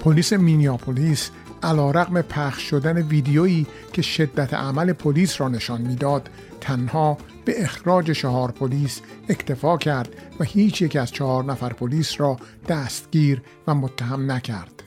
پلیس 0.00 0.32
مینیاپولیس 0.32 1.30
علا 1.62 1.90
رقم 1.90 2.22
پخش 2.22 2.62
شدن 2.70 3.02
ویدیویی 3.02 3.66
که 3.92 4.02
شدت 4.02 4.54
عمل 4.54 4.92
پلیس 4.92 5.40
را 5.40 5.48
نشان 5.48 5.82
می‌داد 5.82 6.30
تنها 6.60 7.18
به 7.44 7.64
اخراج 7.64 8.10
چهار 8.10 8.50
پلیس 8.50 9.00
اکتفا 9.28 9.76
کرد 9.76 10.08
و 10.40 10.44
هیچ 10.44 10.82
یک 10.82 10.96
از 10.96 11.10
چهار 11.10 11.44
نفر 11.44 11.72
پلیس 11.72 12.20
را 12.20 12.36
دستگیر 12.68 13.42
و 13.66 13.74
متهم 13.74 14.30
نکرد. 14.30 14.82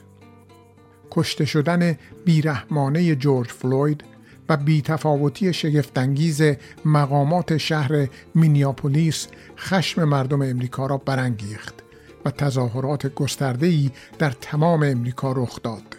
کشته 1.10 1.44
شدن 1.44 1.98
بیرحمانه 2.24 3.14
جورج 3.14 3.48
فلوید 3.48 4.04
و 4.48 4.56
بیتفاوتی 4.56 5.52
شگفتانگیز 5.52 6.42
مقامات 6.84 7.56
شهر 7.56 8.08
مینیاپولیس 8.34 9.26
خشم 9.58 10.04
مردم 10.04 10.42
امریکا 10.42 10.86
را 10.86 10.98
برانگیخت 10.98 11.83
و 12.24 12.30
تظاهرات 12.30 13.14
گسترده‌ای 13.14 13.90
در 14.18 14.30
تمام 14.30 14.82
امریکا 14.82 15.32
رخ 15.32 15.62
داد. 15.62 15.96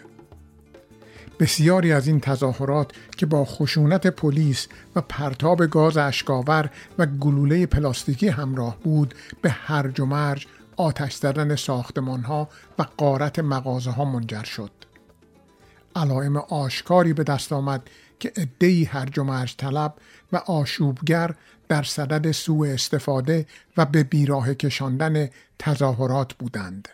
بسیاری 1.40 1.92
از 1.92 2.06
این 2.06 2.20
تظاهرات 2.20 2.92
که 3.16 3.26
با 3.26 3.44
خشونت 3.44 4.06
پلیس 4.06 4.68
و 4.96 5.00
پرتاب 5.00 5.66
گاز 5.66 5.96
اشکاور 5.96 6.70
و 6.98 7.06
گلوله 7.06 7.66
پلاستیکی 7.66 8.28
همراه 8.28 8.76
بود 8.82 9.14
به 9.42 9.50
هرج 9.50 10.00
و 10.00 10.06
مرج 10.06 10.46
آتش 10.76 11.14
زدن 11.14 11.56
ساختمان 11.56 12.22
ها 12.22 12.48
و 12.78 12.86
قارت 12.96 13.38
مغازه 13.38 13.90
ها 13.90 14.04
منجر 14.04 14.42
شد. 14.42 14.70
علائم 15.96 16.36
آشکاری 16.36 17.12
به 17.12 17.24
دست 17.24 17.52
آمد 17.52 17.90
که 18.20 18.32
ادهی 18.36 18.84
هرج 18.84 19.18
و 19.18 19.24
مرج 19.24 19.56
طلب 19.56 19.94
و 20.32 20.36
آشوبگر 20.36 21.34
در 21.68 21.82
صدد 21.82 22.30
سوء 22.32 22.68
استفاده 22.68 23.46
و 23.76 23.86
به 23.86 24.02
بیراه 24.02 24.54
کشاندن 24.54 25.28
تظاهرات 25.58 26.34
بودند. 26.34 26.88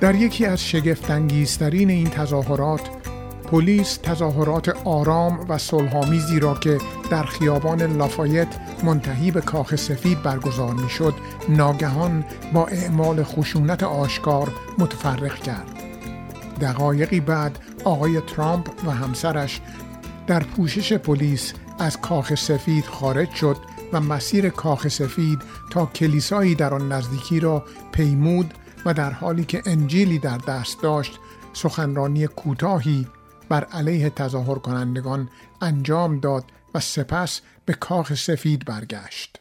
در 0.00 0.14
یکی 0.14 0.46
از 0.46 0.64
شگفتانگیزترین 0.64 1.90
این 1.90 2.10
تظاهرات 2.10 3.03
پلیس 3.50 3.98
تظاهرات 4.02 4.68
آرام 4.84 5.46
و 5.48 5.58
صلحآمیزی 5.58 6.40
را 6.40 6.54
که 6.54 6.78
در 7.10 7.22
خیابان 7.22 7.82
لافایت 7.82 8.48
منتهی 8.84 9.30
به 9.30 9.40
کاخ 9.40 9.76
سفید 9.76 10.22
برگزار 10.22 10.74
می‌شد 10.74 11.14
ناگهان 11.48 12.24
با 12.52 12.66
اعمال 12.66 13.22
خشونت 13.22 13.82
آشکار 13.82 14.52
متفرق 14.78 15.34
کرد. 15.34 15.74
دقایقی 16.60 17.20
بعد 17.20 17.58
آقای 17.84 18.20
ترامپ 18.20 18.70
و 18.86 18.90
همسرش 18.90 19.60
در 20.26 20.42
پوشش 20.42 20.92
پلیس 20.92 21.52
از 21.78 22.00
کاخ 22.00 22.34
سفید 22.34 22.84
خارج 22.84 23.30
شد 23.30 23.56
و 23.92 24.00
مسیر 24.00 24.48
کاخ 24.48 24.88
سفید 24.88 25.38
تا 25.70 25.86
کلیسایی 25.86 26.54
در 26.54 26.74
آن 26.74 26.92
نزدیکی 26.92 27.40
را 27.40 27.64
پیمود 27.92 28.54
و 28.86 28.94
در 28.94 29.10
حالی 29.10 29.44
که 29.44 29.62
انجیلی 29.66 30.18
در 30.18 30.38
دست 30.38 30.82
داشت 30.82 31.18
سخنرانی 31.52 32.26
کوتاهی 32.26 33.06
بر 33.54 33.64
علیه 33.64 34.10
تظاهر 34.10 34.58
کنندگان 34.58 35.28
انجام 35.62 36.20
داد 36.20 36.44
و 36.74 36.80
سپس 36.80 37.40
به 37.64 37.72
کاخ 37.72 38.14
سفید 38.14 38.64
برگشت. 38.64 39.40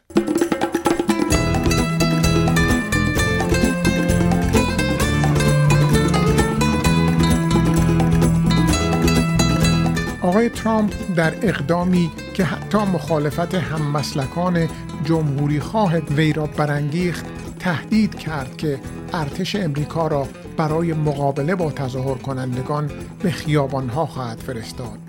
آقای 10.22 10.50
ترامپ 10.50 10.94
در 11.16 11.34
اقدامی 11.42 12.12
که 12.34 12.44
حتی 12.44 12.78
مخالفت 12.78 13.56
هممسلکان 13.56 14.70
جمهوری 15.04 15.60
خواه 15.60 15.98
وی 15.98 16.34
را 16.34 16.46
برانگیخت 16.46 17.26
تهدید 17.64 18.16
کرد 18.16 18.58
که 18.58 18.80
ارتش 19.14 19.56
امریکا 19.56 20.08
را 20.08 20.28
برای 20.58 20.94
مقابله 20.94 21.56
با 21.56 21.72
تظاهر 21.72 22.18
کنندگان 22.18 22.92
به 23.24 23.32
خیابانها 23.32 24.06
خواهد 24.06 24.38
فرستاد. 24.38 25.00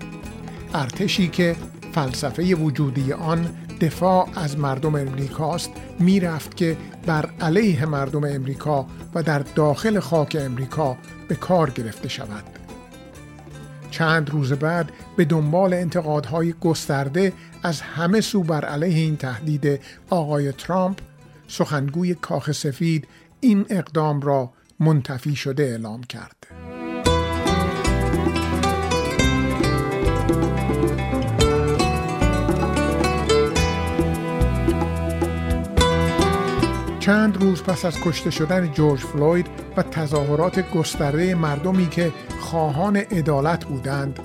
ارتشی 0.73 1.27
که 1.27 1.55
فلسفه 1.91 2.55
وجودی 2.55 3.13
آن 3.13 3.49
دفاع 3.81 4.29
از 4.35 4.57
مردم 4.59 4.95
امریکاست 4.95 5.71
می‌رفت 5.99 6.57
که 6.57 6.77
بر 7.05 7.29
علیه 7.41 7.85
مردم 7.85 8.23
امریکا 8.23 8.85
و 9.15 9.23
در 9.23 9.39
داخل 9.39 9.99
خاک 9.99 10.37
امریکا 10.39 10.97
به 11.27 11.35
کار 11.35 11.69
گرفته 11.69 12.09
شود. 12.09 12.43
چند 13.91 14.29
روز 14.29 14.53
بعد 14.53 14.91
به 15.17 15.25
دنبال 15.25 15.73
انتقادهای 15.73 16.53
گسترده 16.53 17.33
از 17.63 17.81
همه 17.81 18.21
سو 18.21 18.43
بر 18.43 18.65
علیه 18.65 18.97
این 18.97 19.17
تهدید 19.17 19.79
آقای 20.09 20.51
ترامپ 20.51 20.97
سخنگوی 21.47 22.15
کاخ 22.15 22.51
سفید 22.51 23.07
این 23.39 23.65
اقدام 23.69 24.21
را 24.21 24.51
منتفی 24.79 25.35
شده 25.35 25.63
اعلام 25.63 26.03
کرد. 26.03 26.47
چند 37.05 37.37
روز 37.41 37.63
پس 37.63 37.85
از 37.85 37.99
کشته 38.01 38.29
شدن 38.29 38.71
جورج 38.71 38.99
فلوید 38.99 39.47
و 39.77 39.83
تظاهرات 39.83 40.71
گسترده 40.71 41.35
مردمی 41.35 41.89
که 41.89 42.13
خواهان 42.39 42.97
عدالت 42.97 43.65
بودند 43.65 44.19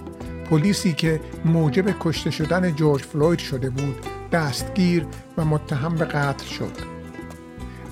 پلیسی 0.50 0.92
که 0.92 1.20
موجب 1.44 1.84
کشته 2.00 2.30
شدن 2.30 2.74
جورج 2.74 3.02
فلوید 3.02 3.38
شده 3.38 3.70
بود 3.70 4.06
دستگیر 4.32 5.06
و 5.38 5.44
متهم 5.44 5.94
به 5.94 6.04
قتل 6.04 6.46
شد 6.46 6.99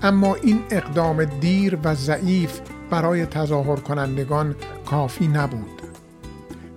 اما 0.03 0.35
این 0.35 0.63
اقدام 0.71 1.25
دیر 1.25 1.79
و 1.85 1.95
ضعیف 1.95 2.61
برای 2.91 3.27
تظاهر 3.27 3.77
کنندگان 3.77 4.55
کافی 4.87 5.29
نبود. 5.29 5.83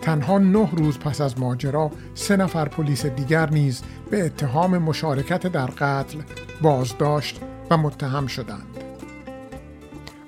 تنها 0.02 0.38
نه 0.38 0.70
روز 0.76 1.00
پس 1.00 1.22
از 1.22 1.40
ماجرا 1.40 1.92
سه 2.14 2.36
نفر 2.36 2.68
پلیس 2.68 3.06
دیگر 3.06 3.50
نیز 3.50 3.82
به 4.12 4.26
اتهام 4.26 4.78
مشارکت 4.78 5.48
در 5.48 5.66
قتل 5.66 6.20
بازداشت 6.62 7.42
و 7.70 7.78
متهم 7.78 8.28
شدند. 8.28 8.78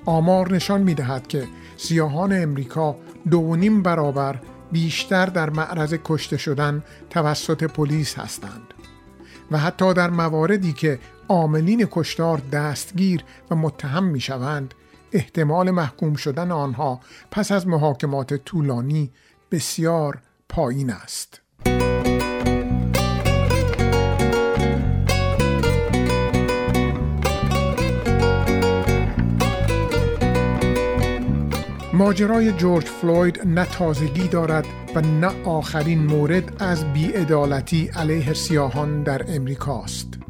آمار 0.05 0.53
نشان 0.53 0.81
می 0.81 0.93
دهد 0.93 1.27
که 1.27 1.47
سیاهان 1.77 2.43
امریکا 2.43 2.95
دو 3.29 3.55
نیم 3.55 3.81
برابر 3.81 4.39
بیشتر 4.71 5.25
در 5.25 5.49
معرض 5.49 5.95
کشته 6.03 6.37
شدن 6.37 6.83
توسط 7.09 7.63
پلیس 7.63 8.19
هستند 8.19 8.73
و 9.51 9.57
حتی 9.57 9.93
در 9.93 10.09
مواردی 10.09 10.73
که 10.73 10.99
عاملین 11.29 11.87
کشتار 11.91 12.41
دستگیر 12.51 13.23
و 13.51 13.55
متهم 13.55 14.03
می 14.03 14.19
شوند 14.19 14.73
احتمال 15.11 15.71
محکوم 15.71 16.15
شدن 16.15 16.51
آنها 16.51 16.99
پس 17.31 17.51
از 17.51 17.67
محاکمات 17.67 18.33
طولانی 18.33 19.11
بسیار 19.51 20.21
پایین 20.49 20.89
است. 20.89 21.41
ماجرای 31.93 32.51
جورج 32.51 32.85
فلوید 32.85 33.47
نه 33.47 33.65
تازگی 33.65 34.27
دارد 34.27 34.65
و 34.95 35.01
نه 35.01 35.43
آخرین 35.45 36.05
مورد 36.05 36.63
از 36.63 36.93
بیعدالتی 36.93 37.87
علیه 37.95 38.33
سیاهان 38.33 39.03
در 39.03 39.25
امریکاست. 39.27 40.22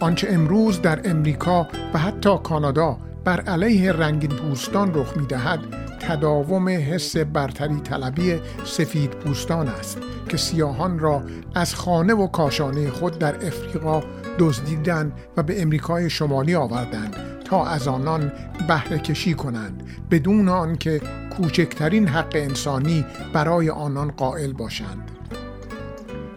آنچه 0.00 0.28
امروز 0.30 0.82
در 0.82 1.10
امریکا 1.10 1.68
و 1.94 1.98
حتی 1.98 2.38
کانادا 2.44 2.96
بر 3.24 3.40
علیه 3.40 3.92
رنگین 3.92 4.30
پوستان 4.30 4.94
رخ 4.94 5.16
می 5.16 5.26
دهد 5.26 5.60
تداوم 6.00 6.68
حس 6.68 7.16
برتری 7.16 7.80
طلبی 7.80 8.40
سفید 8.64 9.10
پوستان 9.10 9.68
است 9.68 9.98
که 10.28 10.36
سیاهان 10.36 10.98
را 10.98 11.22
از 11.54 11.74
خانه 11.74 12.14
و 12.14 12.26
کاشانه 12.26 12.90
خود 12.90 13.18
در 13.18 13.46
افریقا 13.46 14.02
دزدیدند 14.38 15.12
و 15.36 15.42
به 15.42 15.62
امریکای 15.62 16.10
شمالی 16.10 16.54
آوردند 16.54 17.16
تا 17.44 17.66
از 17.66 17.88
آنان 17.88 18.32
بهره 18.68 18.98
کشی 18.98 19.34
کنند 19.34 19.82
بدون 20.10 20.48
آنکه 20.48 21.00
کوچکترین 21.36 22.08
حق 22.08 22.32
انسانی 22.34 23.04
برای 23.32 23.70
آنان 23.70 24.10
قائل 24.10 24.52
باشند. 24.52 25.10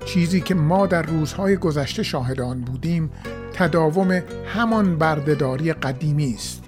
چیزی 0.05 0.41
که 0.41 0.55
ما 0.55 0.87
در 0.87 1.01
روزهای 1.01 1.57
گذشته 1.57 2.03
شاهدان 2.03 2.61
بودیم 2.61 3.11
تداوم 3.53 4.11
همان 4.45 4.97
بردهداری 4.97 5.73
قدیمی 5.73 6.33
است. 6.33 6.63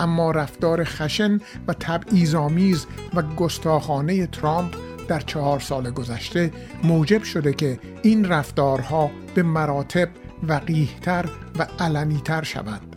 اما 0.00 0.30
رفتار 0.30 0.84
خشن 0.84 1.38
و 1.68 1.72
تبعیض‌آمیز 1.72 2.86
و 3.14 3.22
گستاخانه 3.22 4.26
ترامپ 4.26 4.74
در 5.08 5.20
چهار 5.20 5.60
سال 5.60 5.90
گذشته 5.90 6.50
موجب 6.84 7.22
شده 7.22 7.52
که 7.52 7.78
این 8.02 8.24
رفتارها 8.24 9.10
به 9.34 9.42
مراتب 9.42 10.08
وقیهتر 10.48 11.28
و 11.58 11.66
علنیتر 11.78 12.42
شود. 12.42 12.91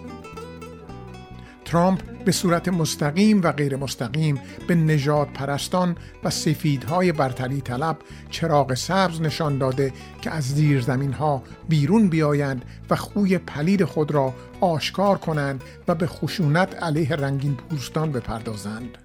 ترامپ 1.65 2.01
به 2.25 2.31
صورت 2.31 2.67
مستقیم 2.67 3.41
و 3.43 3.51
غیر 3.51 3.75
مستقیم 3.75 4.39
به 4.67 4.75
نجات 4.75 5.33
پرستان 5.33 5.95
و 6.23 6.29
سفیدهای 6.29 7.11
برتری 7.11 7.61
طلب 7.61 7.97
چراغ 8.29 8.73
سبز 8.73 9.21
نشان 9.21 9.57
داده 9.57 9.93
که 10.21 10.31
از 10.31 10.43
زیر 10.43 10.81
زمین 10.81 11.13
ها 11.13 11.43
بیرون 11.69 12.09
بیایند 12.09 12.65
و 12.89 12.95
خوی 12.95 13.37
پلید 13.37 13.83
خود 13.83 14.11
را 14.11 14.33
آشکار 14.61 15.17
کنند 15.17 15.63
و 15.87 15.95
به 15.95 16.07
خشونت 16.07 16.83
علیه 16.83 17.09
رنگین 17.09 17.55
پوستان 17.55 18.11
بپردازند. 18.11 19.04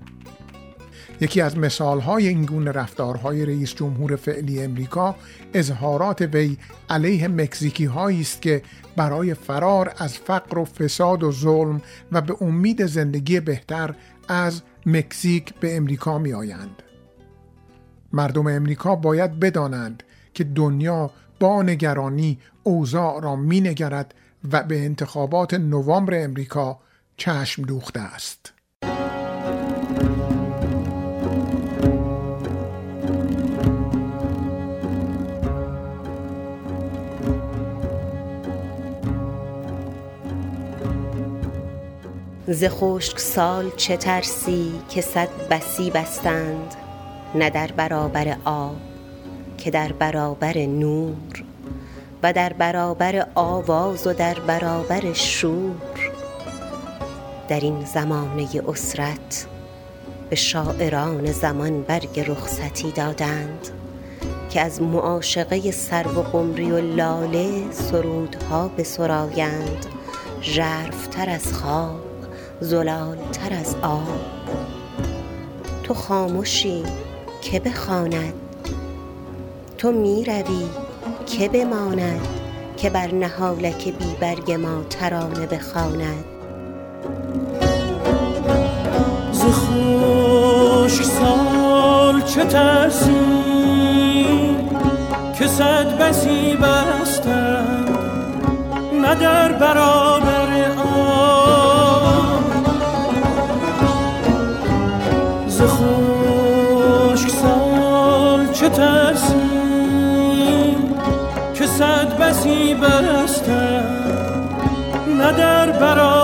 یکی 1.21 1.41
از 1.41 1.59
مثالهای 1.59 2.29
این 2.29 2.45
گونه 2.45 2.73
رفتارهای 2.73 3.47
رئیس 3.47 3.75
جمهور 3.75 4.16
فعلی 4.16 4.62
امریکا 4.62 5.16
اظهارات 5.55 6.23
وی 6.23 6.57
علیه 6.91 7.29
مکزیکی 7.29 7.85
هایی 7.85 8.21
است 8.21 8.43
که 8.43 8.62
برای 8.97 9.35
فرار 9.35 9.95
از 9.99 10.18
فقر 10.18 10.59
و 10.59 10.64
فساد 10.64 11.23
و 11.23 11.33
ظلم 11.33 11.83
و 12.12 12.21
به 12.21 12.37
امید 12.41 12.87
زندگی 12.87 13.41
بهتر 13.41 13.95
از 14.29 14.62
مکزیک 14.87 15.55
به 15.55 15.77
امریکا 15.77 16.18
می 16.18 16.33
آیند. 16.33 16.83
مردم 18.12 18.47
امریکا 18.47 18.97
باید 18.97 19.41
بدانند 19.41 20.03
که 20.35 20.45
دنیا 20.45 21.11
با 21.41 21.62
نگرانی 21.62 22.39
اوضاع 22.62 23.21
را 23.23 23.37
می 23.37 23.61
نگرد 23.61 24.14
و 24.53 24.62
به 24.62 24.85
انتخابات 24.85 25.55
نوامبر 25.55 26.25
امریکا 26.25 26.79
چشم 27.16 27.62
دوخته 27.62 28.01
است. 28.01 28.53
ز 42.53 42.64
خشک 42.64 43.18
سال 43.18 43.70
چه 43.77 43.97
ترسی 43.97 44.72
که 44.89 45.01
صد 45.01 45.28
بسی 45.51 45.90
بستند 45.90 46.74
نه 47.35 47.51
در 47.51 47.72
برابر 47.77 48.36
آب 48.44 48.77
که 49.59 49.70
در 49.70 49.93
برابر 49.93 50.59
نور 50.59 51.44
و 52.22 52.32
در 52.32 52.52
برابر 52.52 53.27
آواز 53.35 54.06
و 54.06 54.12
در 54.12 54.35
برابر 54.35 55.12
شور. 55.12 56.10
در 57.48 57.60
این 57.60 57.85
زمانه 57.85 58.48
اسرت 58.68 59.47
به 60.31 60.36
شاعران 60.36 61.32
زمان 61.32 61.82
برگ 61.82 62.20
رخصتی 62.20 62.93
دادند 62.93 63.68
که 64.51 64.60
از 64.60 64.82
معاشقه 64.82 65.70
سر 65.70 66.09
و 66.09 66.22
قمری 66.22 66.70
و 66.70 66.81
لاله 66.81 67.70
سرودها 67.70 68.68
به 68.68 68.82
سرایند 68.82 69.86
ژرفتر 70.43 71.31
از 71.31 71.52
خواب. 71.52 72.10
زلال 72.61 73.16
تر 73.32 73.55
از 73.55 73.77
آب. 73.82 74.20
تو 75.82 75.95
خاموشی 75.95 76.82
که 77.43 77.61
بخواند 77.61 78.35
تو 79.78 79.93
می 79.93 80.24
روی 80.24 80.66
که 81.27 81.49
بماند 81.49 82.28
که 82.77 82.91
بر 82.91 83.15
نهالک 83.15 83.85
بی 83.85 84.16
برگ 84.20 84.53
ما 84.53 84.82
ترانه 84.91 85.47
بخواند. 85.47 86.24
ز 89.32 89.43
خشک 89.43 91.03
سال 91.03 92.23
چه 92.23 92.45
ترسی 92.45 93.15
که 95.39 95.47
صد 95.47 95.99
بسی 95.99 96.57
بستند 96.57 97.99
نه 99.03 99.15
در 99.15 99.53
برابر 99.53 100.40
better. 115.81 116.19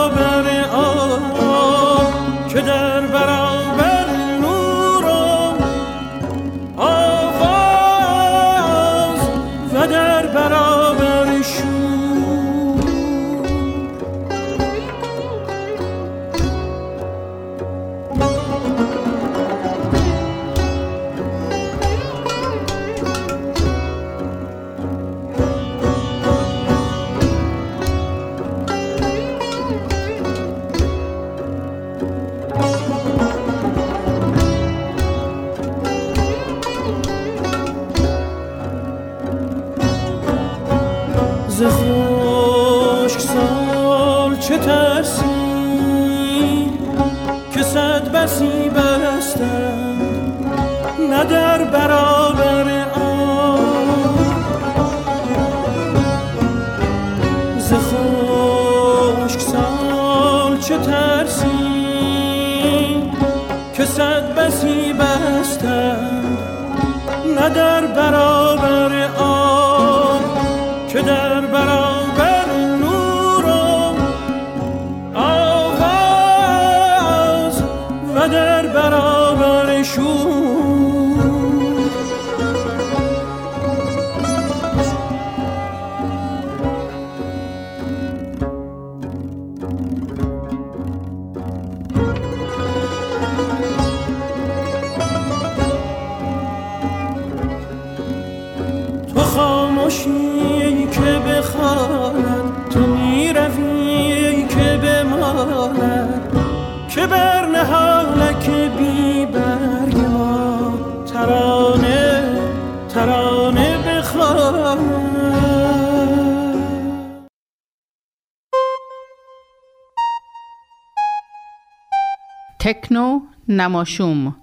نماشوم. 123.57 124.37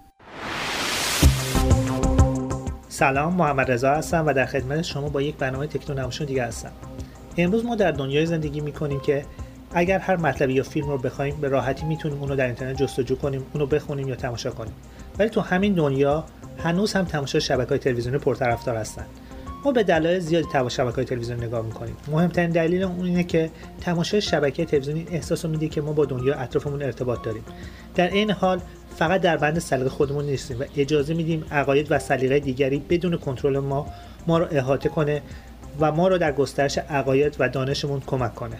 سلام 2.89 3.33
محمد 3.33 3.71
رضا 3.71 3.91
هستم 3.91 4.25
و 4.27 4.33
در 4.33 4.45
خدمت 4.45 4.81
شما 4.81 5.09
با 5.09 5.21
یک 5.21 5.35
برنامه 5.35 5.67
تکنو 5.67 5.99
نماشون 5.99 6.27
دیگه 6.27 6.43
هستم. 6.45 6.71
امروز 7.37 7.65
ما 7.65 7.75
در 7.75 7.91
دنیای 7.91 8.25
زندگی 8.25 8.61
می‌کنیم 8.61 8.99
که 8.99 9.25
اگر 9.73 9.99
هر 9.99 10.15
مطلبی 10.15 10.53
یا 10.53 10.63
فیلم 10.63 10.87
رو 10.87 10.97
بخوایم 10.97 11.35
به 11.41 11.47
راحتی 11.47 11.85
می‌تونیم 11.85 12.19
اونو 12.19 12.35
در 12.35 12.45
اینترنت 12.45 12.77
جستجو 12.77 13.15
کنیم 13.15 13.45
اونو 13.53 13.65
بخونیم 13.65 14.07
یا 14.07 14.15
تماشا 14.15 14.51
کنیم. 14.51 14.73
ولی 15.19 15.29
تو 15.29 15.41
همین 15.41 15.73
دنیا 15.73 16.23
هنوز 16.57 16.93
هم 16.93 17.05
تماشای 17.05 17.41
شبکه 17.41 17.69
های 17.69 17.79
تلویزیونی 17.79 18.17
پرطرفدار 18.17 18.77
هستن. 18.77 19.05
ما 19.65 19.71
به 19.71 19.83
دلایل 19.83 20.19
زیادی 20.19 20.47
تماشا 20.53 20.83
شبکه 20.83 20.95
های 20.95 21.05
تلویزیونی 21.05 21.45
نگاه 21.45 21.65
می‌کنیم. 21.65 21.95
مهمترین 22.07 22.49
دلیل 22.49 22.83
اون 22.83 23.05
اینه 23.05 23.23
که 23.23 23.49
تماشای 23.81 24.21
شبکه 24.21 24.65
تلویزیونی 24.65 25.07
احساس 25.11 25.45
رو 25.45 25.51
میده 25.51 25.67
که 25.67 25.81
ما 25.81 25.93
با 25.93 26.05
دنیا 26.05 26.35
اطرافمون 26.35 26.81
ارتباط 26.81 27.23
داریم. 27.23 27.43
در 27.95 28.09
این 28.09 28.31
حال 28.31 28.59
فقط 28.97 29.21
در 29.21 29.37
بند 29.37 29.59
سلیقه 29.59 29.89
خودمون 29.89 30.25
نیستیم 30.25 30.59
و 30.59 30.63
اجازه 30.77 31.13
میدیم 31.13 31.45
عقاید 31.51 31.87
و 31.89 31.99
سلیقه 31.99 32.39
دیگری 32.39 32.79
بدون 32.89 33.17
کنترل 33.17 33.59
ما 33.59 33.87
ما 34.27 34.37
رو 34.37 34.47
احاطه 34.51 34.89
کنه 34.89 35.21
و 35.79 35.91
ما 35.91 36.07
رو 36.07 36.17
در 36.17 36.31
گسترش 36.31 36.77
عقاید 36.77 37.35
و 37.39 37.49
دانشمون 37.49 38.01
کمک 38.07 38.35
کنه. 38.35 38.55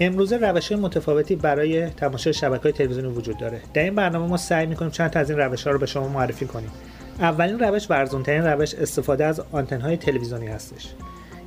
امروزه 0.00 0.36
روش 0.36 0.72
متفاوتی 0.72 1.36
برای 1.36 1.86
تماشای 1.90 2.32
شبکه 2.32 2.62
های 2.62 2.72
تلویزیونی 2.72 3.08
وجود 3.08 3.38
داره. 3.38 3.60
در 3.74 3.82
این 3.82 3.94
برنامه 3.94 4.26
ما 4.26 4.36
سعی 4.36 4.66
می‌کنیم 4.66 4.90
چند 4.90 5.10
تا 5.10 5.20
از 5.20 5.30
این 5.30 5.38
روش 5.38 5.64
ها 5.64 5.70
رو 5.70 5.78
به 5.78 5.86
شما 5.86 6.08
معرفی 6.08 6.46
کنیم. 6.46 6.70
اولین 7.20 7.58
روش 7.58 7.90
و 7.90 7.94
ارزان‌ترین 7.94 8.44
روش 8.44 8.74
استفاده 8.74 9.24
از 9.24 9.42
آنتن 9.52 9.80
های 9.80 9.96
تلویزیونی 9.96 10.46
هستش. 10.46 10.94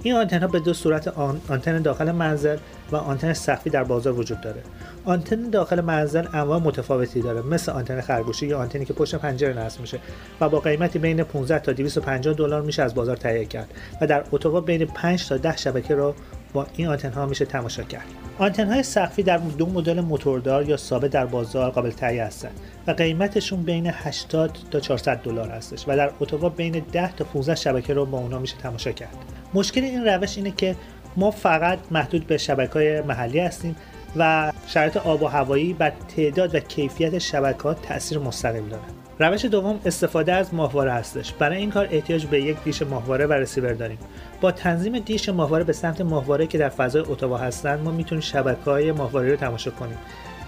این 0.04 0.16
آنتن 0.16 0.40
ها 0.41 0.48
به 0.48 0.60
دو 0.60 0.74
صورت 0.74 1.08
آن... 1.08 1.41
آنتن 1.49 1.82
داخل 1.82 2.12
منزل 2.12 2.58
و 2.91 2.95
آنتن 2.95 3.34
سقفی 3.34 3.70
در 3.70 3.84
بازار 3.84 4.14
وجود 4.14 4.41
داره. 4.41 4.62
آنتن 5.08 5.50
داخل 5.50 5.82
منزل 5.82 6.26
انواع 6.34 6.60
متفاوتی 6.60 7.22
داره. 7.22 7.42
مثل 7.42 7.72
آنتن 7.72 8.02
خرگوشی 8.02 8.48
یا 8.48 8.60
آنتنی 8.60 8.86
که 8.86 8.94
پشت 8.94 9.16
پنجره 9.16 9.60
نصب 9.60 9.82
میشه 9.82 10.00
و 10.42 10.50
با 10.50 10.60
قیمتی 10.60 11.00
بین 11.00 11.24
15 11.24 11.60
تا 11.60 11.72
250 11.72 12.34
دلار 12.34 12.62
میشه 12.62 12.84
از 12.84 12.96
بازار 12.96 13.18
تهیه 13.18 13.46
کرد 13.46 13.74
و 14.02 14.08
در 14.08 14.24
اتاق 14.32 14.66
بین 14.66 14.86
5 14.86 15.28
تا 15.28 15.38
10 15.38 15.58
شبکه 15.58 15.96
رو 15.96 16.14
با 16.54 16.68
این 16.76 16.88
آنتن 16.88 17.12
ها 17.12 17.26
میشه 17.26 17.46
تماشا 17.46 17.84
کرد. 17.84 18.06
آنتن 18.38 18.68
های 18.68 18.84
سقفی 18.84 19.24
در 19.24 19.38
دو 19.38 19.66
مدل 19.66 20.02
موتوردار 20.02 20.70
یا 20.70 20.78
ثابت 20.78 21.12
در 21.12 21.26
بازار 21.26 21.72
قابل 21.72 21.92
تهیه 21.92 22.24
هستند 22.24 22.60
و 22.88 22.92
قیمتشون 22.92 23.64
بین 23.64 23.88
80 23.94 24.58
تا 24.72 24.80
400 24.80 25.18
دلار 25.18 25.50
هستش 25.50 25.88
و 25.88 25.96
در 25.96 26.12
اتاق 26.20 26.56
بین 26.56 26.84
10 26.92 27.16
تا 27.16 27.26
15 27.26 27.56
شبکه 27.56 27.94
رو 27.94 28.06
با 28.06 28.18
اونا 28.18 28.40
میشه 28.40 28.58
تماشا 28.58 28.92
کرد. 28.92 29.16
مشکل 29.54 29.82
این 29.82 30.06
روش 30.06 30.38
اینه 30.38 30.52
که 30.52 30.76
ما 31.18 31.32
فقط 31.32 31.80
محدود 31.92 32.28
به 32.28 32.38
شبکه 32.38 32.74
های 32.74 33.02
محلی 33.02 33.40
هستیم 33.40 33.76
و 34.16 34.52
شرایط 34.68 34.98
آب 34.98 35.24
و 35.24 35.28
هوایی 35.28 35.74
بر 35.74 35.94
تعداد 36.16 36.56
و 36.56 36.60
کیفیت 36.60 37.18
شبکات 37.18 37.82
تاثیر 37.82 38.20
مستقیم 38.20 38.70
داره 38.70 38.84
روش 39.20 39.46
دوم 39.46 39.80
استفاده 39.86 40.34
از 40.34 40.54
ماهواره 40.54 40.92
هستش. 40.92 41.34
برای 41.34 41.58
این 41.58 41.72
کار 41.72 41.88
احتیاج 41.92 42.26
به 42.26 42.42
یک 42.42 42.64
دیش 42.64 42.82
ماهواره 42.82 43.26
و 43.26 43.34
رسیور 43.34 43.74
داریم. 43.74 43.98
با 44.42 44.52
تنظیم 44.52 45.00
دیش 45.00 45.30
ماهواره 45.30 45.64
به 45.64 45.74
سمت 45.74 46.02
ماهواره 46.02 46.48
که 46.48 46.58
در 46.58 46.70
فضای 46.70 47.02
اتاق 47.02 47.42
هستند 47.42 47.80
ما 47.80 47.92
می‌تونیم 47.92 48.22
شبکه 48.22 48.72
های 48.72 48.92
ماهواره 48.92 49.30
رو 49.30 49.36
تماشا 49.36 49.72
کنیم. 49.72 49.98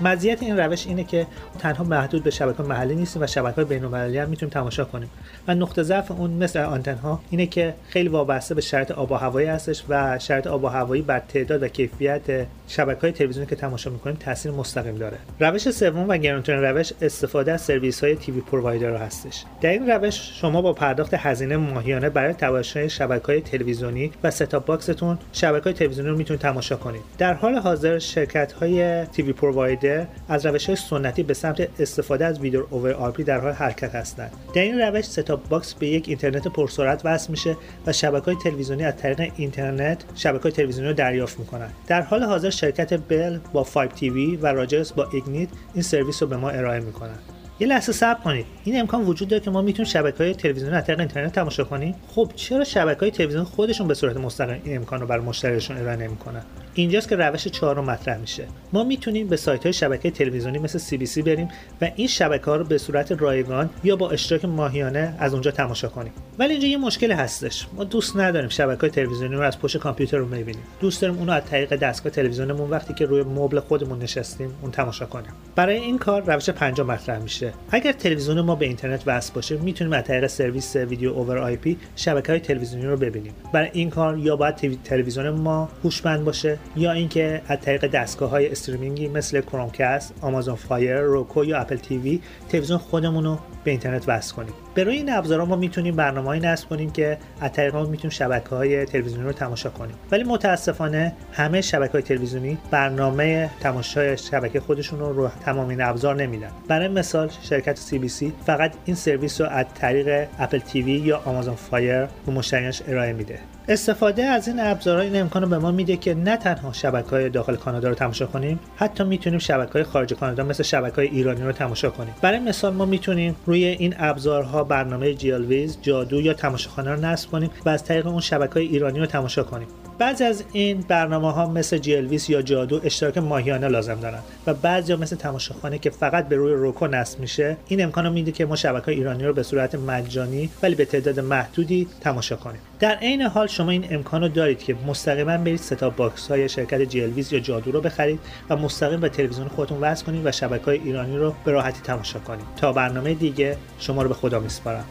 مزیت 0.02 0.44
این 0.44 0.60
روش 0.60 0.88
اینه 0.88 1.04
که 1.04 1.28
تنها 1.60 1.84
محدود 1.84 2.24
به 2.24 2.30
شبکه 2.30 2.64
محلی 2.64 2.96
نیستیم 2.96 3.22
و 3.22 3.28
شبکه 3.28 3.56
های 3.56 3.66
بین 3.66 3.84
المللی 3.84 4.18
هم 4.18 4.30
می‌تونیم 4.30 4.54
تماشا 4.54 4.86
کنیم. 4.86 5.10
و 5.48 5.56
نقطه 5.56 5.84
ضعف 5.84 6.12
اون 6.12 6.32
مثل 6.32 6.60
آنتن 6.60 6.96
ها 6.96 7.22
اینه 7.30 7.46
که 7.46 7.74
خیلی 7.90 8.10
وابسته 8.10 8.56
به 8.56 8.62
شرایط 8.62 8.92
آب 8.92 9.12
و 9.12 9.16
هوایی 9.16 9.48
هستش 9.48 9.84
و 9.90 10.20
شرایط 10.20 10.48
آب 10.48 10.64
و 10.64 10.68
هوایی 10.68 11.02
بر 11.02 11.20
تعداد 11.20 11.64
و 11.64 11.68
کیفیت 11.68 12.22
شبکه 12.68 13.02
های 13.02 13.12
تلویزیونی 13.12 13.48
که 13.50 13.56
تماشا 13.56 13.90
می‌کنیم 13.90 14.16
تاثیر 14.16 14.52
مستقیم 14.52 14.96
داره. 14.96 15.18
روش 15.40 15.70
سوم 15.70 16.06
و 16.10 16.18
گرانترین 16.18 16.62
روش 16.62 16.94
استفاده 17.02 17.52
از 17.52 17.62
سرویس 17.62 18.04
های 18.04 18.16
TV 18.16 18.42
provider 18.42 18.96
هستش. 18.96 19.44
در 19.62 19.70
این 19.70 19.90
روش 19.90 20.40
شما 20.42 20.62
با 20.62 20.74
پرداخت 20.74 21.14
هزینه 21.14 21.58
ماهیانه 21.58 22.10
برای 22.10 22.34
تماشای 22.34 22.90
شبکه 22.90 23.26
های 23.26 23.42
تلویزیونی 23.42 24.12
و 24.24 24.32
set-top 24.32 24.66
box 24.66 24.92
تون 24.92 25.18
شبکه 25.34 25.64
های 25.64 25.74
تلویزیونی 25.74 26.10
رو 26.10 26.18
می‌تونید 26.18 26.42
تماشا 26.42 26.76
کنید. 26.76 27.02
در 27.18 27.34
حال 27.34 27.56
حاضر 27.56 28.00
شرکت 28.00 28.52
های 28.52 29.06
TV 29.06 29.34
provider 29.34 29.89
از 30.30 30.46
روش 30.46 30.66
های 30.66 30.76
سنتی 30.76 31.24
به 31.24 31.34
سمت 31.34 31.68
استفاده 31.80 32.26
از 32.26 32.40
video 32.40 32.66
over 32.70 32.94
IP 32.94 33.24
در 33.24 33.40
حال 33.40 33.52
حرکت 33.52 33.96
هستند. 33.96 34.32
در 34.56 34.62
این 34.62 34.80
روش 34.80 35.06
set-top 35.06 35.50
box 35.50 35.74
به 35.74 35.88
یک 35.88 36.08
اینترنت 36.08 36.48
پرسرعت 36.48 37.02
وصل 37.06 37.32
میشه 37.32 37.58
و 37.88 37.94
شبکه 37.94 38.26
های 38.26 38.36
تلویزیونی 38.44 38.84
از 38.84 38.98
طریق 38.98 39.32
اینترنت 39.36 40.04
شبکه 40.16 40.44
های 40.44 40.52
تلویزیونی 40.52 40.88
رو 40.90 40.94
دریافت 40.94 41.40
می‌کنن. 41.40 41.70
در 41.88 42.02
حال 42.02 42.24
حاضر 42.24 42.50
شرکت 42.50 43.00
بل 43.08 43.40
با 43.54 43.64
5 43.64 43.92
تیوی 43.92 44.36
و 44.36 44.48
راجرز 44.48 44.94
با 44.96 45.08
Ignite 45.14 45.50
این 45.74 45.84
سرویس 45.84 46.22
رو 46.24 46.30
به 46.30 46.38
ما 46.38 46.50
ارائه 46.50 46.80
می‌کنن. 46.80 47.16
یه 47.60 47.68
لحظه 47.68 47.92
صبر 47.92 48.20
کنید. 48.24 48.46
این 48.64 48.80
امکان 48.80 49.06
وجود 49.06 49.28
داره 49.28 49.44
که 49.44 49.52
ما 49.52 49.62
می‌تونیم 49.62 49.92
شبکه 49.92 50.24
های 50.24 50.34
تلویزیونی 50.34 50.76
از 50.76 50.86
طریق 50.86 51.00
اینترنت 51.00 51.34
تماشا 51.34 51.64
کنیم؟ 51.64 51.96
خب 52.08 52.32
چرا 52.36 52.64
شبکه 52.64 53.00
های 53.00 53.12
تلویزیون 53.12 53.44
خودشون 53.44 53.88
به 53.88 53.94
صورت 53.94 54.18
مستقیم 54.18 54.62
این 54.64 54.76
امکان 54.76 55.00
رو 55.00 55.08
برای 55.08 55.24
مشتریشون 55.24 55.78
ارائه 55.78 55.96
نمی‌کنن؟ 55.96 56.42
اینجاست 56.80 57.10
که 57.10 57.16
روش 57.16 57.48
چهارم 57.48 57.86
مطرح 57.86 58.18
میشه. 58.18 58.48
ما 58.74 58.84
می‌تونیم 58.84 59.28
به 59.28 59.38
سایت 59.38 59.64
های 59.64 59.74
شبکه 59.74 60.12
تلویزیونی 60.12 60.60
مثل 60.60 60.78
CBC 60.78 61.22
بریم 61.22 61.48
و 61.82 61.92
این 61.96 62.08
شبکه 62.08 62.46
ها 62.46 62.56
رو 62.56 62.64
به 62.64 62.78
صورت 62.78 63.12
رایگان 63.12 63.70
یا 63.84 63.96
با 63.96 64.10
اشتراک 64.10 64.46
ماهیانه 64.46 65.16
از 65.20 65.34
اونجا 65.34 65.52
تماشا 65.52 65.88
کنیم. 65.88 66.12
ولی 66.40 66.52
اینجا 66.52 66.68
یه 66.68 66.78
مشکل 66.78 67.12
هستش. 67.12 67.68
ما 67.74 67.84
دوست 67.84 68.18
نداریم 68.18 68.50
شبکه 68.50 68.82
های 68.82 68.90
تلویزیونی 68.90 69.36
رو 69.36 69.42
از 69.42 69.60
پشت 69.60 69.78
کامپیوتر 69.78 70.18
رو 70.18 70.26
ببینیم. 70.26 70.64
دوست 70.80 71.02
داریم 71.02 71.18
اونو 71.18 71.32
از 71.32 71.46
طریق 71.46 71.76
دستگاه 71.76 72.12
تلویزیونمون 72.12 72.70
وقتی 72.70 72.94
که 72.94 73.06
روی 73.06 73.24
مبل 73.24 73.60
خودمون 73.60 74.00
نشستیم 74.00 74.54
اون 74.62 74.72
تماشا 74.72 75.06
کنیم. 75.06 75.32
برای 75.56 75.76
این 75.76 75.98
کار 75.98 76.22
روش 76.34 76.50
پنجم 76.50 76.86
مطرح 76.86 77.20
میشه. 77.20 77.54
اگر 77.72 77.92
تلویزیون 77.92 78.42
ما 78.42 78.56
به 78.56 78.66
اینترنت 78.66 79.04
وصل 79.06 79.34
باشه 79.34 79.58
می‌تونیم 79.58 79.94
از 79.94 80.04
طریق 80.04 80.28
سرویس 80.28 80.76
video 80.76 81.12
over 81.12 81.38
IP 81.38 81.78
شبکه 81.96 82.32
های 82.32 82.40
تلویزیونی 82.40 82.86
رو 82.86 82.98
ببینیم. 82.98 83.34
برای 83.54 83.70
این 83.74 83.90
کار 83.90 84.18
یا 84.18 84.36
باید 84.36 84.84
تلویزیون 84.84 85.30
ما 85.30 85.70
هوشمند 85.84 86.26
باشه 86.26 86.58
یا 86.76 86.92
اینکه 86.92 87.42
از 87.48 87.62
طریق 87.62 87.88
دستگاه 87.88 88.30
های 88.30 88.52
streaming 88.52 89.02
ی 89.02 89.08
مثل 89.08 89.42
Chromecast، 89.42 90.14
Amazon 90.22 90.56
Fire، 90.56 91.00
Roku 91.00 91.46
یا 91.46 91.60
Apple 91.60 91.76
TV 91.76 92.22
تلویزیون 92.50 92.80
خودمون 92.80 93.24
رو 93.24 93.40
به 93.64 93.72
اینترنت 93.72 94.10
وصل 94.10 94.36
کنیم. 94.36 94.54
به 94.74 94.84
روی 94.84 94.96
این 94.96 95.14
ابزارها 95.14 95.46
ما 95.46 95.56
می‌تونیم 95.56 95.96
برنامه‌ای 95.96 96.40
نصب 96.40 96.70
کنیم 96.70 96.92
که 96.92 97.18
از 97.42 97.54
طریق 97.54 97.76
اون 97.76 97.90
می‌تونیم 97.90 98.10
شبکه 98.10 98.50
های 98.50 98.86
تلویزیونی 98.86 99.24
رو 99.24 99.32
تماشا 99.32 99.70
کنیم. 99.70 99.96
ولی 100.12 100.24
متاسفانه 100.24 101.14
همه 101.32 101.62
شبکه 101.62 101.92
های 101.92 102.02
تلویزیونی 102.02 102.58
برنامه 102.72 103.50
تماشای 103.60 104.18
شبکه 104.18 104.60
خودشون 104.60 105.00
رو 105.00 105.14
رو 105.14 105.30
تمام 105.46 105.70
این 105.70 105.82
ابزار 105.82 106.16
نمیدن. 106.16 106.52
برای 106.68 106.88
مثال 106.88 107.30
شرکت 107.42 107.78
CBC 107.78 108.34
فقط 108.46 108.74
این 108.86 108.96
سرویس 108.96 109.42
رو 109.42 109.48
از 109.48 109.66
طریق 109.76 110.28
Apple 110.40 110.60
TV 110.60 110.92
یا 110.92 111.22
Amazon 111.26 111.56
Fire 111.56 112.06
به 112.26 112.32
مشتریانش 112.32 112.82
ارائه 112.88 113.14
میده. 113.14 113.40
استفاده 113.68 114.24
از 114.24 114.48
این 114.48 114.60
ابزارها 114.60 115.02
این 115.02 115.22
امکان 115.22 115.42
رو 115.42 115.50
به 115.50 115.58
ما 115.58 115.72
میده 115.72 115.98
که 115.98 116.14
نه 116.14 116.38
تنها 116.38 116.74
شبکه 116.74 117.10
های 117.10 117.30
داخل 117.30 117.56
کانادا 117.56 117.90
رو 117.90 117.96
تماشا 117.96 118.26
کنیم 118.26 118.60
حتی 118.76 119.04
می‌تونیم 119.04 119.40
شبکه 119.40 119.74
های 119.74 119.84
خارج 119.84 120.14
کانادا 120.14 120.44
مثل 120.44 120.64
شبکه 120.64 120.96
های 120.96 121.08
ایرانی 121.08 121.42
رو 121.42 121.52
تماشا 121.52 121.90
کنیم. 121.90 122.14
برای 122.22 122.40
مثال 122.40 122.74
ما 122.74 122.86
می‌تونیم 122.86 123.36
روی 123.46 123.66
این 123.66 123.96
ابزارها 123.98 124.64
برنامه 124.70 125.14
GLWiZ 125.14 125.78
جادو 125.82 126.22
یا 126.22 126.34
تماشاخانه 126.34 126.92
رو 126.92 127.02
نصب 127.02 127.32
کنیم 127.32 127.50
و 127.66 127.70
از 127.70 127.84
طریق 127.84 128.08
اون 128.08 128.22
شبکه 128.22 128.54
های 128.54 128.66
ایرانی 128.66 129.00
رو 129.00 129.06
تماشا 129.06 129.44
کنیم. 129.44 129.68
بعضی 130.00 130.24
از 130.24 130.44
این 130.54 130.82
برنامه 130.88 131.32
ها 131.32 131.50
مثل 131.50 131.78
GLWiZ 131.78 132.30
یا 132.30 132.42
جادو 132.42 132.82
اشتراک 132.84 133.18
ماهیانه 133.18 133.68
لازم 133.68 134.00
دارن 134.00 134.20
و 134.48 134.54
بعضی 134.54 134.96
مثل 134.96 135.16
تماشاخانه 135.16 135.78
که 135.78 135.90
فقط 135.90 136.28
به 136.28 136.36
روی 136.36 136.54
Roku 136.54 136.88
نصب 136.88 137.20
میشه 137.20 137.58
این 137.68 137.84
امکان 137.84 138.10
میده 138.12 138.32
که 138.32 138.46
ما 138.46 138.56
شبکه 138.56 138.92
ایرانی 138.92 139.24
رو 139.24 139.34
به 139.34 139.44
صورت 139.44 139.76
مجانی 139.76 140.50
ولی 140.64 140.76
به 140.76 140.86
تعداد 140.86 141.20
محدودی 141.20 141.88
تماشا 142.02 142.36
کنیم. 142.36 142.60
در 142.80 142.96
عین 142.96 143.22
حال 143.22 143.48
شما 143.48 143.72
این 143.72 143.86
امکان 143.90 144.22
رو 144.22 144.28
دارید 144.28 144.60
که 144.60 144.76
مستقیما 144.88 145.38
برید 145.38 145.60
set-top 145.60 145.90
box 145.90 146.28
های 146.28 146.50
شرکت 146.50 146.82
GLWiZ 146.82 147.34
یا 147.34 147.40
جادو 147.40 147.72
رو 147.72 147.82
بخرید 147.82 148.20
و 148.50 148.56
مستقیم 148.56 149.00
به 149.00 149.10
تلویزیون 149.10 149.48
خودتون 149.48 149.80
وصل 149.82 150.06
کنید 150.06 150.26
و 150.26 150.32
شبکه 150.32 150.68
ایرانی 150.68 151.18
رو 151.18 151.34
به 151.46 151.52
راحتی 151.52 151.82
تماشا 151.82 152.20
کنید. 152.20 152.46
تا 152.58 152.74
برنامه 152.74 153.14
دیگه 153.14 153.58
شما 153.80 154.02
رو 154.02 154.08
به 154.10 154.16
خدا 154.16 154.40
میسپارم. 154.40 154.86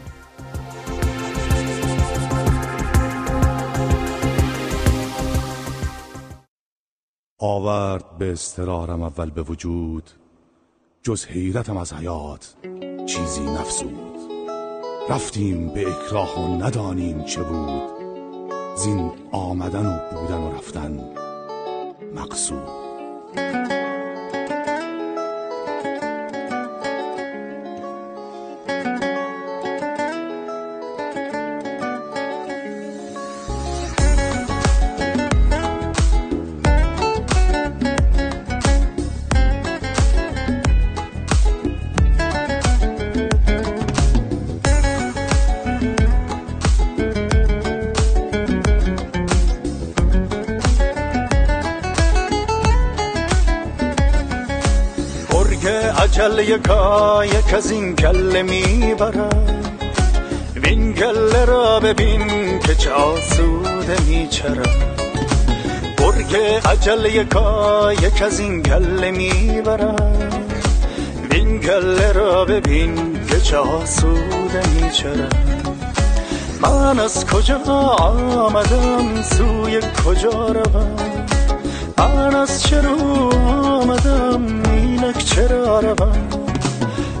آورد 7.41 8.17
به 8.17 8.31
استرارم 8.31 9.01
اول 9.01 9.29
به 9.29 9.41
وجود 9.41 10.09
جز 11.03 11.25
حیرتم 11.25 11.77
از 11.77 11.93
حیات 11.93 12.55
چیزی 13.05 13.45
نفسود. 13.45 14.19
رفتیم 15.09 15.69
به 15.69 15.87
اکراه 15.91 16.39
و 16.39 16.63
ندانیم 16.63 17.23
چه 17.23 17.43
بود. 17.43 17.83
زین 18.75 19.11
آمدن 19.31 19.85
و 19.85 19.99
بودن 20.11 20.37
و 20.37 20.55
رفتن 20.55 21.09
مقصود. 22.15 23.78
یکا 56.49 57.25
یک 57.25 57.53
از 57.53 57.71
این 57.71 57.93
گله 57.93 58.43
می‌برم. 58.43 59.29
وین 60.55 60.91
گله 60.91 61.45
را 61.45 61.79
ببین 61.79 62.59
که 62.59 62.75
چه 62.75 62.91
آسوده 62.91 64.01
میچرم. 64.07 64.73
برگ 65.97 66.35
عجل 66.65 67.05
یکا 67.05 67.93
یک 67.93 68.21
از 68.21 68.39
این 68.39 68.61
گله 68.61 69.11
می‌برم. 69.11 70.29
وین 71.31 71.57
گله 71.57 72.11
را 72.11 72.45
ببین 72.45 73.19
که 73.29 73.41
چه 73.41 73.57
آسوده 73.57 74.61
میچرم. 74.75 75.29
من 76.61 76.99
از 76.99 77.25
کجا 77.25 77.57
آمدم؟ 77.57 79.21
سوی 79.21 79.79
کجا 80.05 80.47
روم؟ 80.47 80.95
من 81.97 82.35
از 82.35 82.63
چه 82.63 82.81
رو 82.81 82.95
آمدم؟ 83.81 84.63
اینک 84.71 85.17
چرا 85.17 85.79
روم؟ 85.79 86.38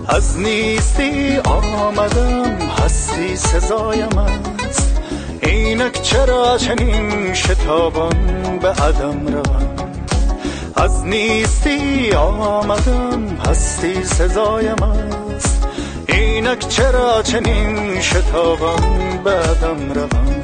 از 0.09 0.39
نیستی 0.39 1.37
آمدم 1.37 2.57
هستی 2.83 3.37
سزایم 3.37 4.17
است. 4.17 5.01
اینک 5.43 6.01
چرا 6.01 6.57
چنین 6.57 7.33
شتابان 7.33 8.59
به 8.61 8.69
عدم 8.69 9.27
روم 9.27 9.75
از 10.75 11.05
نیستی 11.05 12.11
آمدم 12.11 13.37
هستی 13.49 14.03
سزایم 14.03 14.83
است. 14.83 15.67
اینک 16.07 16.67
چرا 16.67 17.21
چنین 17.21 18.01
شتابان 18.01 19.19
به 19.23 19.31
عدم 19.31 19.91
روم 19.93 20.41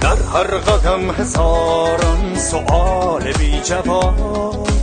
در 0.00 0.16
هر 0.32 0.46
قدم 0.46 1.10
هزاران 1.10 2.34
سؤال 2.36 3.32
بی 3.32 3.60
جواب 3.60 4.75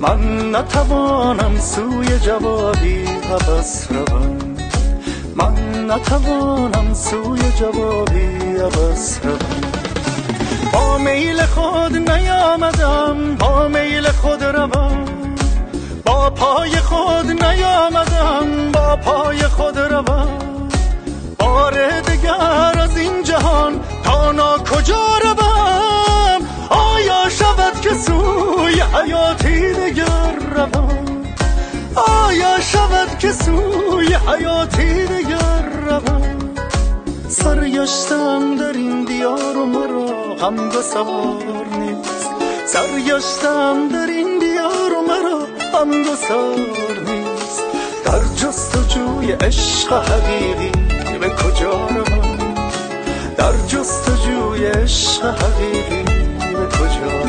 من 0.00 0.50
نتوانم 0.56 1.60
سوی 1.60 2.18
جوابی 2.18 3.04
عبس 3.04 3.88
روم. 3.90 4.38
من 5.34 5.54
نتوانم 5.90 6.94
سوی 6.94 7.52
جوابی 7.58 8.56
عبس 8.56 9.20
روم. 9.24 9.38
با 10.72 10.98
میل 10.98 11.42
خود 11.42 12.10
نیامدم 12.10 13.36
با 13.38 13.68
میل 13.68 14.08
خود 14.08 14.44
روم. 14.44 15.04
با 16.04 16.30
پای 16.30 16.76
خود 16.76 17.26
نیامدم 17.26 18.72
با 18.72 18.96
پای 18.96 19.42
خود 19.42 19.78
روم. 19.78 20.28
بار 21.38 22.00
دگر 22.00 22.80
از 22.80 22.96
این 22.96 23.22
جهان 23.22 23.80
تا 24.04 24.58
کجا 24.58 25.06
روم. 25.22 25.87
آیا 26.70 27.28
شود 27.28 27.80
که 27.80 27.94
سوی 27.94 28.80
حیاتی 28.80 29.72
دگر 29.72 30.34
روم؟ 30.56 31.24
آیا 31.96 32.60
شود 32.60 33.18
که 33.18 33.32
سوی 33.32 34.14
حیاتی 34.14 35.06
دگر 35.06 35.62
روم؟ 35.88 36.38
سرگشتم 37.28 38.56
در 38.56 38.72
این 38.72 39.04
دیار 39.04 39.56
و 39.56 39.66
مرا 39.66 40.36
هم 40.42 40.68
بسار 40.68 41.66
نیست. 41.78 42.30
سرگشتم 42.66 43.88
در 43.88 44.06
این 44.06 44.38
دیار 44.38 44.92
و 44.92 45.02
مرا 45.02 45.46
هم 45.78 45.90
بسار 45.90 47.00
نیست. 47.06 47.62
در 48.04 48.20
جستجوی 48.36 49.32
عشق 49.32 49.92
حقیقی 49.92 50.72
به 51.20 51.28
کجا 51.28 51.72
روم؟ 51.72 52.38
در 53.36 53.52
جستجوی 53.68 54.66
عشق 54.66 55.24
حقیقی 55.24 56.27
به 56.58 56.66
کجا؟ 56.66 57.28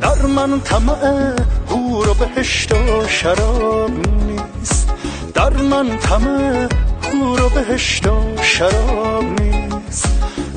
در 0.00 0.26
من 0.26 0.60
طمع 0.60 1.36
هور 1.68 2.08
و 2.08 2.14
بهشت 2.14 2.72
و 2.72 3.08
شراب 3.08 3.90
نیست. 3.90 4.92
در 5.34 5.52
من 5.56 5.98
طمع 5.98 6.68
هور 7.12 7.42
و 7.42 7.48
بهشت 7.48 8.06
و 8.06 8.42
شراب 8.42 9.24
نیست. 9.40 10.08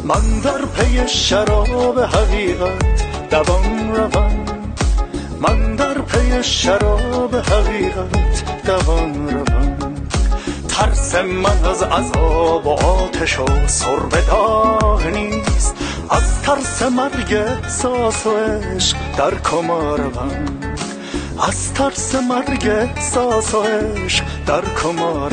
من 0.04 0.40
در 0.44 0.66
پی 0.66 1.08
شراب 1.08 2.00
حقیقت 2.00 3.30
دوام 3.30 3.92
روم 3.92 4.46
من 5.42 5.75
پی 6.26 6.44
شراب 6.44 7.36
حقیقت 7.36 8.66
دوام 8.66 9.28
روم 9.28 9.96
ترس 10.68 11.16
من 11.16 11.66
از 11.66 11.84
عذاب 11.84 12.68
و 12.68 12.70
آتش 12.70 13.40
و 13.40 13.46
داغ 14.28 15.08
نیست. 15.08 15.76
از 16.10 16.42
ترس 16.42 16.82
مرگ 16.82 17.34
احساس 17.34 18.28
و 18.28 18.38
عشق 18.38 18.98
در 19.18 19.36
کما 19.36 19.96
روم 19.96 20.46
از 21.50 21.74
ترس 21.74 22.16
مرگ 22.16 22.68
احساس 22.68 23.54
و 23.54 23.64
عشق 23.64 24.26
در 24.48 24.62
کما 24.84 25.28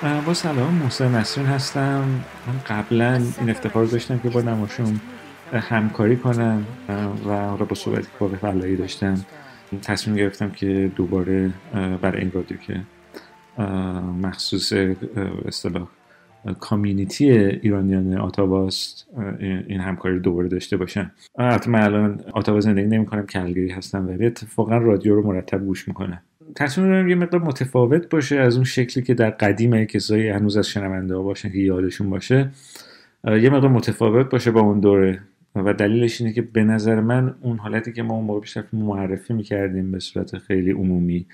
با 0.01 0.33
سلام 0.33 0.73
محسن 0.73 1.15
نسرین 1.15 1.47
هستم. 1.47 2.03
من 2.47 2.53
قبلا 2.67 3.21
این 3.39 3.49
افتخار 3.49 3.85
داشتم 3.85 4.19
که 4.19 4.29
با 4.29 4.41
نماشون 4.41 4.99
همکاری 5.53 6.17
کنم 6.17 6.65
و 7.27 7.29
حالا 7.29 7.65
با 7.65 7.75
صحبتی 7.75 8.01
که 8.01 8.09
با 8.19 8.27
فلایی 8.27 8.75
داشتم. 8.75 9.25
تصمیم 9.81 10.15
گرفتم 10.17 10.49
که 10.49 10.91
دوباره 10.95 11.51
برای 12.01 12.21
این 12.21 12.31
رادیو 12.31 12.57
که 12.57 12.81
مخصوص 14.21 14.73
اصطلاح 15.45 15.87
کامیونیتی 16.59 17.29
ایرانیان 17.31 18.17
آتاواست 18.17 19.07
این 19.67 19.79
همکاری 19.79 20.15
رو 20.15 20.21
دوباره 20.21 20.47
داشته 20.47 20.77
باشم. 20.77 21.11
البته 21.37 21.69
من 21.69 21.81
الان 21.81 22.21
آتاوا 22.33 22.59
زندگی 22.59 22.87
نمی 22.87 23.05
کنم 23.05 23.25
کلگری 23.25 23.69
هستم 23.69 24.07
ولی 24.07 24.25
اتفاقا 24.25 24.77
رادیو 24.77 25.15
رو 25.15 25.27
مرتب 25.27 25.65
گوش 25.65 25.87
می‌کنم. 25.87 26.21
تصمیم 26.55 26.87
دارم 26.87 27.07
یه 27.07 27.15
مقدار 27.15 27.41
متفاوت 27.41 28.09
باشه 28.09 28.35
از 28.35 28.55
اون 28.55 28.63
شکلی 28.63 29.03
که 29.03 29.13
در 29.13 29.29
قدیم 29.29 29.85
کسایی 29.85 30.29
هنوز 30.29 30.57
از 30.57 30.67
شنونده 30.67 31.15
ها 31.15 31.23
باشن 31.23 31.49
که 31.49 31.57
یادشون 31.57 32.09
باشه 32.09 32.49
یه 33.23 33.49
مقدار 33.49 33.69
متفاوت 33.69 34.29
باشه 34.29 34.51
با 34.51 34.61
اون 34.61 34.79
دوره. 34.79 35.19
و 35.55 35.73
دلیلش 35.73 36.21
اینه 36.21 36.33
که 36.33 36.41
به 36.41 36.63
نظر 36.63 36.99
من 36.99 37.35
اون 37.41 37.57
حالتی 37.57 37.93
که 37.93 38.03
ما 38.03 38.13
اون 38.13 38.25
موقع 38.25 38.39
بیشتر 38.39 38.63
معرفی 38.73 39.33
می‌کردیم 39.33 39.91
به 39.91 39.99
صورت 39.99 40.37
خیلی 40.37 40.71
عمومی 40.71 41.25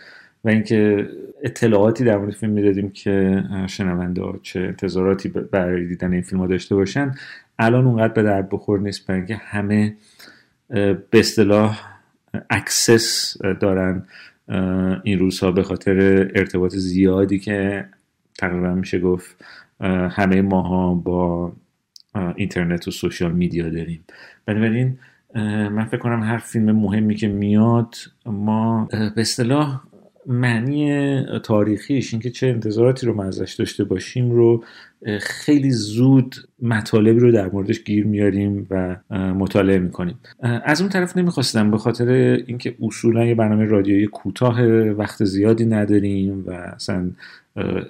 و 0.44 0.50
اینکه 0.50 1.10
اطلاعاتی 1.44 2.04
در 2.04 2.18
مورد 2.18 2.34
فیلم 2.34 2.52
می‌دادیم 2.52 2.90
که 2.90 3.44
شنونده 3.68 4.22
ها 4.22 4.40
چه 4.44 4.60
انتظاراتی 4.60 5.30
برای 5.30 5.86
دیدن 5.86 6.14
این 6.14 6.22
فیلم 6.22 6.42
ها 6.42 6.48
داشته 6.48 6.76
باشن 6.76 7.12
الان 7.60 7.86
اونقدر 7.86 8.14
به 8.14 8.24
درد 8.24 8.50
بخور 8.50 8.80
نیست 8.80 9.08
برای 9.08 9.20
اینکه 9.20 9.36
همه 9.36 9.96
به 10.70 11.08
اصطلاح 11.14 11.82
access 12.50 13.38
دارن. 13.60 14.06
این 15.04 15.20
روزها 15.20 15.52
به 15.52 15.64
خاطر 15.64 15.98
ارتباط 16.36 16.76
زیادی 16.76 17.40
که 17.40 17.86
تقریبا 18.38 18.74
میشه 18.74 19.00
گفت 19.00 19.46
همه 20.10 20.42
ماها 20.42 20.94
با 20.94 21.54
اینترنت 22.36 22.88
و 22.88 22.92
social 22.92 23.32
media 23.32 23.70
داریم. 23.70 24.04
بنابراین 24.46 24.98
من 25.70 25.86
فکر 25.86 25.98
کنم 25.98 26.24
هر 26.24 26.38
فیلم 26.38 26.72
مهمی 26.72 27.16
که 27.16 27.28
میاد 27.28 27.96
ما 28.26 28.88
به 28.92 29.22
اصطلاح 29.22 29.82
معنی 30.28 31.24
تاریخیش 31.44 32.14
اینکه 32.14 32.30
چه 32.30 32.48
انتظاراتی 32.48 33.06
رو 33.06 33.14
ما 33.14 33.24
ازش 33.24 33.54
داشته 33.54 33.84
باشیم 33.84 34.32
رو 34.32 34.64
خیلی 35.22 35.72
زود 35.72 36.36
مطالبی 36.62 37.20
رو 37.20 37.32
در 37.32 37.50
موردش 37.50 37.84
گیر 37.84 38.06
میاریم 38.06 38.68
و 38.70 38.98
مطالعه 39.12 39.80
می‌کنیم. 39.80 40.20
از 40.42 40.82
اون 40.82 40.90
طرف 40.90 41.18
نمی‌خواستم 41.18 41.72
به 41.72 41.78
خاطر 41.78 42.10
اینکه 42.48 42.76
اصولا 42.82 43.26
یه 43.26 43.36
برنامه 43.36 43.66
رادیویی 43.66 44.08
کوتاه 44.08 44.62
وقت 44.72 45.24
زیادی 45.24 45.66
نداریم 45.66 46.44
و 46.48 46.52
اصلا 46.52 47.12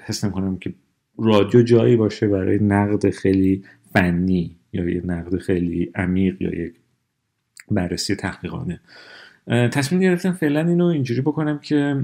حس 0.05 0.23
نمی‌کنم 0.23 0.57
که 0.57 0.73
رادیو 1.19 1.61
جایی 1.61 1.95
باشه 1.95 2.27
برای 2.27 2.63
نقد 2.63 3.09
خیلی 3.09 3.63
فنی 3.93 4.55
یا 4.73 4.89
یه 4.89 5.01
نقد 5.05 5.37
خیلی 5.37 5.91
عمیق 5.95 6.41
یا 6.41 6.49
یک 6.49 6.73
بررسی 7.71 8.15
تحقیقانه. 8.15 8.79
تصمیم 9.47 10.01
گرفتم 10.01 10.31
فعلا 10.31 10.67
اینو 10.67 10.85
اینجوری 10.85 11.21
بکنم 11.21 11.59
که 11.59 12.03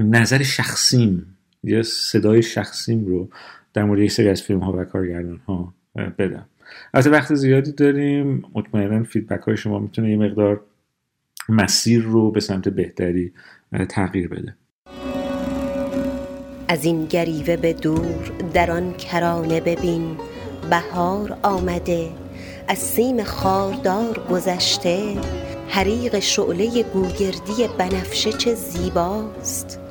نظر 0.00 0.42
شخصیم. 0.42 1.36
یا 1.64 1.82
صدای 1.82 2.42
شخصیم 2.42 3.06
رو 3.06 3.28
در 3.74 3.84
مورد 3.84 4.00
یک 4.00 4.12
سری 4.12 4.28
از 4.28 4.42
فیلم 4.42 4.60
ها 4.60 4.72
و 4.72 4.84
کارگردان 4.84 5.40
ها 5.46 5.74
بدم. 6.18 6.46
البته 6.94 7.10
وقت 7.10 7.34
زیادی 7.34 7.72
داریم. 7.72 8.44
مطمئنا 8.54 9.02
فیدبک 9.02 9.40
های 9.40 9.56
شما 9.56 9.78
می‌تونه 9.78 10.10
یه 10.10 10.16
مقدار 10.16 10.60
مسیر 11.48 12.02
رو 12.02 12.30
به 12.30 12.40
سمت 12.40 12.68
بهتری 12.68 13.32
تغییر 13.88 14.28
بده. 14.28 14.54
از 16.68 16.84
این 16.84 17.06
گریوه 17.06 17.56
به 17.56 17.72
دور 17.72 18.32
در 18.54 18.70
آن 18.70 18.92
کرانه 18.92 19.60
ببین. 19.60 20.16
بهار 20.70 21.38
آمده 21.42 22.08
از 22.68 22.78
سیم 22.78 23.22
خاردار 23.22 24.26
گذشته. 24.30 25.16
حریق 25.68 26.18
شعله 26.18 26.82
گوگردی 26.82 27.68
بنفشه 27.78 28.32
چه 28.32 28.54
زیباست. 28.54 29.85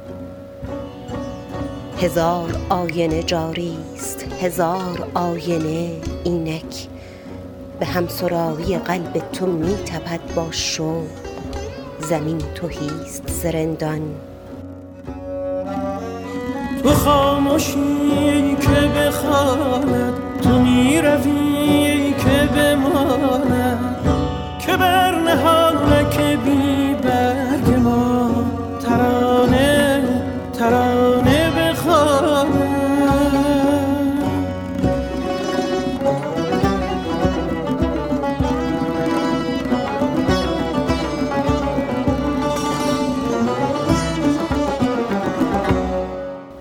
هزار 2.01 2.57
آینه 2.69 3.23
جاری 3.23 3.77
است. 3.95 4.26
هزار 4.41 5.07
آینه 5.13 5.91
اینک. 6.23 6.88
به 7.80 7.85
همسراوی 7.85 8.77
قلب 8.77 9.31
تو 9.34 9.45
می 9.45 9.76
تپد 9.76 10.35
با 10.35 10.47
شو 10.51 11.01
زمین 11.99 12.38
توهیست 12.55 13.23
زرندان. 13.27 14.01
تو 16.84 16.89
خاموشی 16.89 18.55
که 18.61 18.99
بخواند. 18.99 20.13
تو 20.41 20.59
می 20.59 21.01
روی 21.01 22.13
که 22.13 22.49
بماند. 22.55 23.95
که 24.59 24.77
بر 24.77 25.15
نهانک 25.15 26.19
بی 26.19 26.95
برگ 27.03 27.35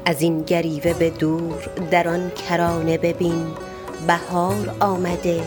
از 0.07 0.23
این 0.23 0.43
گریوه 0.43 0.93
به 0.93 1.11
دور 1.11 1.69
در 1.91 2.09
آن 2.09 2.31
کرانه 2.49 2.99
ببین. 2.99 3.47
بهار 4.07 4.75
آمده 4.81 5.41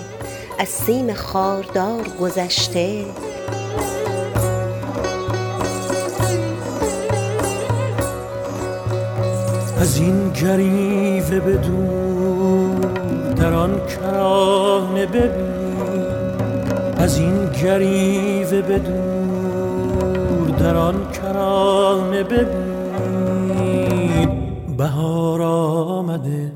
از 0.59 0.67
سیم 0.67 1.13
خاردار 1.13 2.03
گذشته. 2.21 3.05
از 9.79 9.97
این 9.97 10.29
گریوه 10.29 11.39
به 11.39 11.53
دور 11.53 12.91
در 13.35 13.53
آن 13.53 13.81
کرانه 13.87 15.05
ببین. 15.05 15.57
از 16.97 17.17
این 17.17 17.49
گریوه 17.63 18.61
به 18.61 18.79
دور 18.79 20.49
در 20.59 20.75
آن 20.75 21.11
کرانه 21.11 22.23
ببین. 22.23 22.66
بهار 24.77 25.41
آمده 25.41 26.53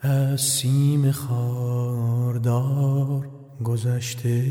از 0.00 0.40
سیم 0.40 1.10
خاردار 1.10 2.48
گذشته. 3.64 4.42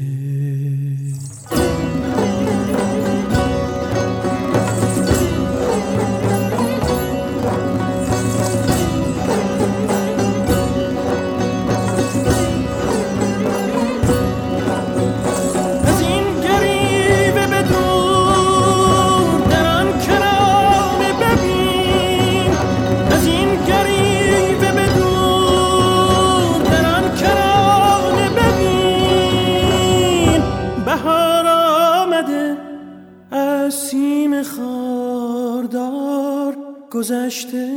گذشته. 36.99 37.67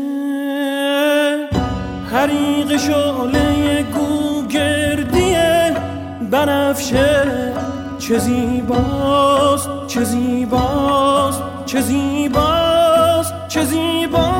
حریق 2.12 2.77
شعله 2.77 3.82
گوگردی 3.82 5.35
بنفشه 6.31 7.53
چه 7.99 8.19
زیباست 8.19 9.69
چه 9.86 10.05
زیباست 10.05 11.43
چه 11.66 11.81
زیباست 11.81 13.49
چه 13.49 13.65
زیباست. 13.65 14.32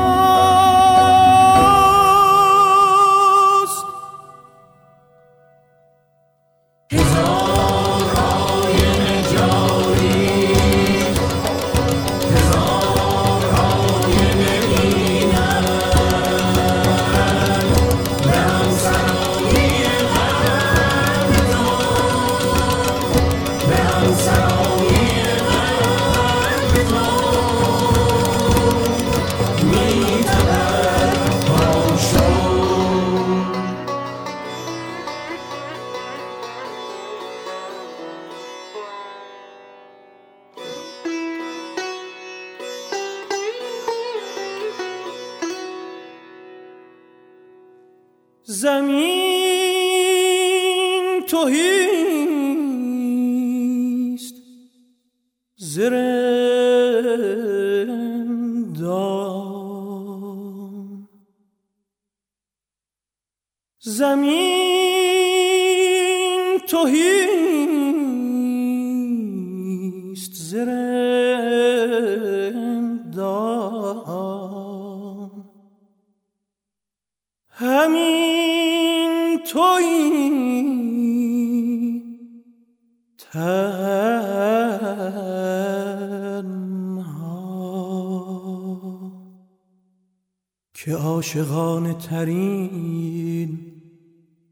که 91.23 91.39
عاشقانه 91.39 91.93
ترین 91.93 93.59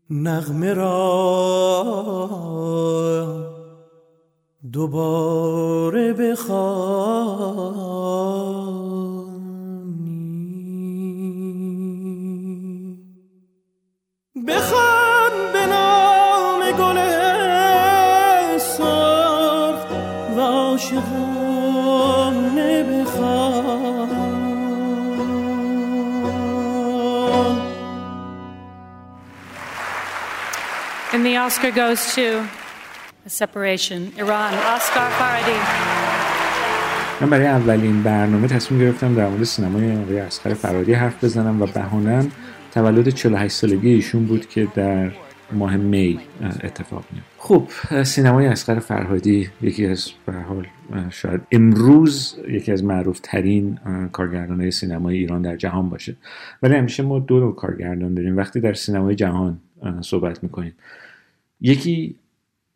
نغمه 0.10 0.74
را 0.74 1.82
دوباره 4.72 6.14
بخوانی 6.14 7.71
Oscar 31.48 31.72
goes 31.72 32.02
to 32.18 32.26
A 33.26 33.32
Separation, 33.42 34.00
Iran, 34.24 34.54
Oscar 34.76 35.08
Faradi. 35.20 35.60
من 37.22 37.30
برای 37.30 37.48
اولین 37.48 38.04
برنامه 38.04 38.48
تصمیم 38.48 38.82
گرفتم 38.82 39.16
در 39.16 39.28
مورد 39.28 39.44
سینمای 39.44 39.98
آقای 39.98 40.20
اسقر 40.20 40.54
فرادی 40.54 40.94
حرف 40.94 41.24
بزنم 41.24 41.62
و 41.62 41.66
بهانم 41.66 42.32
تولد 42.74 43.10
48 43.10 43.56
سالگی 43.56 43.90
ایشون 43.90 44.26
بود 44.26 44.50
که 44.50 44.68
در 44.76 45.12
ماه 45.52 45.78
می 45.78 46.20
اتفاق 46.64 47.04
میفته 47.12 47.32
خب 47.38 47.68
سینمای 48.04 48.48
اسقر 48.48 48.80
فرهادی 48.80 49.50
یکی 49.62 49.86
از 49.86 50.12
به 50.26 50.34
حال 50.34 50.68
شاید 51.10 51.42
امروز 51.52 52.36
یکی 52.50 52.72
از 52.72 52.84
معروف 52.84 53.20
ترین 53.24 53.80
کارگردانهای 54.12 54.72
سینمای 54.72 55.18
ایران 55.18 55.42
در 55.42 55.56
جهان 55.56 55.90
باشه. 55.90 56.16
ولی 56.64 56.76
همیشه 56.76 57.04
ما 57.04 57.20
دو 57.20 57.40
نوع 57.40 57.56
کارگردان 57.56 58.14
داریم. 58.14 58.38
وقتی 58.38 58.60
در 58.60 58.74
سینمای 58.74 59.16
جهان 59.16 59.60
صحبت 60.02 60.44
می‌کنیم. 60.44 60.74
یکی 61.62 62.16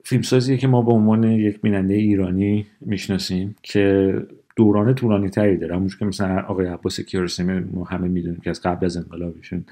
فیلمسازیه 0.04 0.58
که 0.58 0.68
ما 0.68 0.82
به 0.82 0.92
عنوان 0.92 1.24
یک 1.24 1.62
بیننده 1.62 1.94
ایرانی 1.94 2.66
می‌شناسیم 2.82 3.56
که 3.64 4.14
دوران 4.56 4.96
طولانی 4.96 5.30
تری 5.30 5.58
داره. 5.58 5.76
همونجور 5.76 6.00
که 6.00 6.06
مثلا 6.06 6.42
آقای 6.42 6.68
عباس 6.68 7.02
کیارستمی 7.02 7.60
ما 7.74 7.84
همه 7.84 8.08
می‌دونیم 8.08 8.40
که 8.40 8.50
از 8.50 8.62
قبل 8.62 8.86
از 8.86 8.98
انقلابشون 8.98 9.66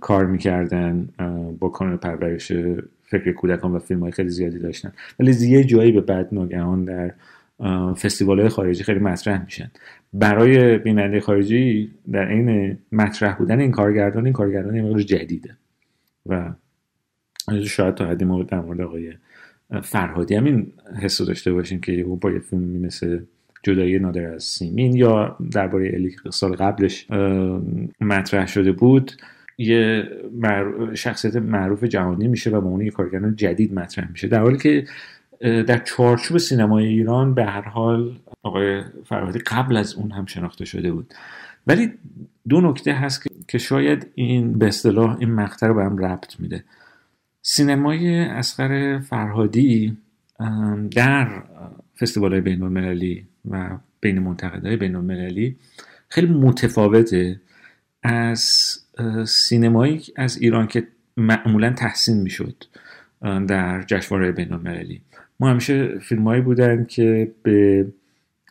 کار 0.00 0.26
می‌کردن 0.26 1.08
با 1.60 1.68
کانال 1.68 1.96
پرورش 1.96 2.52
فکر 3.02 3.32
کودکان 3.32 3.72
و 3.72 3.78
فیلم 3.78 4.00
های 4.00 4.12
خیلی 4.12 4.28
زیادی 4.28 4.58
داشتن. 4.58 4.92
ولی 5.20 5.48
یه 5.48 5.64
جایی 5.64 5.92
به 5.92 6.00
بعد 6.00 6.28
ناگهان 6.32 6.84
در 6.84 7.14
فستیوال 7.94 8.40
های 8.40 8.48
خارجی 8.48 8.82
خیلی 8.82 9.00
مطرح 9.00 9.44
میشن. 9.44 9.70
برای 10.12 10.78
بیننده 10.78 11.20
خارجی 11.20 11.90
در 12.12 12.28
عین 12.28 12.78
مطرح 12.92 13.38
بودن 13.38 13.60
این 13.60 13.70
کارگردان 13.70 14.24
این 14.24 14.32
کارگردان 14.32 14.76
یه 14.76 15.04
جدیده 15.04 15.56
و 16.26 16.52
شاید 17.66 17.94
تا 17.94 18.06
حدی 18.06 18.24
ما 18.24 18.42
در 18.42 18.60
مورد 18.60 18.80
آقای 18.80 19.12
فرهادی 19.82 20.34
همین 20.34 20.72
حس 21.02 21.22
داشته 21.22 21.52
باشیم 21.52 21.80
که 21.80 22.00
او 22.00 22.16
با 22.16 22.30
یه 22.30 22.38
فیلمی 22.38 22.78
مثل 22.78 23.20
جدایی 23.62 23.98
نادر 23.98 24.34
از 24.34 24.44
سیمین 24.44 24.96
یا 24.96 25.36
درباره 25.52 25.90
الی 25.94 26.16
سال 26.30 26.52
قبلش 26.52 27.10
مطرح 28.00 28.46
شده 28.46 28.72
بود 28.72 29.12
یه 29.58 30.08
شخصیت 30.94 31.36
معروف 31.36 31.84
جهانی 31.84 32.28
میشه 32.28 32.50
و 32.50 32.60
با 32.60 32.68
اون 32.68 32.80
یه 32.80 32.90
کارگردان 32.90 33.36
جدید 33.36 33.74
مطرح 33.74 34.10
میشه. 34.10 34.28
در 34.28 34.40
حالی 34.40 34.58
که 34.58 34.84
در 35.40 35.78
چارچوب 35.78 36.38
سینمای 36.38 36.86
ایران 36.86 37.34
به 37.34 37.44
هر 37.44 37.68
حال 37.68 38.16
آقای 38.42 38.82
فرهادی 39.04 39.38
قبل 39.38 39.76
از 39.76 39.94
اون 39.94 40.10
هم 40.10 40.26
شناخته 40.26 40.64
شده 40.64 40.92
بود. 40.92 41.14
ولی 41.66 41.92
دو 42.48 42.60
نکته 42.60 42.92
هست 42.92 43.26
که 43.48 43.58
شاید 43.58 44.06
این 44.14 44.58
به 44.58 44.66
اصطلاح 44.66 45.16
این 45.18 45.30
مقطع 45.30 45.66
رو 45.66 45.74
به 45.74 45.84
هم 45.84 45.98
ربط 45.98 46.40
میده. 46.40 46.64
سینمای 47.42 48.20
اسقر 48.20 48.98
فرهادی 48.98 49.96
در 50.90 51.42
فستیوال 52.00 52.32
های 52.32 52.40
بین 52.40 52.62
المللی 52.62 53.26
و 53.50 53.78
بین 54.00 54.18
منتقدهای 54.18 54.76
بین 54.76 54.96
المللی 54.96 55.56
خیلی 56.08 56.26
متفاوته 56.26 57.40
از 58.02 58.78
سینمایی 59.26 60.02
از 60.16 60.36
ایران 60.36 60.66
که 60.66 60.86
معمولا 61.16 61.72
تحسین 61.72 62.16
می‌شد 62.22 62.64
در 63.46 63.82
جشنواره 63.82 64.32
بین 64.32 64.52
المللی 64.52 65.00
ما 65.40 65.50
همیشه 65.50 65.98
فیلمهایی 65.98 66.42
بودن 66.42 66.84
که 66.84 67.32
به 67.42 67.86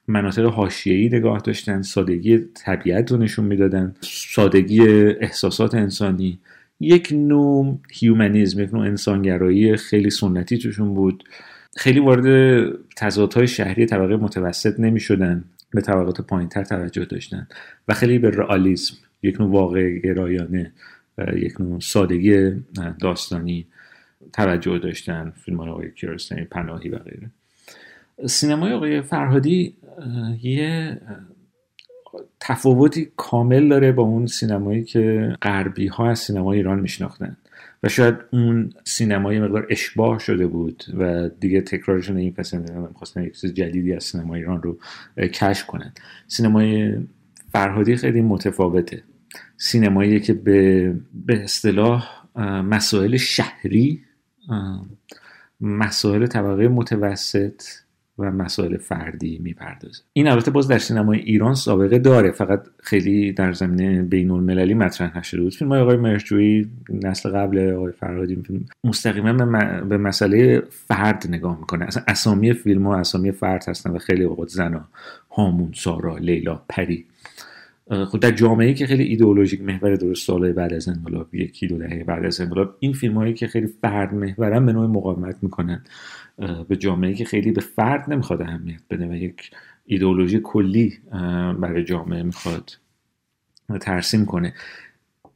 مناطق 0.07 0.45
حاشیه‌ای 0.45 1.07
نگاه 1.07 1.39
داشتن 1.39 1.81
سادگی 1.81 2.37
طبیعت 2.37 3.11
رو 3.11 3.17
نشون 3.17 3.45
می‌دادن 3.45 3.95
سادگی 4.01 4.81
احساسات 4.97 5.75
انسانی 5.75 6.39
یک 6.79 7.09
نوع 7.11 7.79
هیومنیزم 7.91 8.59
یک 8.59 8.73
نوع 8.73 8.85
انسانگرایی 8.85 9.77
خیلی 9.77 10.09
سنتی 10.09 10.57
توشون 10.57 10.93
بود. 10.93 11.23
خیلی 11.77 11.99
وارد 11.99 12.69
تضادهای 12.95 13.47
شهری 13.47 13.85
طبقه 13.85 14.17
متوسط 14.17 14.79
نمی 14.79 14.99
شدن 14.99 15.43
به 15.71 15.81
طبقات 15.81 16.21
پایینتر 16.21 16.63
توجه 16.63 17.05
داشتن 17.05 17.47
و 17.87 17.93
خیلی 17.93 18.19
به 18.19 18.29
رئالیسم 18.29 18.97
یک 19.23 19.41
نوع 19.41 19.51
واقع 19.51 19.99
گرایانه 19.99 20.71
یک 21.35 21.61
نوع 21.61 21.79
سادگی 21.79 22.51
داستانی 22.99 23.67
توجه 24.33 24.79
داشتن 24.79 25.33
فیلم 25.45 25.57
های 25.57 25.69
آقای 25.69 25.91
کیارستمی 25.91 26.43
پناهی 26.43 26.89
و 26.89 26.97
غیره. 26.97 27.29
سینمای 28.25 28.73
آقای 28.73 29.01
فرهادی 29.01 29.73
یه 30.41 30.97
تفاوتی 32.39 33.11
کامل 33.17 33.69
داره 33.69 33.91
با 33.91 34.03
اون 34.03 34.25
سینمایی 34.25 34.83
که 34.83 35.35
غربی 35.41 35.87
ها 35.87 36.09
از 36.09 36.19
سینمای 36.19 36.57
ایران 36.57 36.79
میشناختن. 36.79 37.37
و 37.83 37.89
شاید 37.89 38.15
اون 38.31 38.73
سینمای 38.83 39.39
مقدار 39.39 39.67
اشباه 39.69 40.19
شده 40.19 40.47
بود 40.47 40.83
و 40.97 41.29
دیگه 41.39 41.61
تکرارشون 41.61 42.17
این 42.17 42.33
پسندن 42.33 42.87
می‌خواستن 42.87 43.23
یک 43.23 43.39
چیز 43.41 43.53
جدیدی 43.53 43.93
از 43.93 44.03
سینما 44.03 44.35
ایران 44.35 44.61
رو 44.61 44.77
کشف 45.17 45.65
کنن. 45.65 45.93
سینمای 46.27 46.97
فرهادی 47.51 47.95
خیلی 47.95 48.21
متفاوته. 48.21 49.03
سینمایی 49.57 50.19
که 50.19 50.33
به 50.33 50.93
به 51.13 51.43
اصطلاح 51.43 52.25
مسائل 52.63 53.17
شهری 53.17 54.01
مسائل 55.61 56.25
طبقه 56.25 56.67
متوسط 56.67 57.61
و 58.19 58.31
مسائل 58.31 58.77
فردی 58.77 59.39
می‌پردازه. 59.43 60.03
این 60.13 60.27
البته 60.27 60.51
باز 60.51 60.67
در 60.67 60.77
سینمای 60.77 61.19
ایران 61.19 61.55
سابقه 61.55 61.99
داره. 61.99 62.31
فقط 62.31 62.63
خیلی 62.83 63.33
در 63.33 63.53
زمینه 63.53 64.03
بین 64.03 64.31
المللی 64.31 64.73
مطرح 64.73 65.17
نشده 65.17 65.41
بود. 65.41 65.53
فیلم 65.53 65.71
های 65.71 65.81
آقای 65.81 65.97
مرجویی 65.97 66.69
نسل 67.03 67.29
قبل 67.29 67.73
آقای 67.73 67.91
فرهادی 67.91 68.43
مستقیما 68.83 69.33
به 69.81 69.97
مسئله 69.97 70.63
فرد 70.69 71.25
نگاه 71.29 71.59
می‌کنه. 71.59 71.85
اصلا 71.85 72.03
اسامی 72.07 72.53
فیلم 72.53 72.87
ها 72.87 72.95
اسامی 72.95 73.31
فرد 73.31 73.63
هستن 73.67 73.91
و 73.91 73.97
خیلی 73.97 74.23
اوقات 74.23 74.47
زنا 74.47 74.85
هامون 75.31 75.71
سارا 75.75 76.17
لیلا 76.17 76.61
پری. 76.69 77.05
خود 78.07 78.21
در 78.21 78.31
جامعه 78.31 78.73
که 78.73 78.87
خیلی 78.87 79.03
ایدئولوژیک 79.03 79.61
محور 79.61 79.95
درست 79.95 80.27
سالهای 80.27 80.53
بعد 80.53 80.73
از 80.73 80.87
انقلاب 80.89 81.35
یکی 81.35 81.67
دو 81.67 81.77
دهه 81.77 82.03
بعد 82.03 82.25
از 82.25 82.41
انقلاب 82.41 82.75
این 82.79 82.93
فیلم 82.93 83.17
هایی 83.17 83.33
که 83.33 83.47
خیلی 83.47 83.67
فرد 83.67 84.13
محورن 84.13 84.65
به 84.65 84.73
نوع 84.73 84.87
مقاومت 84.87 85.35
می‌کنن. 85.41 85.81
به 86.67 86.75
جامعه 86.75 87.13
که 87.13 87.25
خیلی 87.25 87.51
به 87.51 87.61
فرد 87.61 88.13
نمی‌خواد 88.13 88.41
اهمیت 88.41 88.81
بده 88.89 89.07
و 89.07 89.13
یک 89.13 89.51
ایدئولوژی 89.85 90.39
کلی 90.43 90.99
برای 91.59 91.83
جامعه 91.83 92.23
می‌خواد 92.23 92.77
ترسیم 93.81 94.25
کنه. 94.25 94.53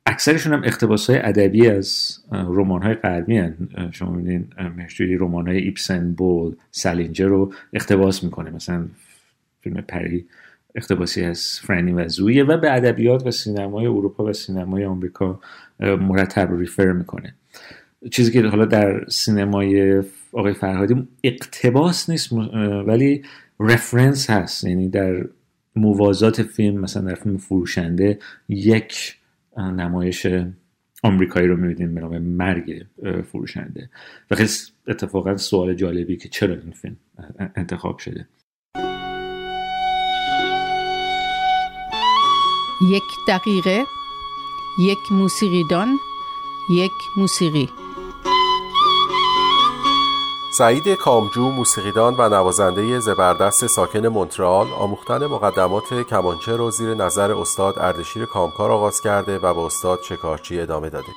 اکثرشون 0.06 0.54
هم 0.54 0.62
اقتباس 0.64 1.10
های 1.10 1.20
ادبی 1.20 1.68
از 1.68 2.20
رمان 2.32 2.82
های 2.82 2.94
غربی 2.94 3.38
هن. 3.38 3.70
شما 3.92 4.12
می‌بینین 4.12 4.48
مهشوی 4.78 5.16
رمان 5.16 5.48
های 5.48 5.58
ایپسن 5.58 6.14
بول 6.14 6.56
سالینجر 6.72 7.28
رو 7.28 7.54
اقتباس 7.74 8.24
می‌کنه. 8.24 8.52
مثلا 8.52 8.88
فیلم 9.62 9.82
پری 9.82 10.26
اقتباسی 10.76 11.24
از 11.24 11.60
فرانی 11.60 11.92
و 11.92 12.08
زویه 12.08 12.44
و 12.44 12.58
به 12.58 12.74
ادبیات 12.74 13.28
و 13.28 13.32
سینمای 13.32 13.86
اروپا 13.86 14.26
و 14.26 14.34
سینمای 14.34 14.86
آمریکا 14.86 15.40
مرتب 15.80 16.56
ریفر 16.60 16.92
می‌کنه. 16.92 17.34
چیزی 18.12 18.32
که 18.32 18.48
حالا 18.48 18.66
در 18.66 19.06
سینمای 19.10 20.02
آقای 20.34 20.54
فرهادی 20.54 21.08
اقتباس 21.24 22.10
نیست 22.10 22.34
ولی 22.88 23.22
رفرنس 23.60 24.30
هست. 24.30 24.64
یعنی 24.64 24.90
در 24.90 25.26
موازات 25.76 26.44
فیلم 26.44 26.82
مثلا 26.82 27.04
در 27.04 27.16
فیلم 27.16 27.38
فروشنده 27.38 28.20
یک 28.50 29.18
نمایش 29.58 30.28
آمریکایی 31.04 31.48
رو 31.48 31.58
می‌بینیم 31.58 31.96
به 31.96 32.02
نام 32.02 32.18
مرگ 32.18 32.86
فروشنده. 33.32 33.90
و 34.32 34.36
خیلی 34.36 34.50
اتفاقا 34.88 35.38
سوال 35.38 35.74
جالبی 35.74 36.18
که 36.18 36.30
چرا 36.30 36.54
این 36.54 36.72
فیلم 36.72 36.96
انتخاب 37.56 37.98
شده. 37.98 38.28
یک 42.92 43.04
دقیقه 43.28 43.84
یک 44.80 45.12
موسیقیدان 45.12 45.98
یک 46.72 46.92
موسیقی. 47.18 47.83
سعید 50.58 50.90
کامجو 50.90 51.50
موسیقیدان 51.50 52.16
و 52.18 52.30
نوازنده 52.30 53.00
زبردست 53.00 53.68
ساکن 53.68 54.08
مونترال 54.08 54.68
آموختن 54.80 55.26
مقدمات 55.26 55.94
کمانچه 56.10 56.56
رو 56.56 56.72
زیر 56.72 56.94
نظر 56.94 57.32
استاد 57.32 57.80
اردشیر 57.80 58.26
کامکار 58.26 58.72
آغاز 58.72 59.02
کرده 59.02 59.40
و 59.40 59.54
با 59.54 59.66
استاد 59.66 60.00
شکارچی 60.04 60.60
ادامه 60.60 60.90
داده 60.90 61.08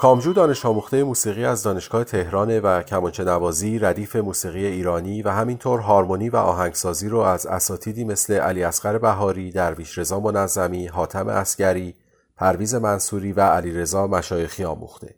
کامجو 0.00 0.32
دانش 0.32 0.66
آموخته 0.66 1.04
موسیقی 1.04 1.44
از 1.44 1.62
دانشگاه 1.62 2.04
تهران 2.04 2.60
و 2.60 2.82
کمانچه 2.82 3.24
نوازی 3.24 3.78
ردیف 3.78 4.16
موسیقی 4.16 4.66
ایرانی 4.66 5.22
و 5.22 5.30
همینطور 5.30 5.80
هارمونی 5.80 6.28
و 6.28 6.36
آهنگسازی 6.36 7.08
رو 7.08 7.18
از 7.18 7.46
اساتیدی 7.46 8.04
مثل 8.04 8.34
علی 8.34 8.62
اصغر 8.62 8.98
بهاری، 8.98 9.50
درویش 9.50 9.98
رضا 9.98 10.20
منظمی، 10.20 10.86
حاتم 10.86 11.28
اسگری، 11.28 11.94
پرویز 12.36 12.74
منصوری 12.74 13.32
و 13.32 13.40
علی 13.40 13.72
رضا 13.72 14.06
مشایخی 14.06 14.64
آموخته. 14.64 15.17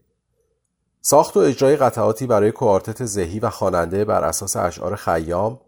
ساخت 1.02 1.36
و 1.36 1.40
اجرای 1.40 1.76
قطعاتی 1.76 2.26
برای 2.26 2.52
کوارتت 2.52 3.04
زهی 3.04 3.40
و 3.40 3.50
خواننده 3.50 4.04
بر 4.04 4.24
اساس 4.24 4.56
اشعار 4.56 4.96
خیام، 4.96 5.60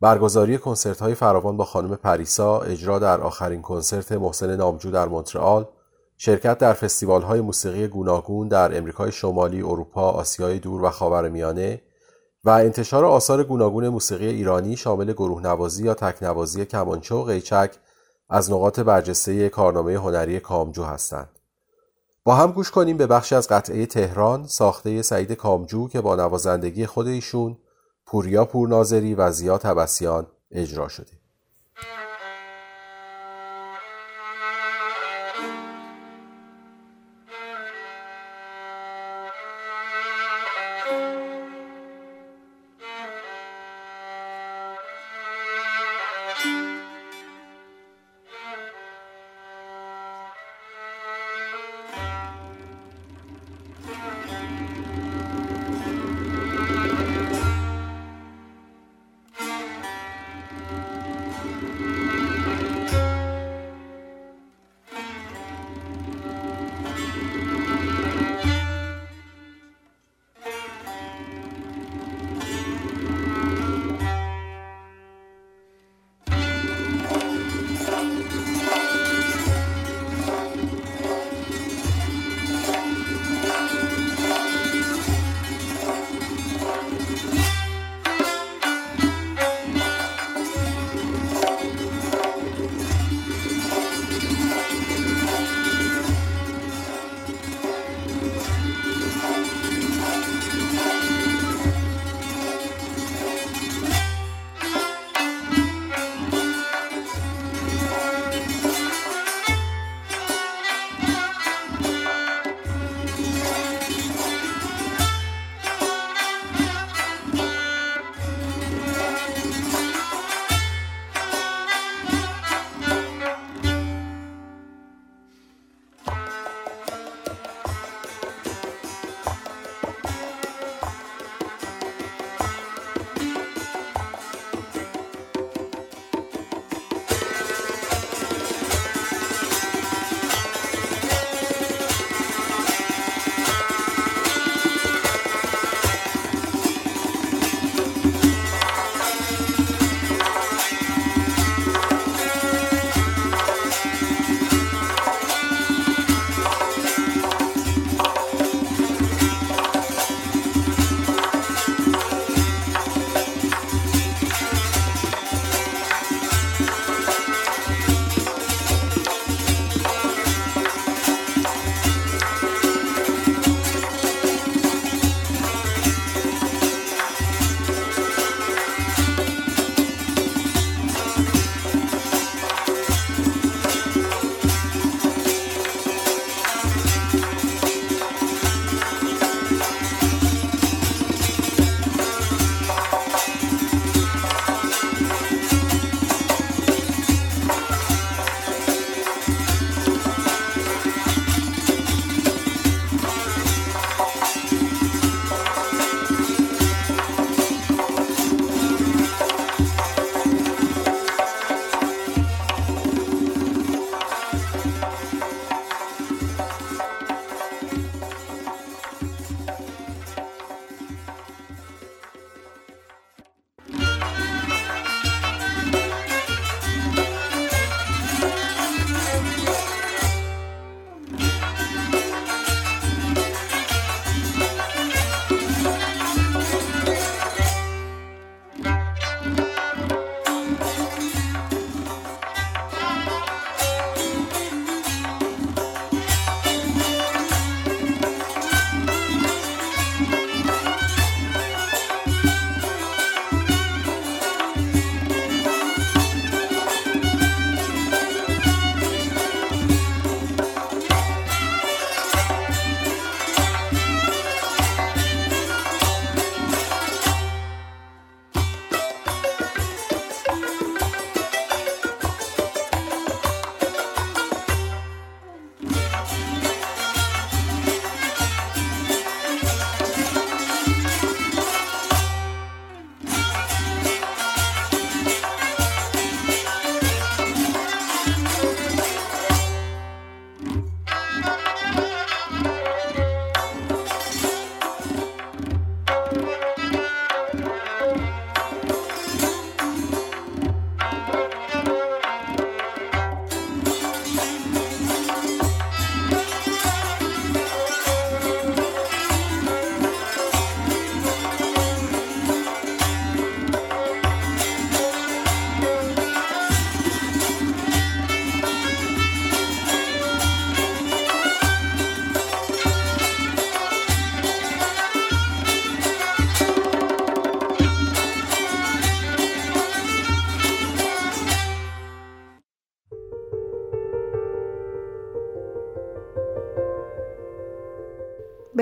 برگزاری 0.00 0.58
کنسرت 0.58 1.00
های 1.00 1.14
فراوان 1.14 1.56
با 1.56 1.64
خانم 1.64 1.96
پریسا، 1.96 2.58
اجرا 2.58 2.98
در 2.98 3.20
آخرین 3.20 3.62
کنسرت 3.62 4.12
محسن 4.12 4.56
نامجو 4.56 4.90
در 4.90 5.08
مونترال، 5.08 5.66
شرکت 6.16 6.58
در 6.58 6.72
فستیوال 6.72 7.22
های 7.22 7.40
موسیقی 7.40 7.88
گوناگون 7.88 8.48
در 8.48 8.78
امریکای 8.78 9.12
شمالی، 9.12 9.62
اروپا، 9.62 10.10
آسیای 10.10 10.58
دور 10.58 10.82
و 10.82 10.90
خاورمیانه 10.90 11.80
و 12.44 12.50
انتشار 12.50 13.04
آثار 13.04 13.44
گوناگون 13.44 13.88
موسیقی 13.88 14.26
ایرانی 14.26 14.76
شامل 14.76 15.12
گروه 15.12 15.42
نوازی 15.42 15.84
یا 15.84 15.94
تکنوازی 15.94 16.64
کمانچه 16.64 17.14
و 17.14 17.24
قیچک 17.24 17.70
از 18.30 18.50
نقاط 18.50 18.80
برجسته 18.80 19.48
کارنامه 19.48 19.94
هنری 19.94 20.40
کامجو 20.40 20.84
هستند. 20.84 21.28
با 22.24 22.34
هم 22.34 22.52
گوش 22.52 22.70
کنیم 22.70 22.96
به 22.96 23.06
بخشی 23.06 23.34
از 23.34 23.48
قطعه 23.48 23.86
تهران 23.86 24.46
ساخته 24.46 25.02
سعید 25.02 25.32
کامجو 25.32 25.88
که 25.88 26.00
با 26.00 26.16
نوازندگی 26.16 26.86
خود 26.86 27.06
ایشون 27.06 27.58
پوریا 28.06 28.44
پورناظری 28.44 29.14
و 29.14 29.30
زیا 29.30 29.58
تبسیان 29.58 30.26
اجرا 30.50 30.88
شده. 30.88 31.23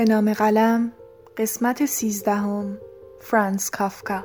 به 0.02 0.08
نام 0.08 0.32
قلم 0.32 0.92
قسمت 1.36 1.86
سیزدهم 1.86 2.78
فرانس 3.20 3.70
کافکا 3.70 4.24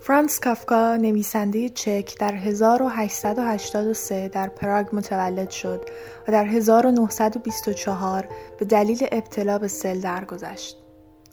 فرانس 0.00 0.40
کافکا 0.40 0.96
نویسنده 0.96 1.68
چک 1.68 2.18
در 2.18 2.34
1883 2.34 4.28
در 4.28 4.48
پراگ 4.48 4.86
متولد 4.92 5.50
شد 5.50 5.84
و 6.28 6.32
در 6.32 6.44
1924 6.44 8.28
به 8.58 8.64
دلیل 8.64 9.06
ابتلا 9.12 9.58
به 9.58 9.68
سل 9.68 10.00
درگذشت. 10.00 10.76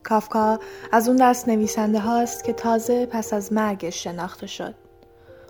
کافکا 0.04 0.60
از 0.92 1.08
اون 1.08 1.18
دست 1.18 1.48
نویسنده 1.48 2.00
هاست 2.00 2.44
که 2.44 2.54
تازه 2.54 3.06
پس 3.06 3.34
از 3.34 3.54
مرگش 3.54 4.04
شناخته 4.04 4.48
شد. 4.48 4.85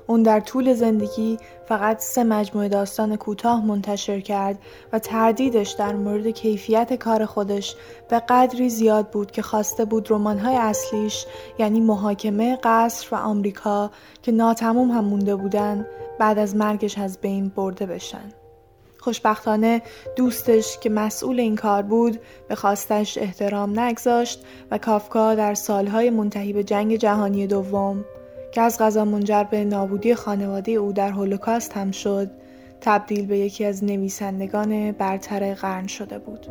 اون 0.07 0.23
در 0.23 0.39
طول 0.39 0.73
زندگی 0.73 1.37
فقط 1.67 1.99
سه 1.99 2.23
مجموعه 2.23 2.69
داستان 2.69 3.15
کوتاه 3.15 3.65
منتشر 3.65 4.19
کرد 4.19 4.59
و 4.93 4.99
تردیدش 4.99 5.71
در 5.71 5.95
مورد 5.95 6.27
کیفیت 6.27 6.93
کار 6.93 7.25
خودش 7.25 7.75
به 8.09 8.19
قدری 8.19 8.69
زیاد 8.69 9.09
بود 9.09 9.31
که 9.31 9.41
خواسته 9.41 9.85
بود 9.85 10.11
رمان‌های 10.11 10.55
اصلیش 10.55 11.25
یعنی 11.59 11.79
محاکمه 11.79 12.57
قصر 12.63 13.07
و 13.11 13.15
آمریکا 13.15 13.91
که 14.21 14.31
ناتموم 14.31 14.91
هم 14.91 15.05
مونده 15.05 15.35
بودن 15.35 15.87
بعد 16.19 16.39
از 16.39 16.55
مرگش 16.55 16.97
از 16.97 17.17
بین 17.21 17.51
برده 17.55 17.85
بشن. 17.85 18.31
خوشبختانه 18.99 19.81
دوستش 20.15 20.77
که 20.79 20.89
مسئول 20.89 21.39
این 21.39 21.55
کار 21.55 21.81
بود 21.81 22.19
به 22.47 22.55
خواستش 22.55 23.17
احترام 23.17 23.79
نگذاشت 23.79 24.45
و 24.71 24.77
کافکا 24.77 25.35
در 25.35 25.53
سالهای 25.53 26.09
منتهی 26.09 26.53
به 26.53 26.63
جنگ 26.63 26.95
جهانی 26.95 27.47
دوم 27.47 28.05
که 28.55 28.61
از 28.61 28.77
غذا 28.79 29.05
منجر 29.05 29.43
به 29.43 29.63
نابودی 29.63 30.15
خانواده 30.15 30.71
او 30.71 30.91
در 30.91 31.11
هولوکاست 31.11 31.77
هم 31.77 31.91
شد 31.91 32.31
تبدیل 32.81 33.25
به 33.25 33.37
یکی 33.37 33.65
از 33.65 33.83
نویسندگان 33.83 34.91
برتر 34.91 35.53
قرن 35.53 35.87
شده 35.87 36.19
بود. 36.19 36.47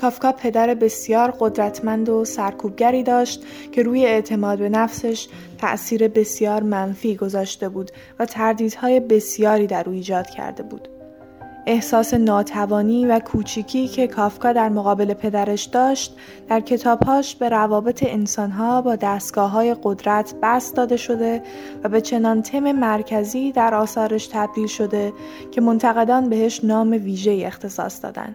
کافکا 0.00 0.32
پدر 0.32 0.74
بسیار 0.74 1.34
قدرتمند 1.40 2.08
و 2.08 2.24
سرکوبگری 2.24 3.02
داشت 3.02 3.44
که 3.72 3.82
روی 3.82 4.06
اعتماد 4.06 4.58
به 4.58 4.68
نفسش 4.68 5.28
تأثیر 5.58 6.08
بسیار 6.08 6.62
منفی 6.62 7.16
گذاشته 7.16 7.68
بود 7.68 7.90
و 8.18 8.26
تردیدهای 8.26 9.00
بسیاری 9.00 9.66
در 9.66 9.84
او 9.86 9.92
ایجاد 9.92 10.30
کرده 10.30 10.62
بود. 10.62 10.99
احساس 11.70 12.14
ناتوانی 12.14 13.06
و 13.06 13.18
کوچیکی 13.18 13.88
که 13.88 14.06
کافکا 14.06 14.52
در 14.52 14.68
مقابل 14.68 15.14
پدرش 15.14 15.64
داشت 15.64 16.16
در 16.48 16.60
کتابهاش 16.60 17.34
به 17.34 17.48
روابط 17.48 18.04
انسانها 18.06 18.82
با 18.82 18.96
دستگاه 18.96 19.50
های 19.50 19.76
قدرت 19.82 20.34
بست 20.42 20.76
داده 20.76 20.96
شده 20.96 21.42
و 21.84 21.88
به 21.88 22.00
چنان 22.00 22.42
تم 22.42 22.72
مرکزی 22.72 23.52
در 23.52 23.74
آثارش 23.74 24.26
تبدیل 24.26 24.66
شده 24.66 25.12
که 25.50 25.60
منتقدان 25.60 26.28
بهش 26.28 26.64
نام 26.64 26.90
ویژه 26.90 27.42
اختصاص 27.46 28.02
دادن. 28.02 28.34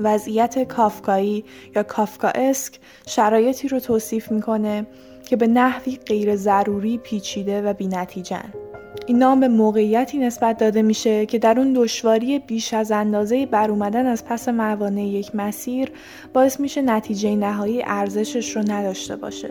وضعیت 0.00 0.62
کافکایی 0.62 1.44
یا 1.76 1.82
کافکاسک 1.82 2.78
شرایطی 3.06 3.68
رو 3.68 3.80
توصیف 3.80 4.32
می‌کنه 4.32 4.86
که 5.26 5.36
به 5.36 5.46
نحوی 5.46 5.96
غیر 6.06 6.36
ضروری 6.36 6.98
پیچیده 6.98 7.62
و 7.62 7.72
بینتیجن. 7.72 8.67
این 9.06 9.18
نام 9.18 9.40
به 9.40 9.48
موقعیتی 9.48 10.18
نسبت 10.18 10.58
داده 10.58 10.82
میشه 10.82 11.26
که 11.26 11.38
در 11.38 11.58
اون 11.58 11.72
دشواری 11.72 12.38
بیش 12.38 12.74
از 12.74 12.92
اندازه 12.92 13.46
بر 13.46 13.70
اومدن 13.70 14.06
از 14.06 14.24
پس 14.24 14.48
موانع 14.48 15.06
یک 15.06 15.34
مسیر 15.34 15.92
باعث 16.32 16.60
میشه 16.60 16.82
نتیجه 16.82 17.36
نهایی 17.36 17.82
ارزشش 17.86 18.56
رو 18.56 18.62
نداشته 18.68 19.16
باشه. 19.16 19.50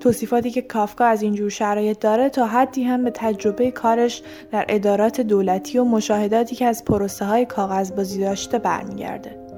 توصیفاتی 0.00 0.50
که 0.50 0.62
کافکا 0.62 1.04
از 1.04 1.22
اینجور 1.22 1.50
شرایط 1.50 1.98
داره 1.98 2.28
تا 2.28 2.46
حدی 2.46 2.82
هم 2.82 3.04
به 3.04 3.10
تجربه 3.10 3.70
کارش 3.70 4.22
در 4.52 4.64
ادارات 4.68 5.20
دولتی 5.20 5.78
و 5.78 5.84
مشاهداتی 5.84 6.56
که 6.56 6.66
از 6.66 6.84
پروسه 6.84 7.24
های 7.24 7.46
کاغذبازی 7.46 8.20
داشته 8.20 8.58
برمیگرده. 8.58 9.48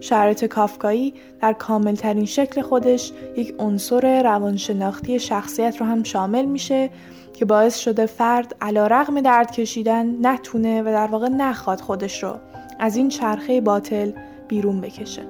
شرایط 0.00 0.44
کافکایی 0.44 1.14
در 1.40 1.52
کاملترین 1.52 2.24
شکل 2.24 2.62
خودش 2.62 3.12
یک 3.36 3.54
عنصر 3.58 4.22
روانشناختی 4.22 5.18
شخصیت 5.18 5.76
رو 5.76 5.86
هم 5.86 6.02
شامل 6.02 6.44
میشه 6.44 6.90
که 7.32 7.44
باعث 7.44 7.78
شده 7.78 8.06
فرد 8.06 8.56
علا 8.60 8.86
رغم 8.86 9.20
درد 9.20 9.50
کشیدن 9.50 10.26
نتونه 10.26 10.82
و 10.82 10.84
در 10.84 11.06
واقع 11.06 11.28
نخواد 11.28 11.80
خودش 11.80 12.22
رو 12.22 12.38
از 12.78 12.96
این 12.96 13.08
چرخه 13.08 13.60
باطل 13.60 14.12
بیرون 14.48 14.80
بکشه. 14.80 15.22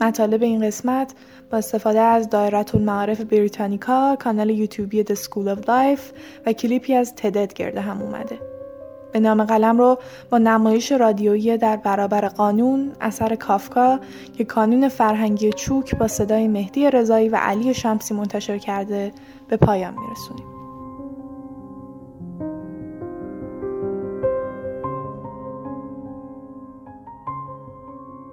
مطالب 0.00 0.42
این 0.42 0.66
قسمت 0.66 1.14
با 1.50 1.58
استفاده 1.58 2.00
از 2.00 2.28
دایره 2.28 2.74
المعارف 2.74 3.20
بریتانیکا، 3.20 4.16
کانال 4.16 4.50
یوتیوبی 4.50 5.04
The 5.04 5.16
School 5.16 5.56
of 5.56 5.64
Life 5.64 6.02
و 6.46 6.52
کلیپی 6.52 6.94
از 6.94 7.14
تدد 7.14 7.52
گرده 7.52 7.80
هم 7.80 8.02
اومده. 8.02 8.57
به 9.12 9.20
نام 9.20 9.44
قلم 9.44 9.78
رو 9.78 9.98
با 10.30 10.38
نمایش 10.38 10.92
رادیویی 10.92 11.58
در 11.58 11.76
برابر 11.76 12.28
قانون 12.28 12.92
اثر 13.00 13.34
کافکا 13.34 14.00
که 14.38 14.44
کانون 14.44 14.88
فرهنگی 14.88 15.52
چوک 15.52 15.94
با 15.94 16.08
صدای 16.08 16.48
مهدی 16.48 16.90
رضایی 16.90 17.28
و 17.28 17.36
علی 17.36 17.74
شمسی 17.74 18.14
منتشر 18.14 18.58
کرده 18.58 19.12
به 19.48 19.56
پایان 19.56 19.94
میرسونیم. 19.98 20.58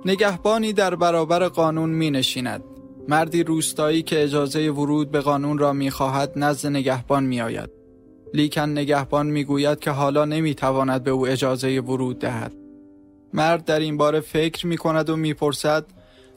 نگهبانی 0.06 0.74
در 0.74 0.96
برابر 0.96 1.48
قانون 1.48 1.90
می 1.90 2.12
نشیند. 2.12 2.64
مردی 3.08 3.44
روستایی 3.44 4.04
که 4.04 4.24
اجازه 4.24 4.72
ورود 4.72 5.12
به 5.12 5.20
قانون 5.20 5.58
را 5.58 5.74
می 5.74 5.92
خواهد 5.92 6.32
نزد 6.36 6.70
نگهبان 6.70 7.24
می 7.24 7.42
آید. 7.42 7.75
لیکن 8.34 8.70
نگهبان 8.70 9.28
می 9.28 9.44
گوید 9.44 9.80
که 9.80 9.92
حالا 9.92 10.26
نمی 10.26 10.56
تواند 10.56 11.04
به 11.04 11.12
او 11.12 11.28
اجازه 11.28 11.80
ورود 11.80 12.20
دهد. 12.20 12.54
مرد 13.34 13.66
در 13.66 13.80
این 13.80 13.98
باره 13.98 14.20
فکر 14.20 14.68
می 14.68 14.78
کند 14.78 15.10
و 15.10 15.16
می 15.16 15.34
پرسد 15.34 15.86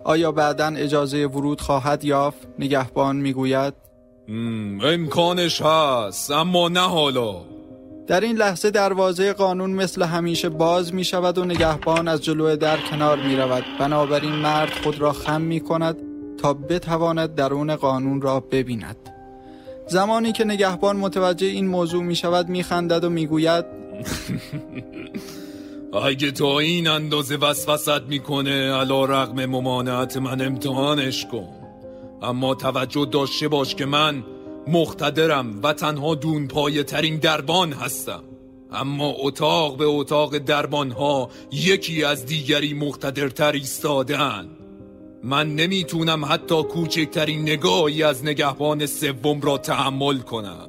آیا 0.04 0.32
بعدا 0.32 0.66
اجازه 0.66 1.26
ورود 1.26 1.60
خواهد 1.60 2.04
یافت؟ 2.04 2.48
نگهبان 2.58 3.16
می 3.16 3.32
گوید 3.32 3.74
امکانش 4.82 5.62
هست 5.62 6.30
اما 6.30 6.68
نه 6.68 6.88
حالا 6.88 7.44
در 8.06 8.20
این 8.20 8.36
لحظه 8.36 8.70
دروازه 8.70 9.32
قانون 9.32 9.70
مثل 9.70 10.02
همیشه 10.02 10.48
باز 10.48 10.94
می 10.94 11.04
شود 11.04 11.38
و 11.38 11.44
نگهبان 11.44 12.08
از 12.08 12.24
جلو 12.24 12.56
در 12.56 12.76
کنار 12.76 13.16
می 13.16 13.36
رود 13.36 13.64
بنابراین 13.80 14.32
مرد 14.32 14.70
خود 14.70 15.00
را 15.00 15.12
خم 15.12 15.40
می 15.40 15.60
کند 15.60 15.96
تا 16.38 16.54
بتواند 16.54 17.34
درون 17.34 17.76
قانون 17.76 18.20
را 18.20 18.40
ببیند 18.40 18.96
زمانی 19.88 20.32
که 20.32 20.44
نگهبان 20.44 20.96
متوجه 20.96 21.46
این 21.46 21.66
موضوع 21.66 22.02
می 22.02 22.16
شود 22.16 22.48
می 22.48 22.62
خندد 22.62 23.04
و 23.04 23.10
می 23.10 23.26
گوید 23.26 23.64
اگه 26.04 26.30
تا 26.30 26.58
این 26.58 26.88
اندازه 26.88 27.36
وسوست 27.36 28.02
می‌کنه 28.08 28.72
علا 28.72 29.04
رقم 29.04 29.46
ممانعت 29.46 30.16
من 30.16 30.40
امتحانش 30.40 31.26
کن. 31.26 31.48
اما 32.22 32.54
توجه 32.54 33.08
داشته 33.12 33.48
باش 33.48 33.74
که 33.74 33.86
من 33.86 34.24
مختدرم 34.66 35.60
و 35.62 35.72
تنها 35.72 36.14
دون 36.14 36.48
پایه 36.48 36.82
ترین 36.82 37.18
دربان 37.18 37.72
هستم. 37.72 38.22
اما 38.72 39.14
اتاق 39.18 39.76
به 39.76 39.84
اتاق 39.84 40.38
دربان 40.38 40.90
ها 40.90 41.30
یکی 41.52 42.04
از 42.04 42.26
دیگری 42.26 42.74
مختدرتر 42.74 43.52
ایستادن 43.52 44.57
من 45.22 45.54
نمی‌تونم 45.54 46.24
حتی 46.24 46.62
کوچکترین 46.62 47.42
نگاهی 47.42 48.02
از 48.02 48.24
نگهبان 48.24 48.86
سوم 48.86 49.40
را 49.40 49.58
تحمل 49.58 50.18
کنم. 50.18 50.68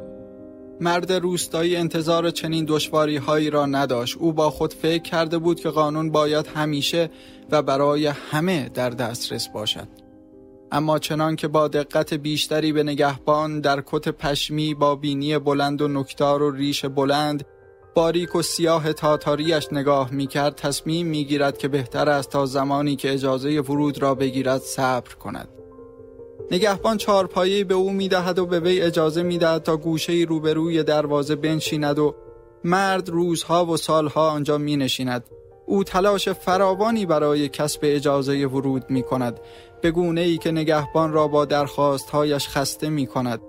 مرد 0.81 1.11
روستایی 1.11 1.76
انتظار 1.76 2.30
چنین 2.30 2.65
دشواری 2.67 3.17
هایی 3.17 3.49
را 3.49 3.65
نداشت. 3.65 4.17
او 4.17 4.34
با 4.34 4.49
خود 4.49 4.73
فکر 4.73 5.03
کرده 5.03 5.38
بود 5.38 5.59
که 5.59 5.69
قانون 5.69 6.11
باید 6.11 6.47
همیشه 6.55 7.09
و 7.51 7.61
برای 7.61 8.07
همه 8.07 8.69
در 8.69 8.89
دسترس 8.89 9.49
باشد. 9.49 9.88
اما 10.71 10.99
چنان 10.99 11.35
که 11.35 11.47
با 11.47 11.67
دقت 11.67 12.13
بیشتری 12.13 12.73
به 12.73 12.84
نگهبان 12.84 13.59
در 13.59 13.84
کت 13.85 14.09
پشمی 14.09 14.73
با 14.73 14.95
بینی 14.95 15.38
بلند 15.38 15.81
و 15.81 15.88
نکتار 15.88 16.43
و 16.43 16.51
ریش 16.51 16.85
بلند 16.85 17.45
باریک 17.93 18.35
و 18.35 18.41
سیاه 18.41 18.93
تاتاریش 18.93 19.67
نگاه 19.71 20.11
می 20.11 20.27
کرد 20.27 20.55
تصمیم 20.55 21.07
می 21.07 21.25
گیرد 21.25 21.57
که 21.57 21.67
بهتر 21.67 22.09
است 22.09 22.29
تا 22.29 22.45
زمانی 22.45 22.95
که 22.95 23.13
اجازه 23.13 23.59
ورود 23.59 24.01
را 24.01 24.15
بگیرد 24.15 24.61
صبر 24.61 25.13
کند. 25.13 25.47
نگهبان 26.51 26.97
چارپایی 26.97 27.63
به 27.63 27.73
او 27.73 27.91
می 27.91 28.07
دهد 28.07 28.39
و 28.39 28.45
به 28.45 28.59
وی 28.59 28.81
اجازه 28.81 29.23
می 29.23 29.37
دهد 29.37 29.63
تا 29.63 29.77
گوشه 29.77 30.25
روبروی 30.29 30.83
دروازه 30.83 31.35
بنشیند 31.35 31.99
و 31.99 32.15
مرد 32.63 33.09
روزها 33.09 33.65
و 33.65 33.77
سالها 33.77 34.29
آنجا 34.29 34.57
می 34.57 34.77
نشیند 34.77 35.23
او 35.65 35.83
تلاش 35.83 36.29
فراوانی 36.29 37.05
برای 37.05 37.49
کسب 37.49 37.79
اجازه 37.83 38.45
ورود 38.45 38.89
می 38.89 39.03
کند 39.03 39.39
به 39.81 39.91
گونه 39.91 40.21
ای 40.21 40.37
که 40.37 40.51
نگهبان 40.51 41.11
را 41.11 41.27
با 41.27 41.45
درخواستهایش 41.45 42.47
خسته 42.47 42.89
می 42.89 43.07
کند 43.07 43.41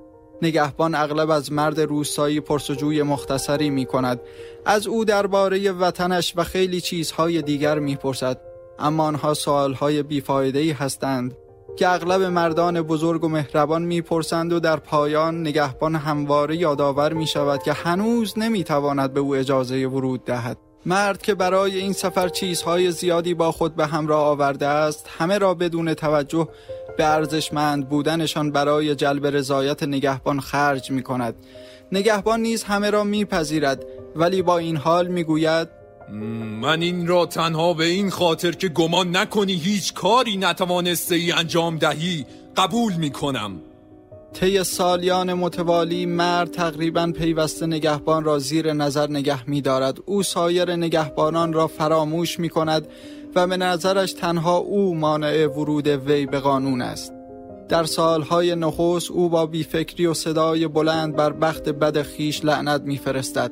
نگهبان 0.43 0.95
اغلب 0.95 1.31
از 1.31 1.53
مرد 1.53 1.81
روستایی 1.81 2.41
پرسجوی 2.41 3.03
مختصری 3.03 3.71
می 3.71 3.87
کند 3.87 4.21
از 4.65 4.87
او 4.87 5.05
درباره 5.05 5.73
وطنش 5.73 6.33
و 6.37 6.45
خیلی 6.45 6.81
چیزهای 6.81 7.43
دیگر 7.43 7.79
می 7.79 7.97
پرسد 7.97 8.41
اما 8.79 9.05
آنها 9.05 9.35
سوالهای 9.35 10.03
بیفایدهی 10.03 10.71
هستند 10.71 11.37
که 11.77 11.89
اغلب 11.89 12.23
مردان 12.23 12.83
بزرگ 12.83 13.25
و 13.25 13.29
مهربان 13.29 13.83
می‌پرسند 13.83 14.53
و 14.53 14.61
در 14.61 14.77
پایان 14.77 15.41
نگهبان 15.41 15.97
همواره 15.97 16.57
یادآور 16.57 17.13
می 17.13 17.27
شود 17.27 17.63
که 17.63 17.73
هنوز 17.73 18.39
نمی 18.39 18.65
تواند 18.65 19.13
به 19.13 19.21
او 19.21 19.35
اجازه 19.35 19.87
ورود 19.87 20.25
دهد. 20.25 20.70
مرد 20.87 21.23
که 21.23 21.35
برای 21.35 21.79
این 21.79 21.93
سفر 21.93 22.29
چیزهای 22.29 22.93
زیادی 22.93 23.35
با 23.35 23.53
خود 23.53 23.77
به 23.77 23.87
همراه 23.87 24.27
آورده 24.27 24.67
است 24.67 25.11
همه 25.19 25.39
را 25.39 25.55
بدون 25.55 25.95
توجه 25.95 26.49
به 26.97 27.05
ارزشمند 27.05 27.89
بودنشان 27.89 28.51
برای 28.51 28.95
جلب 28.95 29.27
رضایت 29.27 29.83
نگهبان 29.83 30.41
خرج 30.41 30.91
می 30.91 31.03
کند 31.03 31.35
نگهبان 31.93 32.41
نیز 32.41 32.63
همه 32.63 32.91
را 32.91 33.05
میپذیرد 33.05 33.85
ولی 34.17 34.43
با 34.43 34.59
این 34.59 34.77
حال 34.77 35.09
می‌گوید 35.09 35.69
من 36.61 36.83
این 36.83 37.07
را 37.07 37.27
تنها 37.27 37.75
به 37.75 37.85
این 37.85 38.11
خاطر 38.11 38.51
که 38.51 38.69
گمان 38.69 39.17
نکنی 39.17 39.53
هیچ 39.53 39.95
کاری 39.95 40.37
نتوانسته 40.37 41.15
ای 41.15 41.33
انجام 41.33 41.79
دهی 41.79 42.27
قبول 42.57 42.93
می 42.93 43.11
کنم 43.11 43.61
طی 44.33 44.65
سالیان 44.65 45.35
متوالی 45.35 46.07
مرد 46.07 46.51
تقریبا 46.51 47.13
پیوسته 47.17 47.67
نگهبان 47.67 48.25
را 48.25 48.39
زیر 48.39 48.73
نظر 48.73 49.11
نگه 49.11 49.51
می 49.51 49.61
دارد. 49.61 49.99
او 50.07 50.23
سایر 50.23 50.77
نگهبانان 50.77 51.53
را 51.53 51.67
فراموش 51.67 52.39
می 52.39 52.49
کند 52.49 52.89
و 53.35 53.47
به 53.47 53.57
نظرش 53.57 54.13
تنها 54.13 54.57
او 54.57 54.95
مانع 54.95 55.47
ورود 55.47 55.87
وی 55.89 56.27
به 56.27 56.41
قانون 56.41 56.83
است. 56.83 57.13
در 57.69 57.85
سالهای 57.85 58.55
نخست 58.55 59.11
او 59.11 59.29
با 59.29 59.47
بیفکری 59.47 60.07
و 60.07 60.15
صدای 60.15 60.69
بلند 60.69 61.17
بر 61.17 61.33
بخت 61.33 61.69
بد 61.69 62.03
خیش 62.03 62.45
لعنت 62.45 62.83
میفرستد. 62.83 63.51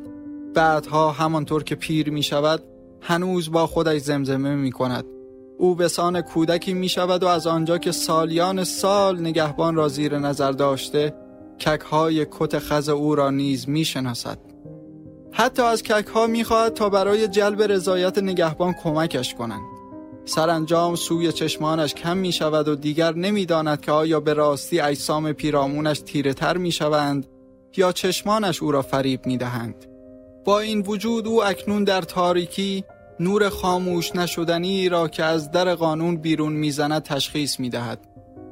بعدها 0.55 1.11
همانطور 1.11 1.65
که 1.65 1.75
پیر 1.75 2.11
می 2.11 2.23
شود 2.23 2.63
هنوز 3.01 3.51
با 3.51 3.67
خودش 3.67 4.01
زمزمه 4.01 4.55
می 4.55 4.73
کند. 4.73 5.05
او 5.59 5.75
به 5.75 5.89
سان 5.89 6.21
کودکی 6.21 6.75
می 6.75 6.89
شود 6.89 7.23
و 7.23 7.27
از 7.27 7.47
آنجا 7.47 7.79
که 7.79 7.93
سالیان 7.93 8.65
سال 8.65 9.21
نگهبان 9.21 9.75
را 9.75 9.89
زیر 9.89 10.19
نظر 10.19 10.53
داشته 10.53 11.15
ککهای 11.61 12.27
کت 12.31 12.59
خز 12.59 12.89
او 12.89 13.15
را 13.15 13.31
نیز 13.31 13.69
می 13.69 13.85
شناسد. 13.85 14.39
حتی 15.33 15.63
از 15.63 15.83
ککها 15.83 16.27
می 16.27 16.45
خواهد 16.45 16.75
تا 16.75 16.89
برای 16.89 17.29
جلب 17.29 17.63
رضایت 17.63 18.19
نگهبان 18.19 18.75
کمکش 18.83 19.35
کنند. 19.35 19.63
سرانجام 20.25 20.95
سوی 20.95 21.33
چشمانش 21.33 21.95
کم 21.95 22.17
می 22.17 22.33
شود 22.33 22.69
و 22.69 22.77
دیگر 22.77 23.15
نمی 23.15 23.47
داند 23.47 23.81
که 23.81 23.93
آیا 23.93 24.21
به 24.21 24.35
راستی 24.35 24.81
اجسام 24.81 25.33
پیرامونش 25.33 26.01
تیره 26.01 26.35
تر 26.35 26.57
می 26.57 26.73
شوند 26.73 27.27
یا 27.77 27.93
چشمانش 27.93 28.63
او 28.63 28.73
را 28.73 28.83
فریب 28.83 29.27
می 29.27 29.37
دهند. 29.37 29.87
با 30.45 30.61
این 30.61 30.81
وجود 30.81 31.27
او 31.27 31.45
اکنون 31.45 31.85
در 31.85 32.03
تاریکی 32.03 32.85
نور 33.21 33.49
خاموش 33.49 34.17
نشدنی 34.17 34.89
را 34.89 35.09
که 35.09 35.25
از 35.25 35.51
در 35.51 35.75
قانون 35.75 36.17
بیرون 36.17 36.53
می‌زند 36.53 37.03
تشخیص 37.03 37.61
می 37.61 37.71
دهد. 37.71 37.99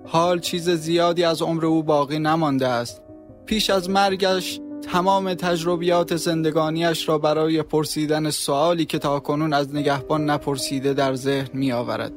حال 0.06 0.40
چیز 0.40 0.70
زیادی 0.70 1.24
از 1.24 1.42
عمر 1.42 1.66
او 1.66 1.82
باقی 1.82 2.18
نمانده 2.18 2.68
است. 2.68 3.02
پیش 3.46 3.70
از 3.70 3.90
مرگش 3.90 4.60
تمام 4.92 5.34
تجربیات 5.34 6.16
زندگانیش 6.16 7.08
را 7.08 7.18
برای 7.18 7.62
پرسیدن 7.62 8.30
سوالی 8.30 8.84
که 8.84 8.98
تا 8.98 9.20
کنون 9.20 9.52
از 9.52 9.74
نگهبان 9.74 10.30
نپرسیده 10.30 10.94
در 10.94 11.14
ذهن 11.14 11.48
می 11.52 11.72
آورد. 11.72 12.12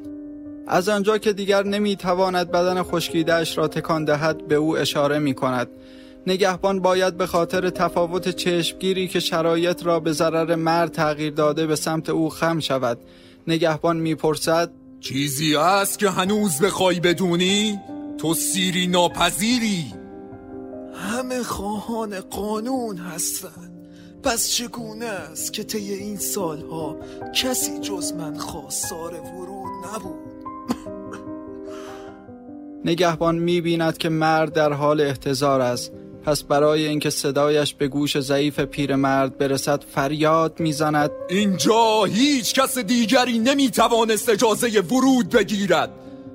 از 0.66 0.88
آنجا 0.88 1.18
که 1.18 1.32
دیگر 1.32 1.62
نمی 1.62 1.96
تواند 1.96 2.50
بدن 2.50 2.82
خشکیدهش 2.82 3.58
را 3.58 3.68
تکان 3.68 4.04
دهد 4.04 4.48
به 4.48 4.54
او 4.54 4.76
اشاره 4.76 5.18
می 5.18 5.34
کند. 5.34 5.68
نگهبان 6.26 6.80
باید 6.80 7.16
به 7.16 7.26
خاطر 7.26 7.70
تفاوت 7.70 8.28
چشمگیری 8.28 9.08
که 9.08 9.20
شرایط 9.20 9.86
را 9.86 10.00
به 10.00 10.12
ضرر 10.12 10.54
مرد 10.54 10.92
تغییر 10.92 11.32
داده 11.32 11.66
به 11.66 11.76
سمت 11.76 12.10
او 12.10 12.30
خم 12.30 12.60
شود. 12.60 12.98
نگهبان 13.46 13.96
می‌پرسد 13.96 14.70
چیزی 15.00 15.56
است 15.56 15.98
که 15.98 16.10
هنوز 16.10 16.58
بخوای 16.58 17.00
بدونی؟ 17.00 17.78
تو 18.18 18.34
سیری 18.34 18.86
ناپذیری 18.86 19.84
همه 20.94 21.42
خواهان 21.42 22.20
قانون 22.20 22.96
هستند 22.96 23.88
پس 24.22 24.50
چگونه 24.50 25.06
است 25.06 25.52
که 25.52 25.64
طی 25.64 25.92
این 25.92 26.16
سالها 26.16 26.96
کسی 27.34 27.80
جز 27.80 28.12
من 28.12 28.38
خواستار 28.38 29.14
ورود 29.14 29.70
نبود 29.94 30.30
نگهبان 32.84 33.38
می‌بیند 33.38 33.98
که 33.98 34.08
مرد 34.08 34.52
در 34.52 34.72
حال 34.72 35.00
احتضار 35.00 35.60
است 35.60 35.92
پس 36.24 36.42
برای 36.42 36.86
اینکه 36.86 37.10
صدایش 37.10 37.74
به 37.74 37.88
گوش 37.88 38.20
ضعیف 38.20 38.60
پیرمرد 38.60 39.38
برسد 39.38 39.84
فریاد 39.94 40.60
می‌زند. 40.60 41.10
اینجا 41.28 42.04
هیچ 42.04 42.54
کس 42.54 42.78
دیگری 42.78 43.38
نمی‌توانست 43.38 44.28
اجازه 44.28 44.80
ورود 44.80 45.30
بگیرد 45.30 45.90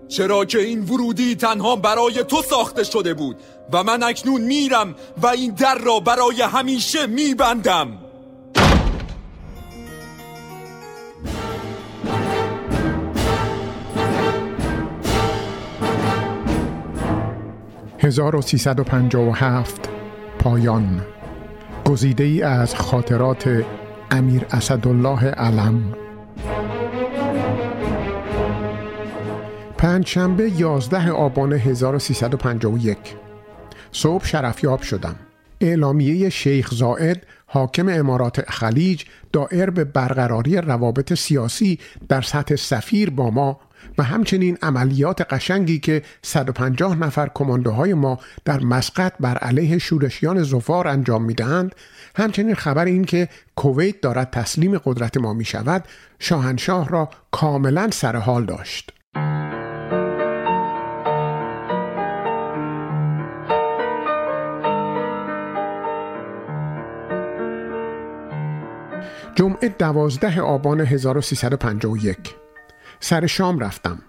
چرا 0.08 0.46
که 0.46 0.60
این 0.60 0.84
ورودی 0.84 1.36
تنها 1.36 1.76
برای 1.76 2.24
تو 2.24 2.42
ساخته 2.42 2.84
شده 2.84 3.14
بود 3.14 3.36
و 3.74 3.84
من 3.84 4.04
اکنون 4.04 4.42
میرم 4.42 4.96
و 5.22 5.28
این 5.28 5.54
در 5.54 5.78
را 5.78 6.00
برای 6.00 6.42
همیشه 6.42 7.08
میبندم. 7.08 8.05
1357 18.06 19.90
پایان. 20.40 21.02
گزیده 21.86 22.24
ای 22.24 22.42
از 22.42 22.76
خاطرات 22.76 23.66
امیر 24.12 24.46
اسدالله 24.52 25.26
علم. 25.26 25.94
پنجشنبه 29.78 30.50
11 30.50 31.12
آبان 31.12 31.54
1351 31.54 32.98
صبح 33.92 34.26
شرفیاب 34.26 34.82
شدم. 34.82 35.16
اعلامیه 35.62 36.30
شیخ 36.30 36.74
زائد 36.74 37.26
حاکم 37.46 37.90
امارات 37.90 38.52
خلیج 38.52 39.04
دائر 39.34 39.70
به 39.70 39.84
برقراری 39.84 40.58
روابط 40.58 41.14
سیاسی 41.14 41.80
در 42.10 42.22
سطح 42.22 42.56
سفیر 42.56 43.10
با 43.10 43.30
ما 43.30 43.60
و 43.98 44.04
همچنین 44.04 44.58
عملیات 44.62 45.22
قشنگی 45.34 45.80
که 45.80 46.02
150 46.22 46.96
نفر 46.98 47.30
کماندوهای 47.34 47.94
ما 47.94 48.20
در 48.46 48.60
مسقط 48.60 49.14
بر 49.20 49.38
علیه 49.38 49.78
شورشیان 49.78 50.44
زفار 50.44 50.88
انجام 50.88 51.24
می‌دهند 51.24 51.76
همچنین 52.16 52.56
خبر 52.56 52.86
این 52.86 53.06
که 53.06 53.30
کویت 53.56 54.02
دارد 54.02 54.30
تسلیم 54.30 54.78
قدرت 54.78 55.18
ما 55.18 55.34
می 55.34 55.46
شود 55.46 55.84
شاهنشاه 56.20 56.90
را 56.90 57.10
کاملا 57.32 57.90
سرحال 57.92 58.46
داشت. 58.46 58.92
جمعه 69.36 69.70
دوازده 69.70 70.42
آبان 70.42 70.82
1351 70.82 72.45
سر 73.08 73.28
شام 73.28 73.60
رفتم 73.60 74.00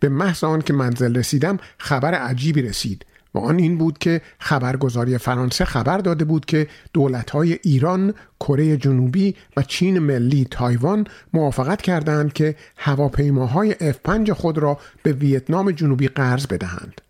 به 0.00 0.08
محض 0.08 0.44
آن 0.44 0.62
که 0.62 0.72
منزل 0.72 1.16
رسیدم 1.16 1.58
خبر 1.78 2.14
عجیبی 2.14 2.62
رسید 2.62 3.06
و 3.34 3.38
آن 3.38 3.58
این 3.58 3.78
بود 3.78 3.98
که 3.98 4.20
خبرگزاری 4.38 5.18
فرانسه 5.18 5.64
خبر 5.64 5.98
داده 5.98 6.24
بود 6.24 6.44
که 6.44 6.66
دولتهای 6.92 7.58
ایران، 7.62 8.14
کره 8.40 8.76
جنوبی 8.76 9.34
و 9.56 9.62
چین 9.62 9.98
ملی 9.98 10.46
تایوان 10.50 11.06
موافقت 11.32 11.82
کردند 11.82 12.32
که 12.32 12.56
هواپیماهای 12.76 13.74
F5 13.74 14.30
خود 14.30 14.58
را 14.58 14.78
به 15.02 15.12
ویتنام 15.12 15.70
جنوبی 15.70 16.08
قرض 16.08 16.46
بدهند. 16.46 17.00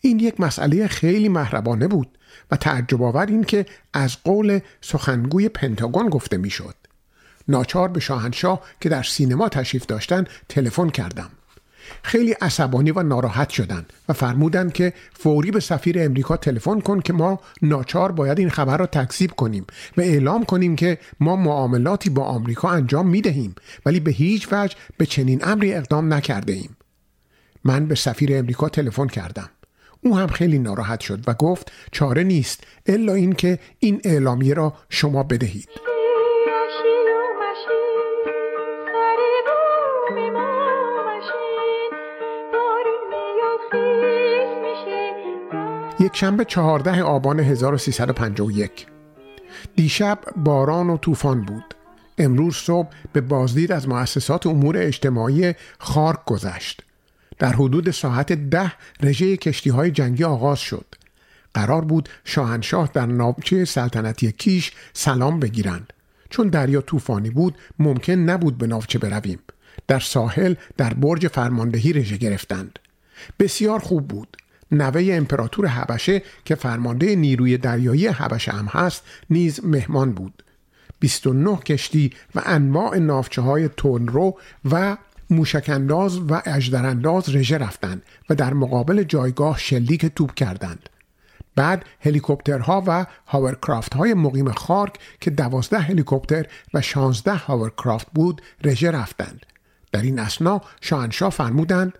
این 0.00 0.18
یک 0.18 0.40
مسئله 0.40 0.86
خیلی 0.86 1.28
مهربانه 1.28 1.88
بود 1.88 2.18
و 2.50 2.56
تعجب 2.56 3.02
آور 3.02 3.26
این 3.26 3.44
که 3.44 3.66
از 3.92 4.16
قول 4.24 4.60
سخنگوی 4.80 5.48
پنتاگون 5.48 6.08
گفته 6.08 6.36
می‌شد. 6.36 6.74
ناچار 7.48 7.88
به 7.88 8.00
شاهنشاه 8.00 8.60
که 8.80 8.88
در 8.88 9.02
سینما 9.02 9.48
تشریف 9.48 9.86
داشتن 9.86 10.24
تلفن 10.48 10.88
کردم 10.88 11.30
خیلی 12.02 12.32
عصبانی 12.32 12.90
و 12.90 13.02
ناراحت 13.02 13.50
شدند 13.50 13.92
و 14.08 14.12
فرمودند 14.12 14.72
که 14.72 14.92
فوری 15.12 15.50
به 15.50 15.60
سفیر 15.60 16.02
امریکا 16.02 16.36
تلفن 16.36 16.80
کن 16.80 17.00
که 17.00 17.12
ما 17.12 17.40
ناچار 17.62 18.12
باید 18.12 18.38
این 18.38 18.50
خبر 18.50 18.76
را 18.76 18.86
تکذیب 18.86 19.30
کنیم 19.30 19.66
و 19.96 20.00
اعلام 20.00 20.44
کنیم 20.44 20.76
که 20.76 20.98
ما 21.20 21.36
معاملاتی 21.36 22.10
با 22.10 22.24
آمریکا 22.24 22.68
انجام 22.68 23.08
می 23.08 23.20
دهیم 23.20 23.54
ولی 23.86 24.00
به 24.00 24.10
هیچ 24.10 24.48
وجه 24.52 24.76
به 24.96 25.06
چنین 25.06 25.44
امری 25.44 25.74
اقدام 25.74 26.14
نکرده 26.14 26.52
ایم. 26.52 26.76
من 27.64 27.86
به 27.86 27.94
سفیر 27.94 28.36
امریکا 28.36 28.68
تلفن 28.68 29.06
کردم. 29.06 29.50
او 30.00 30.18
هم 30.18 30.26
خیلی 30.26 30.58
ناراحت 30.58 31.00
شد 31.00 31.24
و 31.26 31.34
گفت 31.34 31.72
چاره 31.92 32.22
نیست 32.22 32.64
الا 32.86 33.14
اینکه 33.14 33.58
این 33.78 34.00
اعلامیه 34.04 34.54
را 34.54 34.74
شما 34.88 35.22
بدهید. 35.22 35.68
یک 46.08 46.16
شنبه 46.16 46.44
14 46.44 47.02
آبان 47.02 47.40
1351 47.40 48.86
دیشب 49.76 50.18
باران 50.36 50.90
و 50.90 50.96
طوفان 50.96 51.42
بود. 51.42 51.74
امروز 52.18 52.56
صبح 52.56 52.88
به 53.12 53.20
بازدید 53.20 53.72
از 53.72 53.88
مؤسسات 53.88 54.46
امور 54.46 54.76
اجتماعی 54.78 55.54
خارک 55.78 56.24
گذشت. 56.26 56.82
در 57.38 57.52
حدود 57.52 57.90
ساعت 57.90 58.32
ده 58.32 58.72
رژه 59.02 59.36
کشتی 59.36 59.70
های 59.70 59.90
جنگی 59.90 60.24
آغاز 60.24 60.58
شد. 60.58 60.86
قرار 61.54 61.84
بود 61.84 62.08
شاهنشاه 62.24 62.90
در 62.94 63.06
ناوچه 63.06 63.64
سلطنتی 63.64 64.32
کیش 64.32 64.72
سلام 64.92 65.40
بگیرند. 65.40 65.92
چون 66.30 66.48
دریا 66.48 66.80
طوفانی 66.80 67.30
بود 67.30 67.54
ممکن 67.78 68.12
نبود 68.12 68.58
به 68.58 68.66
ناوچه 68.66 68.98
برویم. 68.98 69.38
در 69.88 70.00
ساحل 70.00 70.54
در 70.76 70.94
برج 70.94 71.28
فرماندهی 71.28 71.92
رژه 71.92 72.16
گرفتند. 72.16 72.78
بسیار 73.38 73.78
خوب 73.78 74.08
بود. 74.08 74.36
نوه 74.72 75.08
امپراتور 75.12 75.66
حبشه 75.66 76.22
که 76.44 76.54
فرمانده 76.54 77.16
نیروی 77.16 77.58
دریایی 77.58 78.06
حبشه 78.06 78.52
هم 78.52 78.66
هست 78.66 79.02
نیز 79.30 79.64
مهمان 79.64 80.12
بود. 80.12 80.42
29 81.00 81.56
کشتی 81.56 82.12
و 82.34 82.42
انواع 82.46 82.98
نافچه 82.98 83.42
های 83.42 83.68
تونرو 83.68 84.38
و 84.70 84.96
موشکانداز 85.30 86.18
و 86.18 86.42
اجدرانداز 86.46 87.34
رژه 87.34 87.58
رفتند 87.58 88.02
و 88.30 88.34
در 88.34 88.54
مقابل 88.54 89.02
جایگاه 89.02 89.58
شلیک 89.58 90.06
توپ 90.06 90.34
کردند. 90.34 90.88
بعد 91.54 91.84
هلیکوپترها 92.00 92.84
و 92.86 93.06
هاورکرافت 93.26 93.94
های 93.94 94.14
مقیم 94.14 94.52
خارک 94.52 94.98
که 95.20 95.30
دوازده 95.30 95.78
هلیکوپتر 95.78 96.46
و 96.74 96.80
شانزده 96.80 97.34
هاورکرافت 97.34 98.06
بود 98.14 98.42
رژه 98.64 98.90
رفتند. 98.90 99.46
در 99.92 100.02
این 100.02 100.18
اسنا 100.18 100.60
شاهنشاه 100.80 101.30
فرمودند 101.30 101.92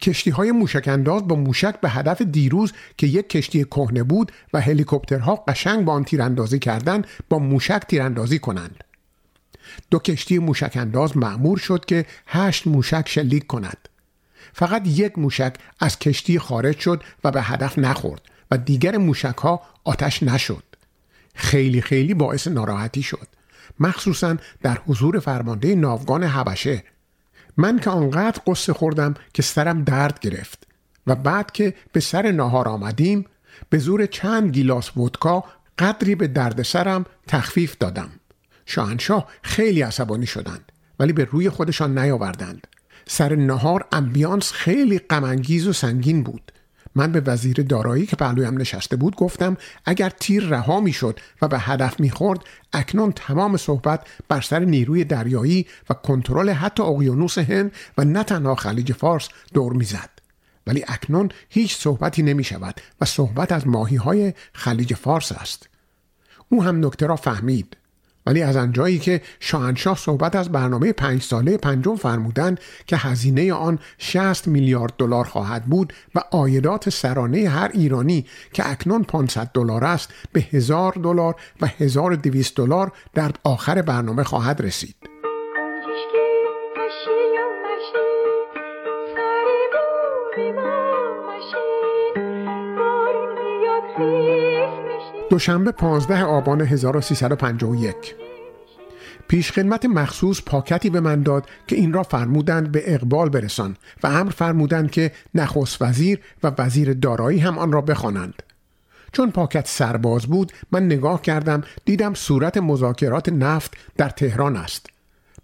کشتی 0.00 0.30
های 0.30 0.52
موشک 0.52 0.88
انداز 0.88 1.28
با 1.28 1.36
موشک 1.36 1.80
به 1.80 1.88
هدف 1.88 2.22
دیروز 2.22 2.72
که 2.96 3.06
یک 3.06 3.28
کشتی 3.28 3.64
کهنه 3.64 4.02
بود 4.02 4.32
و 4.52 4.60
هلیکوپترها 4.60 5.36
قشنگ 5.36 5.84
با 5.84 5.92
آن 5.92 6.04
تیراندازی 6.04 6.58
کردند 6.58 7.06
با 7.28 7.38
موشک 7.38 7.82
تیراندازی 7.88 8.38
کنند. 8.38 8.84
دو 9.90 9.98
کشتی 9.98 10.38
موشک 10.38 10.72
انداز 10.74 11.16
معمور 11.16 11.58
شد 11.58 11.84
که 11.84 12.06
هشت 12.26 12.66
موشک 12.66 13.08
شلیک 13.08 13.46
کند. 13.46 13.88
فقط 14.52 14.86
یک 14.86 15.18
موشک 15.18 15.54
از 15.80 15.98
کشتی 15.98 16.38
خارج 16.38 16.78
شد 16.78 17.02
و 17.24 17.30
به 17.30 17.42
هدف 17.42 17.78
نخورد 17.78 18.22
و 18.50 18.58
دیگر 18.58 18.96
موشک 18.96 19.36
ها 19.36 19.62
آتش 19.84 20.22
نشد. 20.22 20.62
خیلی 21.34 21.80
خیلی 21.80 22.14
باعث 22.14 22.48
ناراحتی 22.48 23.02
شد. 23.02 23.28
مخصوصا 23.80 24.36
در 24.62 24.78
حضور 24.86 25.18
فرمانده 25.18 25.74
ناوگان 25.74 26.24
حبشه. 26.24 26.84
من 27.56 27.78
که 27.78 27.90
آنقدر 27.90 28.40
قصه 28.46 28.72
خوردم 28.72 29.14
که 29.34 29.42
سرم 29.42 29.84
درد 29.84 30.20
گرفت 30.20 30.66
و 31.06 31.14
بعد 31.14 31.52
که 31.52 31.74
به 31.92 32.00
سر 32.00 32.30
ناهار 32.30 32.68
آمدیم 32.68 33.24
به 33.70 33.78
زور 33.78 34.06
چند 34.06 34.54
گیلاس 34.54 34.96
ودکا 34.96 35.44
قدری 35.78 36.14
به 36.14 36.26
درد 36.26 36.62
سرم 36.62 37.06
تخفیف 37.26 37.76
دادم. 37.78 38.10
شاهنشاه 38.66 39.28
خیلی 39.42 39.82
عصبانی 39.82 40.26
شدند 40.26 40.72
ولی 41.00 41.12
به 41.12 41.24
روی 41.24 41.50
خودشان 41.50 41.98
نیاوردند. 41.98 42.66
سر 43.06 43.34
نهار 43.34 43.84
امبیانس 43.92 44.52
خیلی 44.52 44.98
غمانگیز 44.98 45.66
و 45.66 45.72
سنگین 45.72 46.22
بود. 46.22 46.52
من 46.94 47.12
به 47.12 47.20
وزیر 47.20 47.62
دارایی 47.62 48.06
که 48.06 48.16
پهلویم 48.16 48.56
نشسته 48.56 48.96
بود 48.96 49.16
گفتم 49.16 49.56
اگر 49.84 50.10
تیر 50.10 50.44
رها 50.44 50.80
می‌شد 50.80 51.20
و 51.42 51.48
به 51.48 51.58
هدف 51.58 52.00
می‌خورد 52.00 52.40
اکنون 52.72 53.12
تمام 53.12 53.56
صحبت 53.56 54.06
بر 54.28 54.40
سر 54.40 54.58
نیروی 54.58 55.04
دریایی 55.04 55.66
و 55.90 55.94
کنترل 55.94 56.50
حتی 56.50 56.82
اقیانوس 56.82 57.38
هند 57.38 57.72
و 57.98 58.04
نه 58.04 58.24
تنها 58.24 58.54
خلیج 58.54 58.92
فارس 58.92 59.28
دور 59.54 59.72
می‌زد. 59.72 60.10
ولی 60.66 60.84
اکنون 60.88 61.28
هیچ 61.48 61.76
صحبتی 61.76 62.22
نمی 62.22 62.44
شود 62.44 62.80
و 63.00 63.04
صحبت 63.04 63.52
از 63.52 63.66
ماهی 63.66 63.96
های 63.96 64.34
خلیج 64.52 64.94
فارس 64.94 65.32
است. 65.32 65.68
او 66.48 66.64
هم 66.64 66.86
نکته 66.86 67.06
را 67.06 67.16
فهمید. 67.16 67.76
ولی 68.26 68.42
از 68.42 68.56
آنجایی 68.56 68.98
که 68.98 69.20
شاهنشاه 69.40 69.96
صحبت 69.96 70.36
از 70.36 70.52
برنامه 70.52 70.92
پنج 70.92 71.22
ساله 71.22 71.56
پنجم 71.56 71.96
فرمودند 71.96 72.60
که 72.86 72.96
هزینه 72.96 73.52
آن 73.52 73.78
60 73.98 74.48
میلیارد 74.48 74.92
دلار 74.98 75.24
خواهد 75.24 75.64
بود 75.64 75.92
و 76.14 76.20
آیدات 76.30 76.90
سرانه 76.90 77.48
هر 77.48 77.70
ایرانی 77.74 78.26
که 78.52 78.70
اکنون 78.70 79.02
500 79.02 79.50
دلار 79.54 79.84
است 79.84 80.10
به 80.32 80.40
هزار 80.40 80.92
دلار 80.92 81.34
و 81.60 81.66
1200 81.66 82.56
دلار 82.56 82.92
در 83.14 83.30
آخر 83.44 83.82
برنامه 83.82 84.24
خواهد 84.24 84.60
رسید. 84.60 84.96
دوشنبه 95.30 95.72
15 95.72 96.24
آبان 96.24 96.60
1351 96.60 98.14
پیشخدمت 99.28 99.84
مخصوص 99.84 100.42
پاکتی 100.46 100.90
به 100.90 101.00
من 101.00 101.22
داد 101.22 101.46
که 101.66 101.76
این 101.76 101.92
را 101.92 102.02
فرمودند 102.02 102.72
به 102.72 102.94
اقبال 102.94 103.28
برسان 103.28 103.76
و 104.02 104.06
امر 104.06 104.30
فرمودند 104.30 104.90
که 104.90 105.12
نخست 105.34 105.82
وزیر 105.82 106.20
و 106.42 106.52
وزیر 106.58 106.92
دارایی 106.92 107.38
هم 107.38 107.58
آن 107.58 107.72
را 107.72 107.80
بخوانند. 107.80 108.42
چون 109.12 109.30
پاکت 109.30 109.66
سرباز 109.68 110.26
بود 110.26 110.52
من 110.72 110.86
نگاه 110.86 111.22
کردم 111.22 111.62
دیدم 111.84 112.14
صورت 112.14 112.56
مذاکرات 112.56 113.28
نفت 113.28 113.74
در 113.96 114.08
تهران 114.08 114.56
است. 114.56 114.86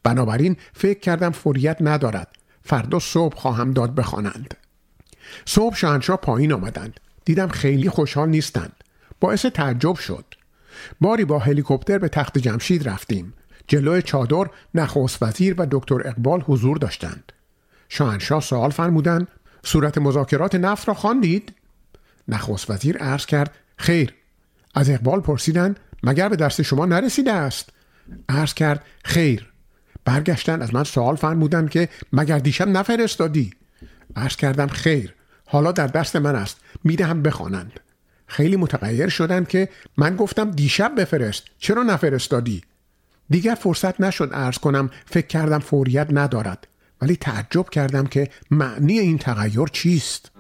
بنابراین 0.03 0.57
فکر 0.73 1.01
کردم 1.01 1.31
فوریت 1.31 1.77
ندارد. 1.81 2.29
فردا 2.63 2.99
صبح 2.99 3.37
خواهم 3.37 3.73
داد 3.73 3.95
بخوانند. 3.95 4.55
صبح 5.47 5.77
شاهنشاه 5.77 6.17
پایین 6.17 6.53
آمدند. 6.53 7.01
دیدم 7.25 7.49
خیلی 7.49 7.89
خوشحال 7.89 8.29
نیستند. 8.29 8.80
باعث 9.21 9.47
تعجب 9.47 9.95
شد. 9.95 10.25
باری 11.01 11.25
با 11.25 11.39
هلیکوپتر 11.39 11.99
به 11.99 12.09
تخت 12.09 12.39
جمشید 12.39 12.89
رفتیم. 12.89 13.35
جلوی 13.69 14.03
چادر 14.03 14.47
نخست 14.75 15.23
وزیر 15.23 15.55
و 15.59 15.67
دکتر 15.71 16.09
اقبال 16.09 16.41
حضور 16.41 16.77
داشتند. 16.77 17.33
شاهنشاه 17.89 18.41
سوال 18.41 18.71
فرمودند 18.71 19.29
صورت 19.65 19.99
مذاکرات 19.99 20.55
نفت 20.55 20.89
را 20.89 20.95
خواندید؟ 20.95 21.53
نخست 22.29 22.71
وزیر 22.71 22.99
عرض 22.99 23.27
کرد 23.27 23.55
خیر. 23.77 24.15
از 24.75 24.91
اقبال 24.91 25.21
پرسیدند 25.21 25.81
مگر 26.03 26.29
به 26.29 26.37
دست 26.37 26.63
شما 26.63 26.87
نرسیده 26.87 27.33
است؟ 27.33 27.69
عرض 28.29 28.55
کرد 28.55 28.85
خیر. 29.05 29.51
برگشتن 30.05 30.63
از 30.63 30.75
من 30.75 30.85
سوال 30.85 31.17
فرمودند 31.17 31.71
که 31.71 31.89
مگر 32.13 32.39
دیشب 32.39 32.69
نفرستادی؟ 32.69 33.51
عرض 34.17 34.37
کردم 34.37 34.67
خیر. 34.67 35.15
حالا 35.47 35.73
در 35.73 35.87
دست 35.87 36.17
من 36.17 36.37
است. 36.37 36.61
می‌دهم 36.85 37.23
بخوانند. 37.23 37.81
خیلی 38.31 38.57
متغیر 38.57 39.09
شدند 39.09 39.49
که 39.49 39.69
من 39.97 40.17
گفتم 40.17 40.51
دیشب 40.51 40.93
بفرست. 41.01 41.45
چرا 41.59 41.83
نفرستادی؟ 41.83 42.63
دیگر 43.31 43.55
فرصت 43.55 44.01
نشد 44.01 44.31
ارز 44.33 44.59
کنم 44.59 44.91
فکر 45.07 45.27
کردم 45.27 45.59
فوریت 45.59 46.07
ندارد. 46.11 46.67
ولی 47.03 47.17
تعجب 47.17 47.71
کردم 47.71 48.07
که 48.07 48.29
معنی 48.51 48.99
این 48.99 49.19
تغییر 49.19 49.67
چیست. 49.73 50.31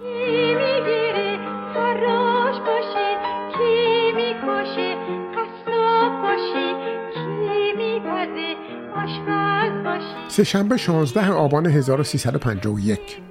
سهشنبه 10.28 10.76
16 10.76 11.30
آبان 11.30 11.66
1351 11.66 13.29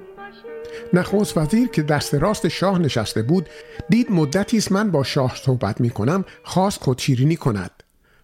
نخست 0.92 1.36
وزیر 1.36 1.68
که 1.68 1.82
دست 1.82 2.14
راست 2.14 2.48
شاه 2.48 2.78
نشسته 2.78 3.22
بود 3.22 3.48
دید 3.88 4.12
مدتی 4.12 4.56
است 4.56 4.72
من 4.72 4.90
با 4.90 5.02
شاه 5.02 5.36
صحبت 5.36 5.80
می 5.80 5.90
کنم 5.90 6.24
خواست 6.42 6.82
خودشیرینی 6.82 7.36
کند. 7.36 7.70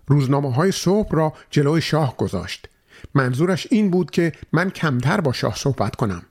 روزنامه 0.07 0.53
های 0.53 0.73
صبح 0.73 1.09
را 1.13 1.33
جلوی 1.51 1.81
شاه 1.81 2.17
گذاشت. 2.17 2.69
منظورش 3.15 3.67
این 3.71 3.91
بود 3.91 4.11
که 4.11 4.33
من 4.53 4.71
کمتر 4.71 5.21
با 5.21 5.33
شاه 5.33 5.57
صحبت 5.57 5.97
کنم. 5.97 6.23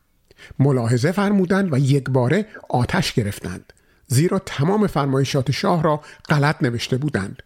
ملاحظه 0.60 1.12
فرمودند 1.12 1.74
و 1.74 1.78
یک 1.78 2.10
باره 2.10 2.46
آتش 2.70 3.14
گرفتند 3.14 3.74
زیرا 4.08 4.40
تمام 4.40 4.88
فرمایشات 4.88 5.52
شاه 5.52 5.84
را 5.84 6.02
غلط 6.30 6.56
نوشته 6.62 6.98
بودند. 6.98 7.44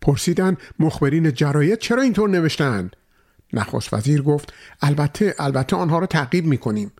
پرسیدند 0.00 0.58
مخبرین 0.78 1.32
جراید 1.32 1.78
چرا 1.78 2.02
اینطور 2.02 2.28
نوشتند 2.28 2.96
نخست 3.52 3.94
وزیر 3.94 4.22
گفت 4.22 4.52
البته 4.82 5.34
البته 5.38 5.76
آنها 5.76 5.98
را 5.98 6.06
تعقیب 6.06 6.46
می 6.46 6.58
کنیم 6.58 6.92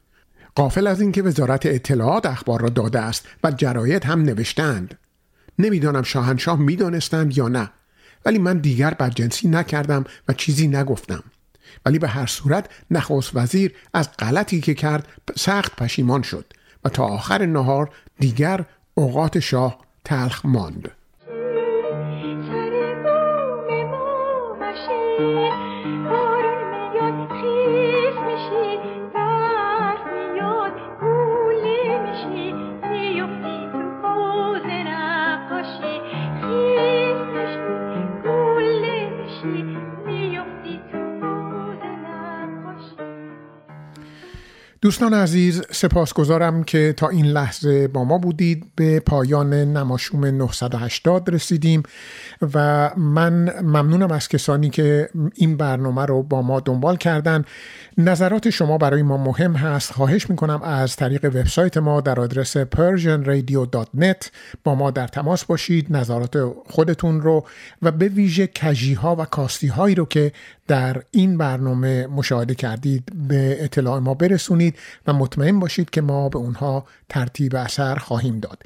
قافل 0.54 0.86
از 0.86 1.00
اینکه 1.00 1.22
وزارت 1.22 1.66
اطلاعات 1.66 2.26
اخبار 2.26 2.60
را 2.60 2.68
داده 2.68 3.00
است 3.00 3.26
و 3.44 3.50
جراید 3.50 4.04
هم 4.04 4.22
نوشتند. 4.22 4.98
نمی‌دانم 5.58 6.02
شاهنشاه 6.02 6.58
می‌دانستند 6.58 7.38
یا 7.38 7.48
نه 7.48 7.70
ولی 8.24 8.38
من 8.38 8.58
دیگر 8.58 8.94
بدجنسی 8.94 9.48
نکردم 9.48 10.04
و 10.28 10.32
چیزی 10.32 10.68
نگفتم. 10.68 11.24
ولی 11.86 11.98
به 11.98 12.08
هر 12.08 12.26
صورت 12.26 12.68
نخست 12.90 13.30
وزیر 13.34 13.74
از 13.94 14.08
غلطی 14.18 14.60
که 14.60 14.74
کرد 14.74 15.06
سخت 15.36 15.76
پشیمان 15.76 16.22
شد 16.22 16.52
و 16.84 16.88
تا 16.88 17.04
آخر 17.04 17.46
نهار 17.46 17.90
دیگر 18.18 18.64
اوقات 18.94 19.38
شاه 19.38 19.78
تلخ 20.04 20.46
ماند. 20.46 20.90
دوستان 44.82 45.14
عزیز 45.14 45.62
سپاسگزارم 45.70 46.64
که 46.64 46.94
تا 46.96 47.08
این 47.08 47.26
لحظه 47.26 47.88
با 47.88 48.04
ما 48.04 48.18
بودید. 48.18 48.64
به 48.76 49.00
پایان 49.00 49.54
نماشوم 49.54 50.26
980 50.26 51.30
رسیدیم 51.30 51.82
و 52.54 52.90
من 52.96 53.60
ممنونم 53.62 54.12
از 54.12 54.28
کسانی 54.28 54.70
که 54.70 55.08
این 55.34 55.56
برنامه 55.56 56.06
رو 56.06 56.22
با 56.22 56.42
ما 56.42 56.60
دنبال 56.60 56.96
کردن. 56.96 57.44
نظرات 57.98 58.50
شما 58.50 58.78
برای 58.78 59.02
ما 59.02 59.16
مهم 59.16 59.52
هست. 59.52 59.92
خواهش 59.92 60.30
می‌کنم 60.30 60.62
از 60.62 60.96
طریق 60.96 61.24
وبسایت 61.24 61.76
ما 61.76 62.00
در 62.00 62.20
آدرس 62.20 62.56
persianradio.net 62.56 64.28
با 64.64 64.74
ما 64.74 64.90
در 64.90 65.06
تماس 65.06 65.44
باشید 65.44 65.96
نظرات 65.96 66.52
خودتون 66.66 67.20
رو 67.20 67.46
و 67.82 67.90
به 67.90 68.08
ویژه 68.08 68.46
کجی 68.46 68.94
ها 68.94 69.16
و 69.16 69.24
کاستی 69.24 69.66
هایی 69.66 69.94
رو 69.94 70.04
که 70.04 70.32
در 70.70 71.02
این 71.10 71.38
برنامه 71.38 72.06
مشاهده 72.06 72.54
کردید 72.54 73.28
به 73.28 73.64
اطلاع 73.64 73.98
ما 73.98 74.14
برسونید 74.14 74.78
و 75.06 75.12
مطمئن 75.12 75.60
باشید 75.60 75.90
که 75.90 76.00
ما 76.00 76.28
به 76.28 76.38
اونها 76.38 76.86
ترتیب 77.08 77.56
اثر 77.56 77.94
خواهیم 77.94 78.40
داد. 78.40 78.62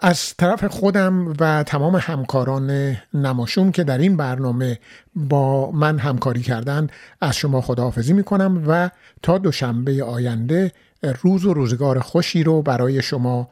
از 0.00 0.36
طرف 0.36 0.64
خودم 0.64 1.34
و 1.40 1.62
تمام 1.62 1.96
همکاران 1.96 2.96
نماشوم 3.14 3.72
که 3.72 3.84
در 3.84 3.98
این 3.98 4.16
برنامه 4.16 4.78
با 5.14 5.70
من 5.70 5.98
همکاری 5.98 6.42
کردن 6.42 6.88
از 7.20 7.36
شما 7.36 7.60
خداحافظی 7.60 8.12
می‌کنم 8.12 8.64
و 8.66 8.90
تا 9.22 9.38
دوشنبه 9.38 10.04
آینده 10.04 10.72
روز 11.22 11.44
و 11.44 11.54
روزگار 11.54 12.00
خوشی 12.00 12.42
رو 12.42 12.62
برای 12.62 13.02
شما 13.02 13.48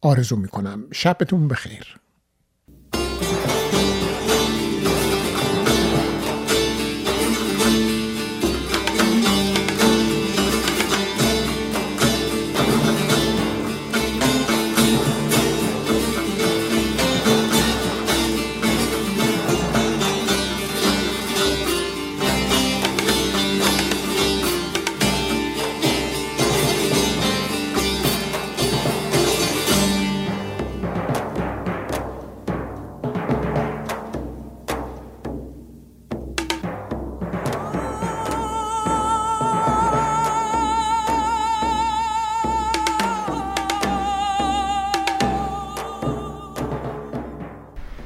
آرزو 0.00 0.36
می‌کنم. 0.36 0.82
شبتون 0.92 1.48
بخیر. 1.48 1.96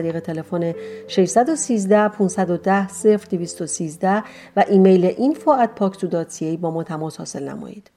طریق 0.00 0.20
تلفن 0.20 0.74
613 1.08 2.08
510 2.08 2.86
0213 3.30 4.22
و 4.56 4.64
ایمیل 4.68 5.10
info 5.10 5.50
at 5.64 5.80
با 6.60 6.70
ما 6.70 6.84
تماس 6.84 7.16
حاصل 7.16 7.48
نمایید. 7.48 7.90